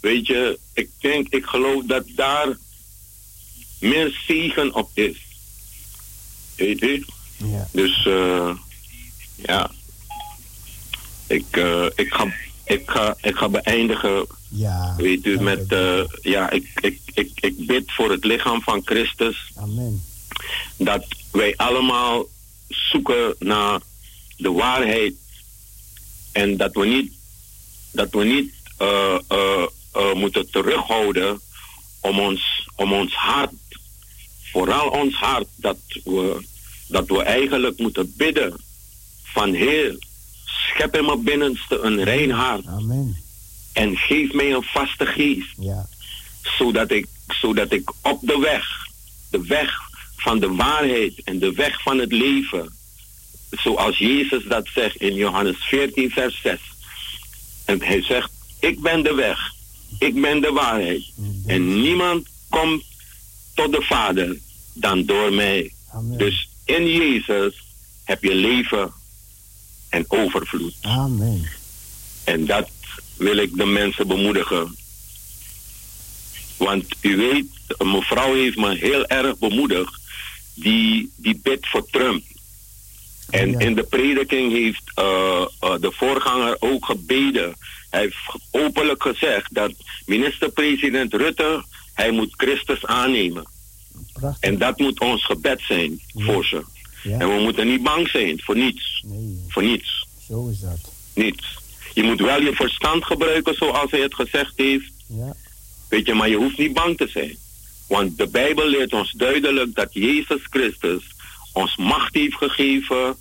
weet 0.00 0.26
je, 0.26 0.58
ik 0.74 0.90
denk, 1.00 1.28
ik 1.28 1.44
geloof 1.44 1.84
dat 1.84 2.04
daar 2.06 2.58
meer 3.80 4.22
zegen 4.26 4.74
op 4.74 4.90
is. 4.94 5.16
Weet 6.56 6.78
je? 6.78 7.04
Ja. 7.36 7.68
Dus 7.72 8.06
eh, 8.06 8.50
ja, 9.34 9.70
ik, 11.26 11.56
eh, 11.56 11.86
ik, 11.94 12.12
ga, 12.14 12.32
ik, 12.64 12.82
ga, 12.90 13.16
ik 13.20 13.36
ga 13.36 13.48
beëindigen. 13.48 14.26
Ja. 14.48 14.94
Weet 14.96 15.24
u, 15.26 15.40
met, 15.40 15.72
eh, 15.72 16.00
ja, 16.22 16.50
ik, 16.50 16.70
ik, 16.80 17.00
ik, 17.14 17.30
ik 17.34 17.66
bid 17.66 17.92
voor 17.92 18.10
het 18.10 18.24
lichaam 18.24 18.62
van 18.62 18.80
Christus. 18.84 19.52
Amen. 19.54 20.04
Dat 20.76 21.06
wij 21.30 21.56
allemaal 21.56 22.24
zoeken 22.68 23.34
naar 23.38 23.80
de 24.36 24.52
waarheid. 24.52 25.14
En 26.32 26.56
dat 26.56 26.74
we 26.74 26.86
niet, 26.86 27.12
dat 27.90 28.10
we 28.10 28.24
niet 28.24 28.54
moeten 30.14 30.50
terughouden 30.50 31.40
om 32.00 32.20
ons, 32.20 32.68
om 32.76 32.92
ons 32.92 33.14
hart, 33.14 33.52
vooral 34.52 34.88
ons 34.88 35.14
hart, 35.14 35.46
dat 35.56 35.76
we, 36.04 36.44
dat 36.88 37.08
we 37.08 37.22
eigenlijk 37.22 37.78
moeten 37.78 38.14
bidden 38.16 38.56
van 39.22 39.52
Heer, 39.52 39.98
schep 40.44 40.96
in 40.96 41.04
mijn 41.04 41.22
binnenste 41.22 41.78
een 41.78 42.04
rein 42.04 42.30
hart. 42.30 42.66
Amen. 42.66 43.16
En 43.72 43.96
geef 43.96 44.32
mij 44.32 44.52
een 44.52 44.62
vaste 44.62 45.06
geest. 45.06 45.54
Ja. 45.58 45.88
Zodat 46.58 46.90
ik, 46.90 47.06
zodat 47.40 47.72
ik 47.72 47.92
op 48.02 48.18
de 48.22 48.38
weg, 48.38 48.66
de 49.30 49.42
weg 49.46 49.78
van 50.16 50.40
de 50.40 50.54
waarheid 50.54 51.22
en 51.24 51.38
de 51.38 51.52
weg 51.52 51.82
van 51.82 51.98
het 51.98 52.12
leven, 52.12 52.72
zoals 53.50 53.98
Jezus 53.98 54.44
dat 54.44 54.66
zegt 54.74 54.96
in 54.96 55.14
Johannes 55.14 55.56
14, 55.56 56.10
vers 56.10 56.40
6. 56.42 56.60
En 57.64 57.82
hij 57.82 58.02
zegt, 58.02 58.30
ik 58.60 58.80
ben 58.80 59.02
de 59.02 59.14
weg, 59.14 59.38
ik 59.98 60.20
ben 60.20 60.40
de 60.40 60.52
waarheid. 60.52 61.04
En 61.46 61.80
niemand 61.80 62.28
komt 62.48 62.84
tot 63.54 63.72
de 63.72 63.82
Vader 63.82 64.38
dan 64.72 65.04
door 65.04 65.32
mij. 65.32 65.72
Dus 66.16 66.48
in 66.66 66.86
Jezus 66.86 67.54
heb 68.04 68.22
je 68.22 68.34
leven 68.34 68.92
en 69.88 70.04
overvloed. 70.08 70.74
Amen. 70.80 71.48
En 72.24 72.46
dat 72.46 72.68
wil 73.16 73.36
ik 73.36 73.56
de 73.56 73.66
mensen 73.66 74.06
bemoedigen. 74.06 74.76
Want 76.56 76.84
u 77.00 77.16
weet, 77.16 77.46
een 77.66 77.90
mevrouw 77.90 78.34
heeft 78.34 78.56
me 78.56 78.74
heel 78.74 79.06
erg 79.06 79.38
bemoedigd. 79.38 80.00
Die, 80.54 81.10
die 81.16 81.40
bidt 81.42 81.68
voor 81.68 81.86
Trump. 81.90 82.24
En 83.30 83.60
in 83.60 83.74
de 83.74 83.82
prediking 83.82 84.52
heeft 84.52 84.82
eh, 84.94 85.46
eh, 85.60 85.74
de 85.80 85.92
voorganger 85.92 86.56
ook 86.58 86.84
gebeden. 86.84 87.56
Hij 87.90 88.00
heeft 88.00 88.16
openlijk 88.50 89.02
gezegd 89.02 89.54
dat 89.54 89.72
minister-president 90.06 91.14
Rutte, 91.14 91.64
hij 91.94 92.10
moet 92.10 92.34
Christus 92.36 92.86
aannemen. 92.86 93.46
En 94.40 94.58
dat 94.58 94.78
moet 94.78 95.00
ons 95.00 95.24
gebed 95.24 95.60
zijn 95.60 96.00
voor 96.14 96.44
ze. 96.44 96.64
En 97.02 97.34
we 97.34 97.40
moeten 97.42 97.66
niet 97.66 97.82
bang 97.82 98.08
zijn 98.08 98.40
voor 98.42 98.56
niets. 98.56 99.04
Voor 99.48 99.62
niets. 99.62 100.06
Zo 100.28 100.48
is 100.48 100.60
dat. 100.60 100.92
Niets. 101.14 101.58
Je 101.94 102.02
moet 102.02 102.20
wel 102.20 102.40
je 102.40 102.54
verstand 102.54 103.04
gebruiken 103.04 103.54
zoals 103.54 103.90
hij 103.90 104.00
het 104.00 104.14
gezegd 104.14 104.52
heeft. 104.56 104.92
Ja. 105.06 105.34
Weet 105.88 106.06
je, 106.06 106.14
maar 106.14 106.28
je 106.28 106.36
hoeft 106.36 106.58
niet 106.58 106.72
bang 106.72 106.96
te 106.96 107.08
zijn. 107.08 107.36
Want 107.88 108.18
de 108.18 108.26
Bijbel 108.26 108.68
leert 108.68 108.92
ons 108.92 109.12
duidelijk 109.12 109.74
dat 109.74 109.88
Jezus 109.92 110.40
Christus 110.50 111.02
ons 111.52 111.76
macht 111.76 112.14
heeft 112.14 112.34
gegeven 112.34 113.16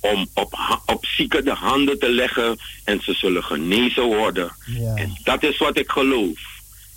om 0.00 0.28
op, 0.34 0.80
op 0.86 1.06
zieken 1.06 1.44
de 1.44 1.54
handen 1.54 1.98
te 1.98 2.08
leggen 2.08 2.58
en 2.84 3.00
ze 3.02 3.12
zullen 3.12 3.44
genezen 3.44 4.02
worden. 4.02 4.56
En 4.94 5.20
dat 5.24 5.42
is 5.42 5.58
wat 5.58 5.78
ik 5.78 5.90
geloof. 5.90 6.38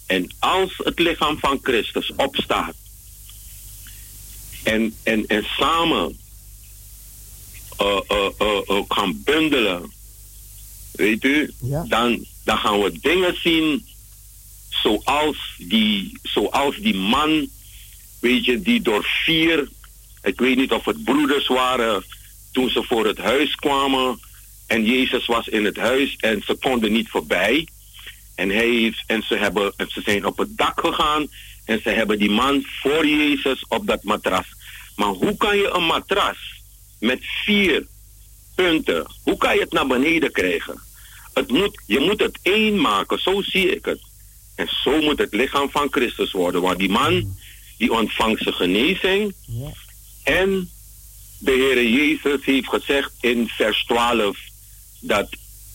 En 0.06 0.30
als 0.40 0.74
het 0.78 1.00
lichaam 1.00 1.40
van 1.40 1.60
Christus 1.62 2.12
opstaat 2.16 2.76
en, 4.68 4.96
en, 5.04 5.28
en 5.28 5.44
samen 5.58 6.18
eh, 7.78 8.82
gaan 8.88 9.22
bundelen, 9.24 9.92
weet 10.92 11.24
u, 11.24 11.54
dan, 11.88 12.26
dan 12.44 12.58
gaan 12.58 12.82
we 12.82 13.00
dingen 13.02 13.36
zien 13.42 13.86
zoals 14.70 15.38
die, 15.58 16.20
zoals 16.24 16.78
die 16.78 16.96
man, 16.96 17.48
weet 18.20 18.46
je, 18.46 18.62
die 18.62 18.82
door 18.82 19.04
vier, 19.26 19.68
ik 20.22 20.40
weet 20.40 20.58
niet 20.58 20.72
of 20.72 20.86
het 20.86 21.04
broeders 21.04 21.48
waren, 21.48 22.04
toen 22.52 22.70
ze 22.70 22.84
voor 22.84 23.06
het 23.06 23.18
huis 23.18 23.56
kwamen 23.56 24.20
en 24.68 24.86
Jezus 24.86 25.26
was 25.26 25.48
in 25.48 25.66
het 25.66 25.78
huis 25.78 26.16
en 26.16 26.42
ze 26.46 26.56
konden 26.56 26.92
niet 26.92 27.10
voorbij. 27.10 27.68
En, 28.36 28.50
hij 28.50 28.70
heeft, 28.70 29.04
en, 29.08 29.24
ze 29.24 29.36
hebben, 29.36 29.74
en 29.76 29.90
ze 29.90 30.02
zijn 30.02 30.26
op 30.26 30.38
het 30.38 30.58
dak 30.58 30.80
gegaan 30.80 31.28
en 31.68 31.82
ze 31.84 31.90
hebben 31.90 32.20
die 32.20 32.30
man 32.30 32.66
voor 32.82 33.08
Jezus 33.08 33.66
op 33.68 33.88
dat 33.88 34.04
matras. 34.04 34.46
Maar 34.98 35.08
hoe 35.08 35.38
kan 35.38 35.58
je 35.58 35.70
een 35.70 35.86
matras 35.86 36.38
met 37.00 37.20
vier 37.46 37.86
punten, 38.56 39.06
hoe 39.24 39.38
kan 39.38 39.54
je 39.54 39.62
het 39.62 39.72
naar 39.72 39.88
beneden 39.88 40.32
krijgen? 40.32 40.82
Het 41.34 41.52
moet, 41.52 41.82
je 41.86 42.00
moet 42.00 42.20
het 42.20 42.40
één 42.42 42.82
maken, 42.82 43.20
zo 43.20 43.42
zie 43.42 43.76
ik 43.76 43.86
het. 43.86 44.00
En 44.56 44.68
zo 44.84 45.02
moet 45.02 45.18
het 45.18 45.34
lichaam 45.34 45.70
van 45.70 45.88
Christus 45.92 46.32
worden. 46.32 46.62
Want 46.62 46.80
die 46.80 46.90
man, 46.90 47.38
die 47.78 47.92
ontvangt 47.92 48.42
zijn 48.42 48.56
genezing. 48.56 49.34
En 50.24 50.70
de 51.40 51.52
Heer 51.52 51.90
Jezus 51.90 52.46
heeft 52.46 52.70
gezegd 52.70 53.12
in 53.20 53.48
vers 53.48 53.86
12 53.86 54.38
dat 55.00 55.28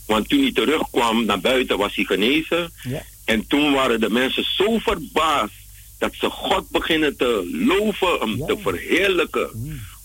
Want 0.07 0.28
toen 0.28 0.40
hij 0.40 0.53
terugkwam 0.53 1.24
naar 1.24 1.40
buiten 1.40 1.78
was 1.78 1.94
hij 1.94 2.05
genezen. 2.05 2.73
Ja. 2.82 3.03
En 3.24 3.47
toen 3.47 3.73
waren 3.73 4.01
de 4.01 4.11
mensen 4.11 4.44
zo 4.44 4.78
verbaasd 4.78 5.61
dat 6.03 6.15
ze 6.15 6.31
God 6.31 6.69
beginnen 6.69 7.16
te 7.16 7.51
loven, 7.53 8.19
hem 8.20 8.47
te 8.47 8.57
verheerlijken. 8.62 9.51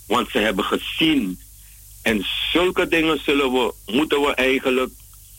Want 0.06 0.30
ze 0.30 0.38
hebben 0.38 0.64
gezien. 0.64 1.40
En 2.02 2.26
zulke 2.52 2.88
dingen 2.88 3.20
zullen 3.24 3.52
we, 3.52 3.72
moeten 3.86 4.20
we 4.20 4.34
eigenlijk 4.34 4.90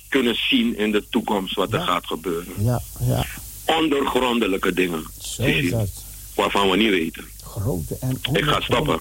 kunnen 0.09 0.35
zien 0.49 0.77
in 0.77 0.91
de 0.91 1.03
toekomst 1.09 1.55
wat 1.55 1.73
er 1.73 1.81
gaat 1.81 2.05
gebeuren. 2.05 2.53
Ja, 2.57 2.81
ja. 2.99 3.25
Ondergrondelijke 3.65 4.73
dingen. 4.73 5.03
Zo 5.19 5.43
is 5.43 5.69
dat. 5.69 5.89
Waarvan 6.35 6.69
we 6.69 6.77
niet 6.77 6.89
weten. 6.89 7.25
Grote 7.43 7.97
en 7.99 8.19
Ik 8.33 8.43
ga 8.43 8.61
stoppen. 8.61 8.99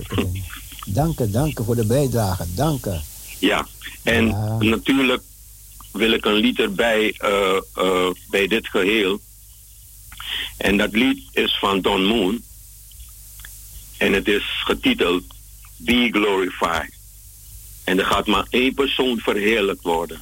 Dank 0.86 1.18
je, 1.18 1.30
dank 1.30 1.58
je 1.58 1.64
voor 1.64 1.76
de 1.76 1.86
bijdrage. 1.86 2.44
Dank 2.54 2.84
je. 2.84 3.00
Ja, 3.38 3.66
en 4.02 4.26
natuurlijk 4.58 5.22
wil 5.92 6.12
ik 6.12 6.24
een 6.24 6.34
lied 6.34 6.58
erbij 6.58 7.14
eh, 7.18 7.56
eh, 7.74 8.10
bij 8.30 8.46
dit 8.46 8.66
geheel. 8.66 9.20
En 10.56 10.76
dat 10.76 10.92
lied 10.92 11.22
is 11.32 11.58
van 11.58 11.80
Don 11.80 12.04
Moon. 12.04 12.42
En 13.96 14.12
het 14.12 14.28
is 14.28 14.44
getiteld 14.64 15.22
Be 15.76 16.08
Glorified. 16.10 16.96
En 17.84 17.98
er 17.98 18.04
gaat 18.04 18.26
maar 18.26 18.46
één 18.50 18.74
persoon 18.74 19.18
verheerlijkt 19.18 19.82
worden. 19.82 20.20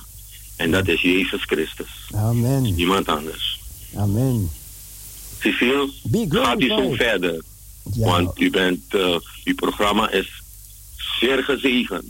En 0.57 0.70
dat 0.70 0.89
is 0.89 1.03
Jezus 1.03 1.43
Christus. 1.43 2.09
Amen. 2.15 2.74
Niemand 2.74 3.09
anders. 3.09 3.61
Amen. 3.97 4.51
Cecile, 5.39 5.91
gaat 6.28 6.61
u 6.61 6.69
zo 6.69 6.91
verder. 6.93 7.43
Want 7.83 8.41
u 8.41 8.51
bent, 8.51 8.95
eh, 8.95 9.16
uw 9.45 9.55
programma 9.55 10.11
is 10.11 10.43
zeer 11.20 11.45
gezegend. 11.45 12.05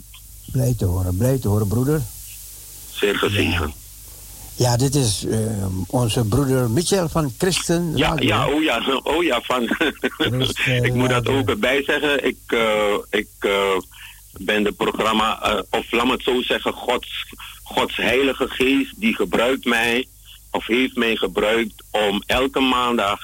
Blij 0.51 0.73
te 0.77 0.85
horen, 0.85 1.17
blij 1.17 1.37
te 1.37 1.47
horen, 1.47 1.67
broeder. 1.67 2.01
Zeer 2.93 3.17
gezegend. 3.17 3.73
Ja, 3.73 3.86
dit 4.57 4.95
is 4.95 5.25
eh, 5.25 5.65
onze 5.87 6.25
broeder 6.25 6.69
Michel 6.69 7.09
van 7.09 7.33
Christen. 7.37 7.97
Ja, 7.97 8.09
Radio. 8.09 8.27
ja, 8.27 8.47
oh 8.47 8.63
ja, 8.63 8.99
oh 9.03 9.23
ja, 9.23 9.41
van. 9.41 9.63
ik 10.87 10.93
moet 10.93 11.09
dat 11.09 11.27
ook 11.27 11.49
erbij 11.49 11.83
zeggen. 11.83 12.25
Ik, 12.25 12.37
eh, 12.47 12.93
ik 13.09 13.29
eh, 13.39 13.77
ben 14.39 14.63
de 14.63 14.71
programma, 14.71 15.63
of 15.69 15.91
laat 15.91 16.05
me 16.05 16.11
het 16.11 16.23
zo 16.23 16.41
zeggen, 16.41 16.73
Gods, 16.73 17.25
Gods 17.63 17.95
Heilige 17.95 18.47
Geest, 18.47 18.93
die 18.95 19.15
gebruikt 19.15 19.65
mij, 19.65 20.07
of 20.51 20.67
heeft 20.67 20.95
mij 20.95 21.15
gebruikt 21.15 21.83
om 21.91 22.23
elke 22.25 22.59
maandag 22.59 23.19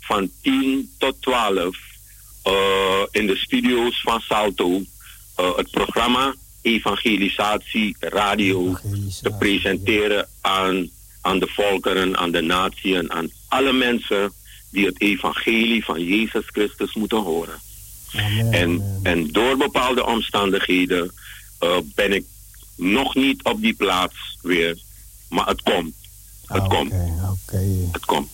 van 0.00 0.30
10 0.42 0.90
tot 0.98 1.22
12 1.22 1.76
eh, 2.42 2.52
in 3.10 3.26
de 3.26 3.36
studio's 3.36 4.00
van 4.00 4.20
Salto 4.20 4.82
het 5.56 5.70
programma 5.70 6.34
Evangelisatie 6.66 7.96
Radio 8.00 8.76
te 9.22 9.30
presenteren 9.38 10.28
aan, 10.40 10.90
aan 11.20 11.38
de 11.38 11.46
volkeren, 11.46 12.16
aan 12.16 12.30
de 12.30 12.40
natieën, 12.40 13.12
aan 13.12 13.30
alle 13.48 13.72
mensen 13.72 14.32
die 14.70 14.86
het 14.86 15.00
evangelie 15.00 15.84
van 15.84 16.04
Jezus 16.04 16.44
Christus 16.46 16.94
moeten 16.94 17.22
horen. 17.22 17.60
En, 18.50 19.00
en 19.02 19.28
door 19.32 19.56
bepaalde 19.56 20.06
omstandigheden 20.06 21.12
eh, 21.58 21.78
ben 21.94 22.12
ik 22.12 22.24
nog 22.76 23.14
niet 23.14 23.42
op 23.42 23.60
die 23.60 23.74
plaats 23.74 24.38
weer, 24.42 24.78
maar 25.28 25.46
het 25.46 25.62
komt. 25.62 25.94
Het 26.46 26.66
komt. 26.66 26.92
Het 27.92 28.04
komt. 28.04 28.28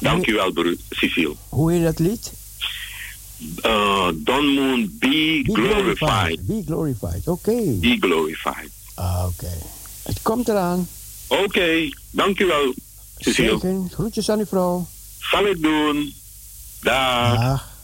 Dank 0.00 0.26
u 0.26 0.34
wel, 0.34 0.52
broer 0.52 0.76
Cecile. 0.90 1.34
Hoe 1.48 1.72
heet 1.72 1.82
dat 1.82 1.98
lied? 1.98 2.32
Uh, 3.40 4.10
Don 4.14 4.54
Moon, 4.54 4.96
be, 4.98 5.42
glorified. 5.52 6.46
Be 6.46 6.62
glorified, 6.66 7.28
oké. 7.28 7.62
Be 7.80 7.96
glorified. 8.00 8.70
Ah, 8.94 9.26
oké. 9.26 9.52
Het 10.02 10.22
komt 10.22 10.48
eraan. 10.48 10.88
Oké, 11.28 11.88
dank 12.10 12.40
u 12.40 12.46
wel, 12.46 12.74
Cecile. 13.18 13.58
Zeker. 13.58 13.88
Groetjes 13.90 14.30
aan 14.30 14.38
uw 14.38 14.46
vrouw. 14.46 14.86
Zal 15.18 15.46
ik 15.46 15.62
doen. 15.62 16.12
Dag. 16.82 17.34
Dag. 17.34 17.74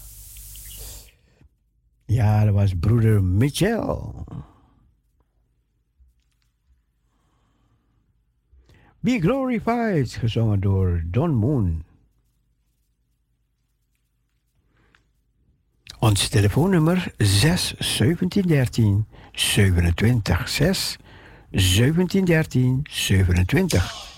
Ja, 2.06 2.44
dat 2.44 2.54
was 2.54 2.72
broeder 2.80 3.22
Michel. 3.22 4.24
Be 9.00 9.20
Glorified, 9.20 10.12
gezongen 10.12 10.60
door 10.60 11.02
Don 11.06 11.34
Moon. 11.34 11.84
Ons 16.02 16.28
telefoonnummer 16.30 16.98
6 17.20 17.76
1713 17.78 19.04
27 19.36 20.48
6 20.48 20.98
1713 21.52 22.82
27. 22.90 24.11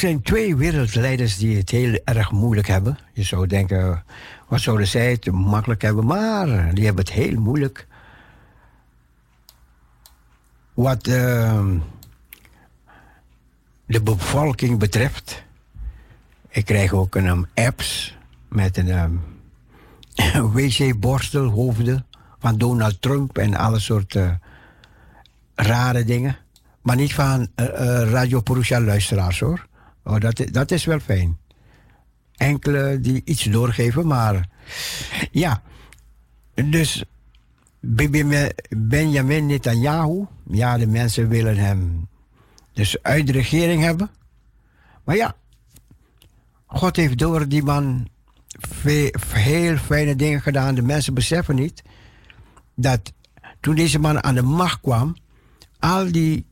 Zijn 0.00 0.22
twee 0.22 0.56
wereldleiders 0.56 1.36
die 1.36 1.56
het 1.56 1.70
heel 1.70 2.00
erg 2.04 2.30
moeilijk 2.30 2.66
hebben. 2.66 2.98
Je 3.12 3.22
zou 3.22 3.46
denken, 3.46 4.04
wat 4.48 4.60
zouden 4.60 4.86
zij 4.86 5.10
het 5.10 5.30
makkelijk 5.30 5.82
hebben? 5.82 6.06
Maar 6.06 6.74
die 6.74 6.84
hebben 6.84 7.04
het 7.04 7.12
heel 7.12 7.40
moeilijk. 7.40 7.86
Wat 10.74 11.06
ehm, 11.06 11.78
de 13.86 14.02
bevolking 14.02 14.78
betreft. 14.78 15.42
Ik 16.48 16.64
krijg 16.64 16.92
ook 16.92 17.14
een 17.14 17.26
um, 17.26 17.46
apps 17.54 18.16
met 18.48 18.76
een 18.76 18.88
ehm, 18.88 19.14
wc-borstelhoofden 20.54 22.06
van 22.38 22.58
Donald 22.58 23.02
Trump 23.02 23.38
en 23.38 23.54
alle 23.54 23.78
soorten 23.78 24.40
rare 25.54 26.04
dingen. 26.04 26.36
Maar 26.82 26.96
niet 26.96 27.14
van 27.14 27.48
eh, 27.54 27.66
Radio 28.10 28.40
Porusha 28.40 28.80
luisteraars 28.80 29.40
hoor. 29.40 29.68
Oh, 30.10 30.20
dat, 30.20 30.42
dat 30.50 30.70
is 30.70 30.84
wel 30.84 30.98
fijn. 31.00 31.38
Enkele 32.36 33.00
die 33.00 33.22
iets 33.24 33.42
doorgeven, 33.44 34.06
maar 34.06 34.48
ja. 35.30 35.62
Dus 36.54 37.04
Benjamin 38.70 39.46
Netanyahu, 39.46 40.26
ja, 40.50 40.78
de 40.78 40.86
mensen 40.86 41.28
willen 41.28 41.56
hem 41.56 42.08
dus 42.72 43.02
uit 43.02 43.26
de 43.26 43.32
regering 43.32 43.82
hebben. 43.82 44.10
Maar 45.04 45.16
ja, 45.16 45.34
God 46.66 46.96
heeft 46.96 47.18
door 47.18 47.48
die 47.48 47.62
man 47.62 48.08
ve- 48.50 49.14
heel 49.28 49.76
fijne 49.76 50.16
dingen 50.16 50.40
gedaan. 50.42 50.74
De 50.74 50.82
mensen 50.82 51.14
beseffen 51.14 51.54
niet 51.54 51.82
dat 52.74 53.12
toen 53.60 53.74
deze 53.74 53.98
man 53.98 54.24
aan 54.24 54.34
de 54.34 54.42
macht 54.42 54.80
kwam, 54.80 55.16
al 55.78 56.12
die 56.12 56.46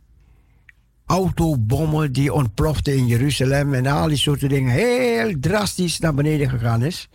autobommen 1.08 2.12
die 2.12 2.32
ontploften 2.32 2.96
in 2.96 3.06
Jeruzalem 3.06 3.74
en 3.74 3.86
al 3.86 4.08
die 4.08 4.16
soorten 4.16 4.48
dingen 4.48 4.72
heel 4.72 5.34
drastisch 5.40 5.98
naar 5.98 6.14
beneden 6.14 6.48
gegaan 6.48 6.82
is. 6.82 7.08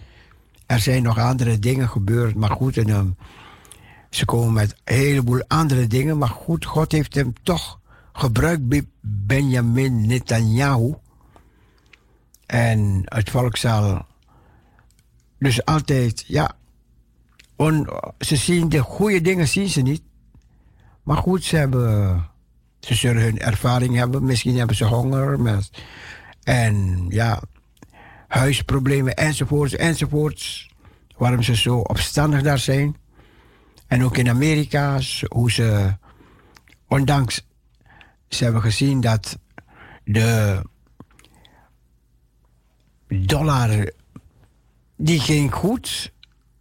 Er 0.66 0.80
zijn 0.80 1.04
nog 1.04 1.18
andere 1.20 1.60
dingen 1.60 1.90
gebeurd, 1.90 2.36
maar 2.36 2.50
goed, 2.50 2.78
en, 2.78 2.90
ehm, 2.90 3.08
ze 4.10 4.26
komen 4.26 4.54
met 4.54 4.76
een 4.84 4.96
heleboel 4.96 5.44
andere 5.48 5.88
dingen, 5.88 6.18
maar 6.18 6.30
goed, 6.30 6.66
God 6.66 6.92
heeft 6.92 7.16
hem 7.16 7.34
toch 7.44 7.80
gebruikt 8.14 8.84
Benjamin 9.02 10.08
Netanyahu. 10.08 10.94
En 12.46 13.02
het 13.04 13.30
volk 13.30 13.58
zal 13.58 14.06
dus 15.40 15.66
altijd, 15.66 16.24
ja, 16.28 16.56
ze 18.20 18.36
zien 18.36 18.70
de 18.70 18.80
goede 18.80 19.22
dingen 19.22 19.48
zien 19.48 19.70
ze 19.70 19.82
niet. 19.82 20.02
Maar 21.04 21.18
goed, 21.18 21.44
ze 21.44 21.56
hebben, 21.56 22.26
ze 22.86 22.96
zullen 22.96 23.22
hun 23.22 23.40
ervaring 23.40 23.96
hebben. 23.96 24.26
Misschien 24.26 24.58
hebben 24.58 24.76
ze 24.76 24.86
honger. 24.86 25.40
Met, 25.40 25.70
en 26.44 27.06
ja, 27.10 27.42
huisproblemen 28.28 29.16
enzovoorts 29.16 29.76
enzovoorts. 29.76 30.72
Waarom 31.18 31.44
ze 31.44 31.56
zo 31.56 31.78
opstandig 31.78 32.42
daar 32.42 32.60
zijn. 32.60 32.96
En 33.88 34.04
ook 34.04 34.18
in 34.18 34.30
Amerika, 34.30 35.00
hoe 35.28 35.52
ze, 35.52 35.98
ondanks, 36.88 37.48
ze 38.28 38.44
hebben 38.44 38.62
gezien 38.62 39.02
dat 39.02 39.38
de 40.04 40.62
dollar, 43.08 43.92
die 44.98 45.20
ging 45.20 45.54
goed 45.54 46.12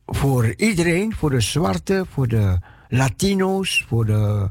voor 0.07 0.55
iedereen, 0.57 1.15
voor 1.15 1.31
de 1.31 1.41
zwarte, 1.41 2.07
voor 2.11 2.29
de 2.29 2.59
Latino's, 2.89 3.85
voor 3.89 4.07
de 4.07 4.51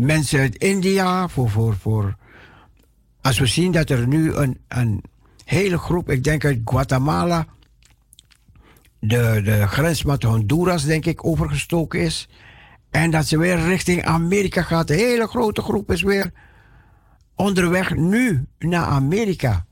mensen 0.00 0.40
uit 0.40 0.56
India, 0.56 1.28
voor, 1.28 1.50
voor, 1.50 1.76
voor. 1.76 2.16
Als 3.20 3.38
we 3.38 3.46
zien 3.46 3.72
dat 3.72 3.90
er 3.90 4.06
nu 4.06 4.34
een, 4.34 4.58
een 4.68 5.02
hele 5.44 5.78
groep, 5.78 6.10
ik 6.10 6.24
denk 6.24 6.44
uit 6.44 6.60
Guatemala, 6.64 7.46
de, 8.98 9.40
de 9.44 9.66
grens 9.66 10.04
met 10.04 10.22
Honduras, 10.22 10.84
denk 10.84 11.06
ik, 11.06 11.26
overgestoken 11.26 12.00
is. 12.00 12.28
En 12.90 13.10
dat 13.10 13.26
ze 13.26 13.38
weer 13.38 13.58
richting 13.58 14.04
Amerika 14.04 14.62
gaat. 14.62 14.90
Een 14.90 14.96
hele 14.96 15.26
grote 15.26 15.62
groep 15.62 15.90
is 15.90 16.02
weer 16.02 16.32
onderweg 17.34 17.94
nu 17.94 18.46
naar 18.58 18.84
Amerika. 18.84 19.66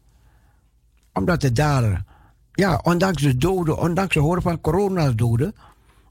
Omdat 1.12 1.42
het 1.42 1.56
daar, 1.56 2.04
ja, 2.52 2.80
ondanks 2.82 3.22
de 3.22 3.36
doden, 3.36 3.78
ondanks 3.78 4.12
ze 4.12 4.20
horen 4.20 4.42
van 4.42 4.60
coronadoden. 4.60 5.54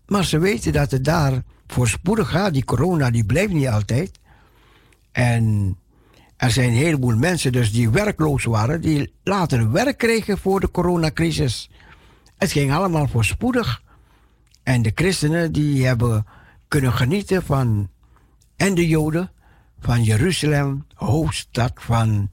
Maar 0.05 0.25
ze 0.25 0.39
weten 0.39 0.73
dat 0.73 0.91
het 0.91 1.03
daar 1.03 1.43
voorspoedig 1.67 2.29
gaat. 2.29 2.53
Die 2.53 2.65
corona 2.65 3.11
die 3.11 3.25
blijft 3.25 3.53
niet 3.53 3.67
altijd. 3.67 4.19
En 5.11 5.77
er 6.37 6.51
zijn 6.51 6.69
een 6.69 6.75
heleboel 6.75 7.15
mensen 7.15 7.51
dus 7.51 7.71
die 7.71 7.89
werkloos 7.89 8.43
waren, 8.43 8.81
die 8.81 9.13
later 9.23 9.71
werk 9.71 9.97
kregen 9.97 10.37
voor 10.37 10.59
de 10.59 10.71
coronacrisis. 10.71 11.69
Het 12.37 12.51
ging 12.51 12.73
allemaal 12.73 13.07
voorspoedig. 13.07 13.81
En 14.63 14.81
de 14.81 14.91
christenen 14.95 15.51
die 15.51 15.85
hebben 15.85 16.25
kunnen 16.67 16.93
genieten 16.93 17.43
van, 17.43 17.89
en 18.55 18.75
de 18.75 18.87
Joden, 18.87 19.31
van 19.79 20.03
Jeruzalem, 20.03 20.85
hoofdstad 20.93 21.71
van 21.75 22.29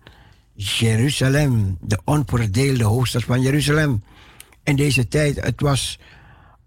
Jeruzalem, 0.52 1.76
de 1.80 1.98
onverdeelde 2.04 2.84
hoofdstad 2.84 3.24
van 3.24 3.40
Jeruzalem. 3.40 4.04
In 4.62 4.76
deze 4.76 5.08
tijd, 5.08 5.44
het 5.44 5.60
was 5.60 5.98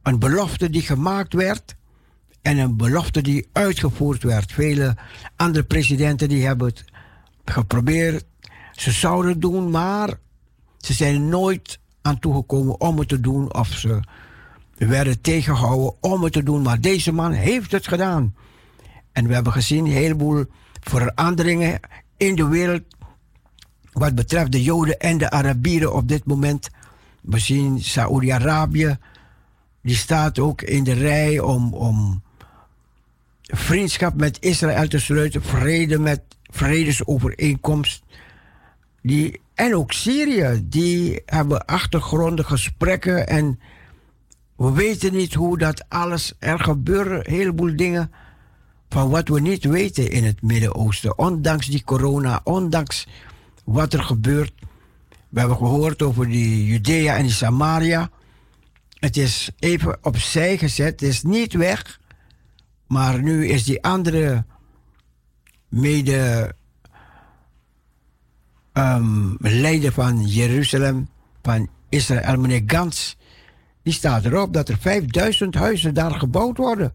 een 0.03 0.19
belofte 0.19 0.69
die 0.69 0.81
gemaakt 0.81 1.33
werd 1.33 1.75
en 2.47 2.57
een 2.57 2.77
belofte 2.77 3.21
die 3.21 3.47
uitgevoerd 3.51 4.23
werd. 4.23 4.51
Vele 4.51 4.95
andere 5.35 5.65
presidenten 5.65 6.29
die 6.29 6.45
hebben 6.45 6.67
het 6.67 6.85
geprobeerd. 7.45 8.25
Ze 8.71 8.91
zouden 8.91 9.31
het 9.31 9.41
doen, 9.41 9.69
maar 9.69 10.19
ze 10.77 10.93
zijn 10.93 11.29
nooit 11.29 11.79
aan 12.01 12.19
toegekomen 12.19 12.81
om 12.81 12.99
het 12.99 13.07
te 13.07 13.19
doen 13.19 13.53
of 13.53 13.67
ze 13.67 13.99
werden 14.77 15.21
tegengehouden 15.21 15.93
om 16.01 16.23
het 16.23 16.33
te 16.33 16.43
doen. 16.43 16.61
Maar 16.61 16.81
deze 16.81 17.11
man 17.11 17.31
heeft 17.31 17.71
het 17.71 17.87
gedaan. 17.87 18.35
En 19.11 19.27
we 19.27 19.33
hebben 19.33 19.53
gezien 19.53 19.85
een 19.85 19.91
heleboel 19.91 20.45
veranderingen 20.81 21.79
in 22.17 22.35
de 22.35 22.47
wereld 22.47 22.83
wat 23.91 24.15
betreft 24.15 24.51
de 24.51 24.63
Joden 24.63 24.99
en 24.99 25.17
de 25.17 25.29
Arabieren 25.29 25.93
op 25.93 26.07
dit 26.07 26.25
moment. 26.25 26.69
We 27.21 27.39
zien 27.39 27.81
Saoedi-Arabië, 27.81 28.97
die 29.81 29.95
staat 29.95 30.39
ook 30.39 30.61
in 30.61 30.83
de 30.83 30.93
rij 30.93 31.39
om, 31.39 31.73
om 31.73 32.25
vriendschap 33.47 34.19
met 34.19 34.37
Israël 34.39 34.87
te 34.87 34.99
sluiten, 34.99 35.43
vrede 35.43 35.99
met 35.99 36.21
vredesovereenkomst. 36.43 38.03
Die, 39.01 39.41
en 39.53 39.75
ook 39.75 39.91
Syrië, 39.91 40.61
die 40.63 41.21
hebben 41.25 41.65
achtergrondige 41.65 42.49
gesprekken 42.49 43.27
en 43.27 43.59
we 44.55 44.71
weten 44.71 45.13
niet 45.13 45.33
hoe 45.33 45.57
dat 45.57 45.85
alles, 45.89 46.33
er 46.39 46.59
gebeuren 46.59 47.17
een 47.17 47.33
heleboel 47.33 47.75
dingen 47.75 48.11
van 48.89 49.09
wat 49.09 49.27
we 49.27 49.39
niet 49.39 49.63
weten 49.63 50.09
in 50.09 50.23
het 50.23 50.41
Midden-Oosten. 50.41 51.17
Ondanks 51.17 51.65
die 51.65 51.83
corona, 51.83 52.41
ondanks 52.43 53.07
wat 53.63 53.93
er 53.93 54.03
gebeurt. 54.03 54.53
We 55.29 55.39
hebben 55.39 55.57
gehoord 55.57 56.01
over 56.01 56.27
die 56.27 56.65
Judea 56.65 57.15
en 57.15 57.23
die 57.23 57.31
Samaria. 57.31 58.09
Het 58.99 59.17
is 59.17 59.49
even 59.59 59.97
opzij 60.01 60.57
gezet, 60.57 60.99
het 60.99 61.01
is 61.01 61.23
niet 61.23 61.53
weg. 61.53 61.99
Maar 62.87 63.21
nu 63.21 63.47
is 63.47 63.63
die 63.63 63.83
andere 63.83 64.45
mede 65.67 66.53
ehm, 68.73 69.35
leider 69.39 69.91
van 69.91 70.27
Jeruzalem, 70.27 71.07
van 71.41 71.69
Israël, 71.89 72.37
meneer 72.37 72.63
Gans, 72.65 73.17
die 73.83 73.93
staat 73.93 74.25
erop 74.25 74.53
dat 74.53 74.69
er 74.69 74.77
5000 74.77 75.55
huizen 75.55 75.93
daar 75.93 76.11
gebouwd 76.11 76.57
worden. 76.57 76.93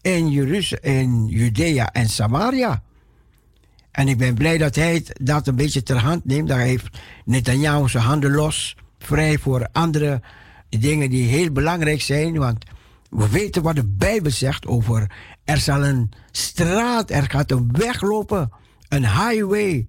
In, 0.00 0.30
Jeruzalem, 0.30 0.84
in 0.84 1.26
Judea 1.26 1.92
en 1.92 2.08
Samaria. 2.08 2.82
En 3.90 4.08
ik 4.08 4.18
ben 4.18 4.34
blij 4.34 4.58
dat 4.58 4.74
hij 4.74 5.04
dat 5.22 5.46
een 5.46 5.56
beetje 5.56 5.82
ter 5.82 5.98
hand 5.98 6.24
neemt. 6.24 6.48
Daar 6.48 6.60
heeft 6.60 6.88
Netanyahu 7.24 7.88
zijn 7.88 8.04
handen 8.04 8.30
los, 8.30 8.76
vrij 8.98 9.38
voor 9.38 9.68
andere 9.72 10.20
dingen 10.68 11.10
die 11.10 11.28
heel 11.28 11.50
belangrijk 11.50 12.00
zijn. 12.00 12.38
Want 12.38 12.64
we 13.10 13.28
weten 13.28 13.62
wat 13.62 13.76
de 13.76 13.86
Bijbel 13.86 14.30
zegt 14.30 14.66
over 14.66 15.10
er 15.44 15.58
zal 15.58 15.84
een 15.84 16.12
straat, 16.30 17.10
er 17.10 17.30
gaat 17.30 17.50
een 17.50 17.72
weg 17.72 18.00
lopen, 18.00 18.50
een 18.88 19.06
highway 19.06 19.86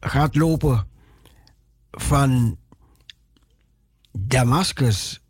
gaat 0.00 0.34
lopen 0.34 0.86
van 1.90 2.58
Damascus 4.12 5.22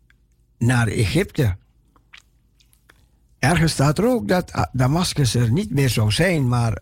naar 0.57 0.87
Egypte. 0.87 1.57
Ergens 3.39 3.71
staat 3.71 3.97
er 3.97 4.07
ook 4.07 4.27
dat 4.27 4.69
Damascus 4.71 5.35
er 5.35 5.51
niet 5.51 5.71
meer 5.71 5.89
zou 5.89 6.11
zijn, 6.11 6.47
maar 6.47 6.79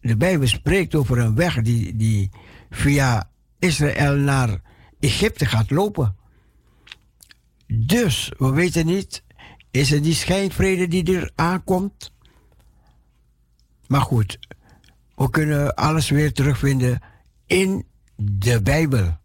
de 0.00 0.16
Bijbel 0.16 0.46
spreekt 0.46 0.94
over 0.94 1.18
een 1.18 1.34
weg 1.34 1.62
die, 1.62 1.96
die 1.96 2.30
via 2.70 3.30
Israël 3.58 4.16
naar 4.16 4.60
Egypte 5.00 5.46
gaat 5.46 5.70
lopen. 5.70 6.16
Dus 7.66 8.32
we 8.38 8.50
weten 8.50 8.86
niet, 8.86 9.22
is 9.70 9.90
het 9.90 10.02
die 10.02 10.14
schijnvrede 10.14 10.88
die 10.88 11.16
er 11.16 11.30
aankomt? 11.34 12.12
Maar 13.86 14.00
goed, 14.00 14.38
we 15.14 15.30
kunnen 15.30 15.74
alles 15.74 16.08
weer 16.08 16.32
terugvinden 16.32 17.02
in 17.46 17.86
de 18.16 18.62
Bijbel. 18.62 19.16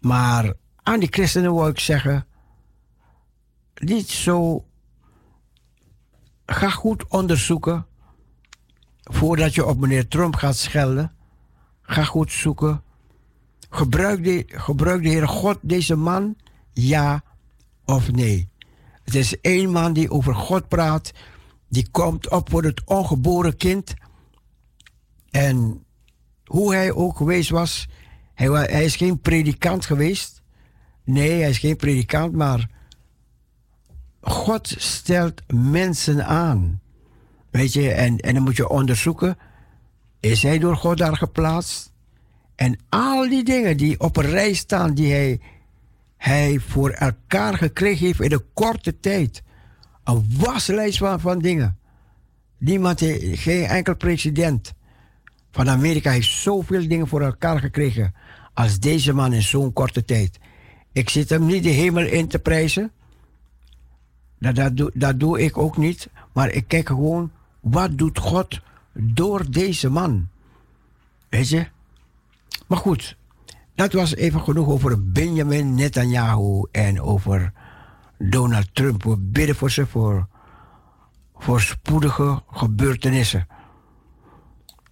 Maar 0.00 0.52
aan 0.82 1.00
die 1.00 1.08
christenen 1.12 1.54
wil 1.54 1.68
ik 1.68 1.78
zeggen, 1.78 2.26
niet 3.74 4.08
zo. 4.08 4.64
Ga 6.46 6.70
goed 6.70 7.08
onderzoeken 7.08 7.86
voordat 9.02 9.54
je 9.54 9.66
op 9.66 9.78
meneer 9.78 10.08
Trump 10.08 10.34
gaat 10.34 10.56
schelden. 10.56 11.12
Ga 11.82 12.04
goed 12.04 12.32
zoeken. 12.32 12.82
Gebruik 13.70 14.24
de, 14.24 14.44
gebruik 14.46 15.02
de 15.02 15.08
Heere 15.08 15.26
God 15.26 15.58
deze 15.62 15.96
man, 15.96 16.36
ja 16.72 17.22
of 17.84 18.12
nee? 18.12 18.48
Het 19.04 19.14
is 19.14 19.40
één 19.40 19.70
man 19.70 19.92
die 19.92 20.10
over 20.10 20.34
God 20.34 20.68
praat. 20.68 21.12
Die 21.68 21.88
komt 21.90 22.30
op 22.30 22.50
voor 22.50 22.64
het 22.64 22.82
ongeboren 22.84 23.56
kind. 23.56 23.94
En 25.30 25.84
hoe 26.44 26.74
hij 26.74 26.92
ook 26.92 27.16
geweest 27.16 27.50
was, 27.50 27.88
hij, 28.34 28.48
hij 28.48 28.84
is 28.84 28.96
geen 28.96 29.20
predikant 29.20 29.86
geweest. 29.86 30.42
Nee, 31.04 31.40
hij 31.40 31.50
is 31.50 31.58
geen 31.58 31.76
predikant, 31.76 32.32
maar 32.32 32.70
God 34.20 34.74
stelt 34.78 35.42
mensen 35.52 36.26
aan. 36.26 36.80
Weet 37.50 37.72
je, 37.72 37.92
en, 37.92 38.18
en 38.18 38.34
dan 38.34 38.42
moet 38.42 38.56
je 38.56 38.68
onderzoeken, 38.68 39.38
is 40.20 40.42
hij 40.42 40.58
door 40.58 40.76
God 40.76 40.98
daar 40.98 41.16
geplaatst? 41.16 41.92
En 42.54 42.78
al 42.88 43.28
die 43.28 43.44
dingen 43.44 43.76
die 43.76 44.00
op 44.00 44.16
een 44.16 44.30
rij 44.30 44.52
staan, 44.52 44.94
die 44.94 45.12
hij, 45.12 45.40
hij 46.22 46.58
voor 46.58 46.90
elkaar 46.90 47.56
gekregen 47.56 48.06
heeft 48.06 48.20
in 48.20 48.32
een 48.32 48.44
korte 48.54 49.00
tijd. 49.00 49.42
Een 50.04 50.26
waslijst 50.38 50.98
van, 50.98 51.20
van 51.20 51.38
dingen. 51.38 51.78
Niemand, 52.58 53.00
he- 53.00 53.36
geen 53.36 53.64
enkel 53.64 53.96
president 53.96 54.72
van 55.50 55.68
Amerika 55.70 56.10
heeft 56.10 56.30
zoveel 56.30 56.88
dingen 56.88 57.08
voor 57.08 57.20
elkaar 57.20 57.58
gekregen 57.58 58.14
als 58.54 58.78
deze 58.78 59.12
man 59.12 59.32
in 59.32 59.42
zo'n 59.42 59.72
korte 59.72 60.04
tijd. 60.04 60.38
Ik 60.92 61.08
zit 61.08 61.28
hem 61.28 61.46
niet 61.46 61.62
de 61.62 61.68
hemel 61.68 62.04
in 62.06 62.28
te 62.28 62.38
prijzen. 62.38 62.90
Dat, 64.38 64.54
dat, 64.54 64.76
doe, 64.76 64.90
dat 64.94 65.20
doe 65.20 65.40
ik 65.40 65.58
ook 65.58 65.76
niet. 65.76 66.08
Maar 66.32 66.50
ik 66.50 66.68
kijk 66.68 66.86
gewoon, 66.86 67.30
wat 67.60 67.98
doet 67.98 68.18
God 68.18 68.60
door 68.92 69.50
deze 69.50 69.90
man? 69.90 70.28
Weet 71.28 71.48
je? 71.48 71.66
Maar 72.66 72.78
goed, 72.78 73.16
dat 73.74 73.92
was 73.92 74.14
even 74.14 74.40
genoeg 74.40 74.68
over 74.68 75.10
Benjamin 75.12 75.74
Netanyahu 75.74 76.66
en 76.70 77.00
over 77.00 77.52
Donald 78.18 78.74
Trump. 78.74 79.02
We 79.02 79.16
bidden 79.18 79.56
voor 79.56 79.70
ze 79.70 79.86
voor, 79.86 80.28
voor 81.34 81.60
spoedige 81.60 82.42
gebeurtenissen. 82.50 83.46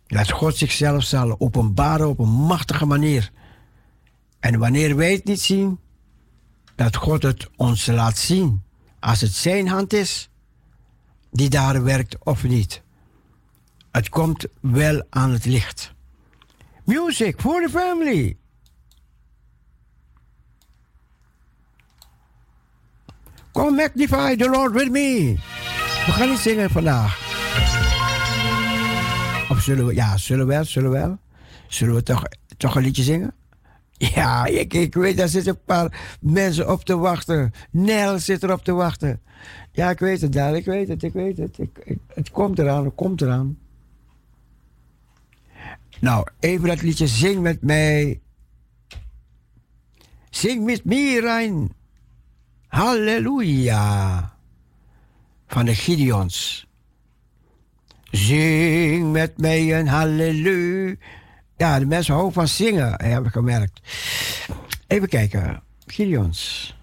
Dat 0.07 0.31
God 0.31 0.57
zichzelf 0.57 1.03
zal 1.03 1.41
openbaren 1.41 2.09
op 2.09 2.19
een 2.19 2.29
machtige 2.29 2.87
manier. 2.87 3.31
En 4.41 4.59
wanneer 4.59 4.97
wij 4.97 5.13
het 5.13 5.25
niet 5.25 5.41
zien, 5.41 5.79
dat 6.75 6.97
God 6.97 7.23
het 7.23 7.49
ons 7.57 7.87
laat 7.87 8.19
zien. 8.19 8.63
Als 9.01 9.21
het 9.21 9.33
zijn 9.33 9.69
hand 9.69 9.93
is, 9.93 10.31
die 11.31 11.49
daar 11.49 11.83
werkt 11.83 12.25
of 12.25 12.43
niet. 12.43 12.83
Het 13.91 14.09
komt 14.09 14.47
wel 14.61 15.03
aan 15.11 15.31
het 15.31 15.45
licht. 15.45 15.95
Music 16.85 17.41
for 17.41 17.63
the 17.63 17.69
family. 17.69 18.40
Come 23.53 23.77
magnify 23.77 24.37
the 24.37 24.49
Lord 24.49 24.73
with 24.73 24.91
me. 24.91 25.35
We 26.07 26.13
gaan 26.13 26.29
niet 26.29 26.39
zingen 26.39 26.71
vandaag. 26.71 27.29
Of 29.51 29.61
zullen 29.61 29.87
we, 29.87 29.95
ja, 29.95 30.17
zullen 30.17 30.47
we 30.47 30.53
wel, 30.53 30.65
zullen 30.65 30.91
we 30.91 30.99
wel. 30.99 31.19
Zullen 31.69 31.95
we 31.95 32.03
toch, 32.03 32.25
toch 32.57 32.77
een 32.77 32.83
liedje 32.83 33.03
zingen? 33.03 33.35
Ja, 33.93 34.47
ik, 34.47 34.75
ik 34.75 34.95
weet, 34.95 35.17
daar 35.17 35.29
zitten 35.29 35.53
een 35.53 35.65
paar 35.65 36.17
mensen 36.21 36.71
op 36.71 36.85
te 36.85 36.97
wachten. 36.97 37.53
Nel 37.71 38.19
zit 38.19 38.43
erop 38.43 38.65
te 38.65 38.73
wachten. 38.73 39.21
Ja, 39.73 39.91
ik 39.91 39.99
weet 39.99 40.21
het, 40.21 40.33
daar, 40.33 40.57
ik 40.57 40.65
weet 40.65 40.89
het, 40.89 41.03
ik 41.03 41.13
weet 41.13 41.39
het. 41.39 41.59
Ik, 41.59 41.97
het 42.15 42.31
komt 42.31 42.59
eraan, 42.59 42.85
het 42.85 42.95
komt 42.95 43.21
eraan. 43.21 43.59
Nou, 46.01 46.27
even 46.39 46.69
dat 46.69 46.83
liedje 46.83 47.07
Zing 47.07 47.41
met 47.41 47.63
mij. 47.63 48.21
Zing 50.31 50.65
met 50.65 50.85
me, 50.85 51.21
Rijn. 51.21 51.73
Halleluja. 52.71 54.33
Van 55.47 55.65
de 55.65 55.75
Gideons. 55.75 56.67
Zing 58.11 59.13
met 59.13 59.39
mij 59.39 59.79
een 59.79 59.89
halleluja. 59.89 60.95
Ja, 61.57 61.79
de 61.79 61.87
mensen 61.87 62.13
houden 62.13 62.35
van 62.35 62.49
zingen, 62.49 63.05
heb 63.05 63.27
ik 63.27 63.33
gemerkt. 63.33 63.81
Even 64.87 65.09
kijken. 65.09 65.63
Gideons. 65.87 66.75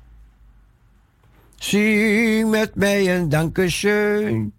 Zing 1.56 2.50
met 2.50 2.76
mij 2.76 3.16
een 3.16 3.30
dankeschön. 3.30 4.52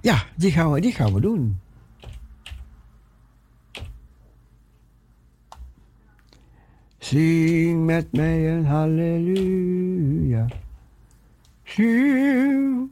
Ja, 0.00 0.24
die 0.36 0.52
gaan 0.52 0.72
we, 0.72 0.80
die 0.80 0.92
gaan 0.92 1.14
we 1.14 1.20
doen. 1.20 1.60
Zing 7.08 7.84
met 7.84 8.06
mij 8.12 8.48
een 8.48 8.64
halleluja. 8.64 10.46
Zing. 11.64 12.90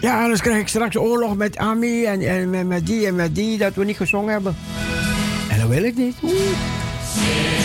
Ja, 0.00 0.22
anders 0.22 0.40
krijg 0.40 0.60
ik 0.60 0.68
straks 0.68 0.96
oorlog 0.96 1.36
met 1.36 1.56
Ami 1.56 2.04
en, 2.04 2.20
en 2.20 2.50
met, 2.50 2.66
met 2.66 2.86
die 2.86 3.06
en 3.06 3.14
met 3.14 3.34
die 3.34 3.58
dat 3.58 3.74
we 3.74 3.84
niet 3.84 3.96
gezongen 3.96 4.32
hebben. 4.32 4.56
En 5.50 5.60
dat 5.60 5.68
wil 5.68 5.82
ik 5.82 5.96
niet. 5.96 6.16
Oeh. 6.22 7.59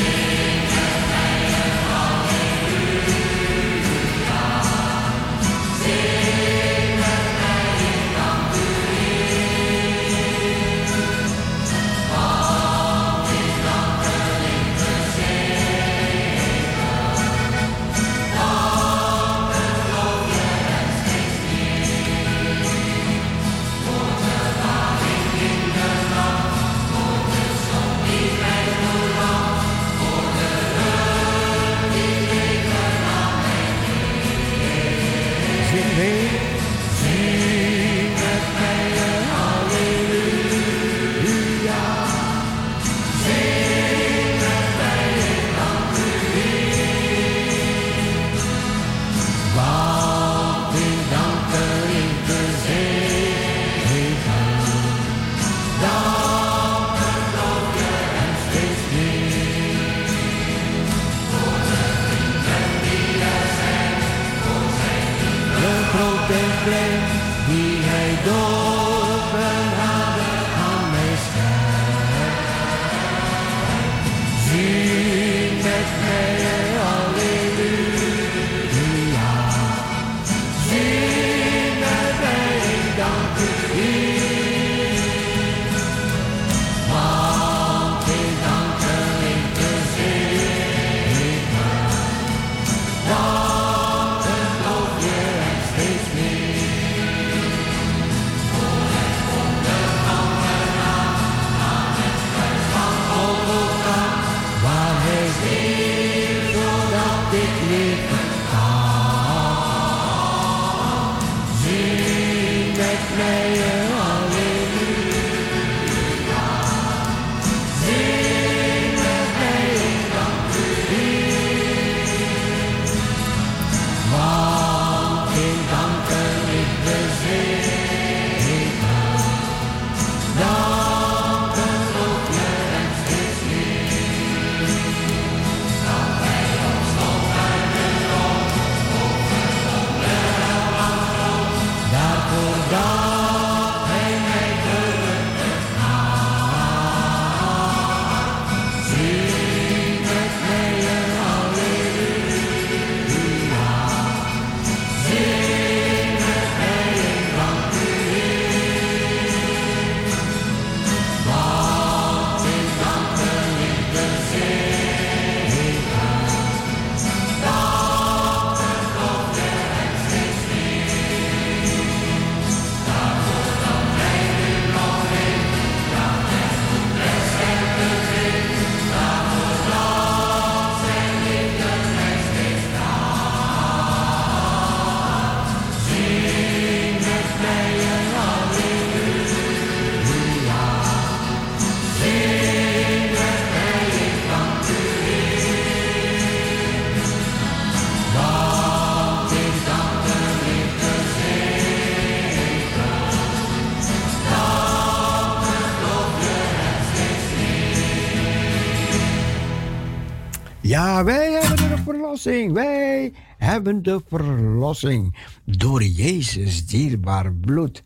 Wij 211.04 211.32
hebben 211.32 211.70
de 211.70 211.78
verlossing. 211.84 212.54
Wij 212.54 213.14
hebben 213.38 213.84
de 213.84 214.02
verlossing. 214.08 215.16
Door 215.44 215.84
Jezus 215.84 216.66
dierbaar 216.66 217.34
bloed. 217.34 217.84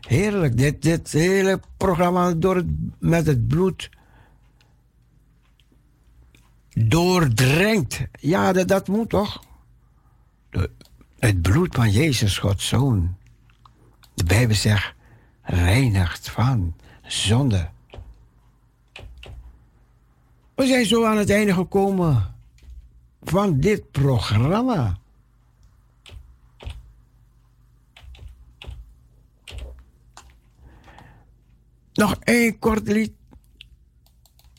Heerlijk, 0.00 0.56
dit, 0.56 0.82
dit 0.82 1.12
hele 1.12 1.60
programma 1.76 2.32
door 2.32 2.56
het, 2.56 2.66
met 2.98 3.26
het 3.26 3.48
bloed 3.48 3.90
doordrenkt. 6.68 8.00
Ja, 8.20 8.52
dat, 8.52 8.68
dat 8.68 8.88
moet 8.88 9.08
toch? 9.08 9.44
Het 11.18 11.42
bloed 11.42 11.74
van 11.74 11.90
Jezus, 11.90 12.38
Gods 12.38 12.68
Zoon. 12.68 13.16
De 14.14 14.24
Bijbel 14.24 14.56
zegt, 14.56 14.94
reinigt 15.42 16.30
van 16.30 16.74
zonde. 17.02 17.68
We 20.54 20.66
zijn 20.66 20.86
zo 20.86 21.04
aan 21.04 21.16
het 21.16 21.30
einde 21.30 21.54
gekomen 21.54 22.34
van 23.22 23.60
dit 23.60 23.90
programma. 23.90 24.98
Nog 31.94 32.16
één 32.20 32.58
kort 32.58 32.88
lied. 32.88 33.12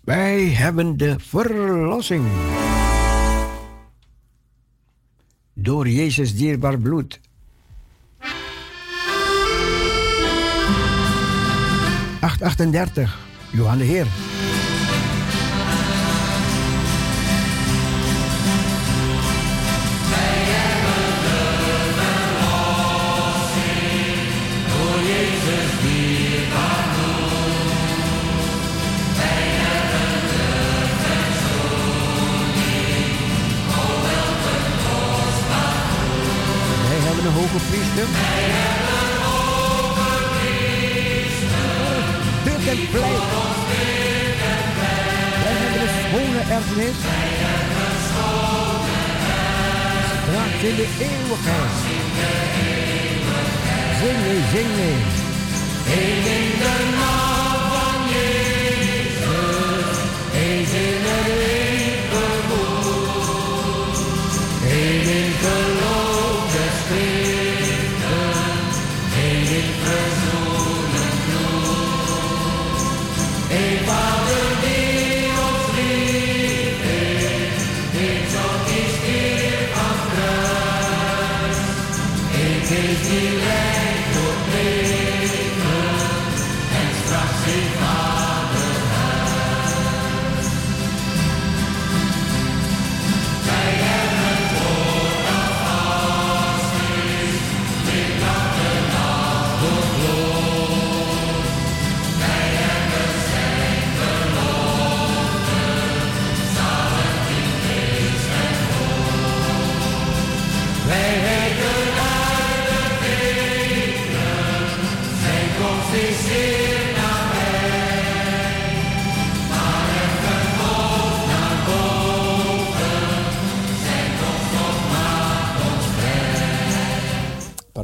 Wij 0.04 0.48
hebben 0.48 0.98
de 0.98 1.20
verlossing. 1.20 2.28
Door 5.54 5.88
Jezus 5.88 6.36
dierbaar 6.36 6.78
bloed. 6.78 7.20
...838, 12.26 13.10
Johan 13.52 13.78
de 13.78 13.84
Heer. 13.84 14.35
overpriester. 37.56 38.08
Dit 42.44 42.68
en 42.68 42.90
blij. 42.92 43.16
Wij 45.42 45.54
hebben 45.54 45.82
de 45.82 45.90
schone 46.02 46.40
erfenis. 46.56 46.98
Straks 50.22 50.64
in 50.70 50.76
de 50.76 50.88
eeuwigheid. 51.00 51.76
Zing 54.00 54.18
mee, 54.24 54.42
zing 54.54 54.76
mee. 54.76 55.00
Eén 55.98 56.32
in 56.36 56.60
de 56.60 56.98
nacht. 57.00 57.35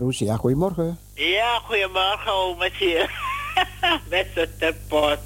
Parousia, 0.02 0.36
goedemorgen. 0.36 0.99
Ja, 1.14 1.60
goedemorgen, 1.65 2.34
omaatje. 2.34 3.10
Met 4.10 4.28
z'n 4.36 4.49
tepot. 4.60 5.18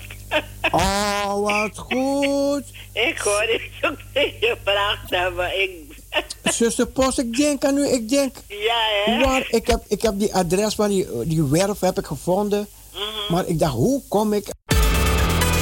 Oh, 0.71 1.39
wat 1.39 1.77
goed. 1.77 2.63
Ik 2.93 3.17
hoor 3.17 3.59
zo 3.81 3.95
gebracht 4.39 5.09
hebben. 5.09 5.61
Ik... 5.61 5.71
Zuster 6.43 6.87
Post, 6.87 7.17
ik 7.17 7.37
denk 7.37 7.65
aan 7.65 7.77
u. 7.77 7.87
Ik 7.87 8.09
denk, 8.09 8.35
Ja, 8.47 8.81
hè? 9.05 9.23
waar, 9.23 9.47
ik, 9.49 9.67
heb, 9.67 9.83
ik 9.87 10.01
heb 10.01 10.19
die 10.19 10.35
adres 10.35 10.75
van 10.75 10.89
die, 10.89 11.07
die 11.27 11.43
werf 11.43 11.79
heb 11.79 11.97
ik 11.97 12.05
gevonden. 12.05 12.67
Mhm. 12.93 13.33
Maar 13.33 13.45
ik 13.45 13.59
dacht, 13.59 13.73
hoe 13.73 14.01
kom 14.07 14.33
ik 14.33 14.47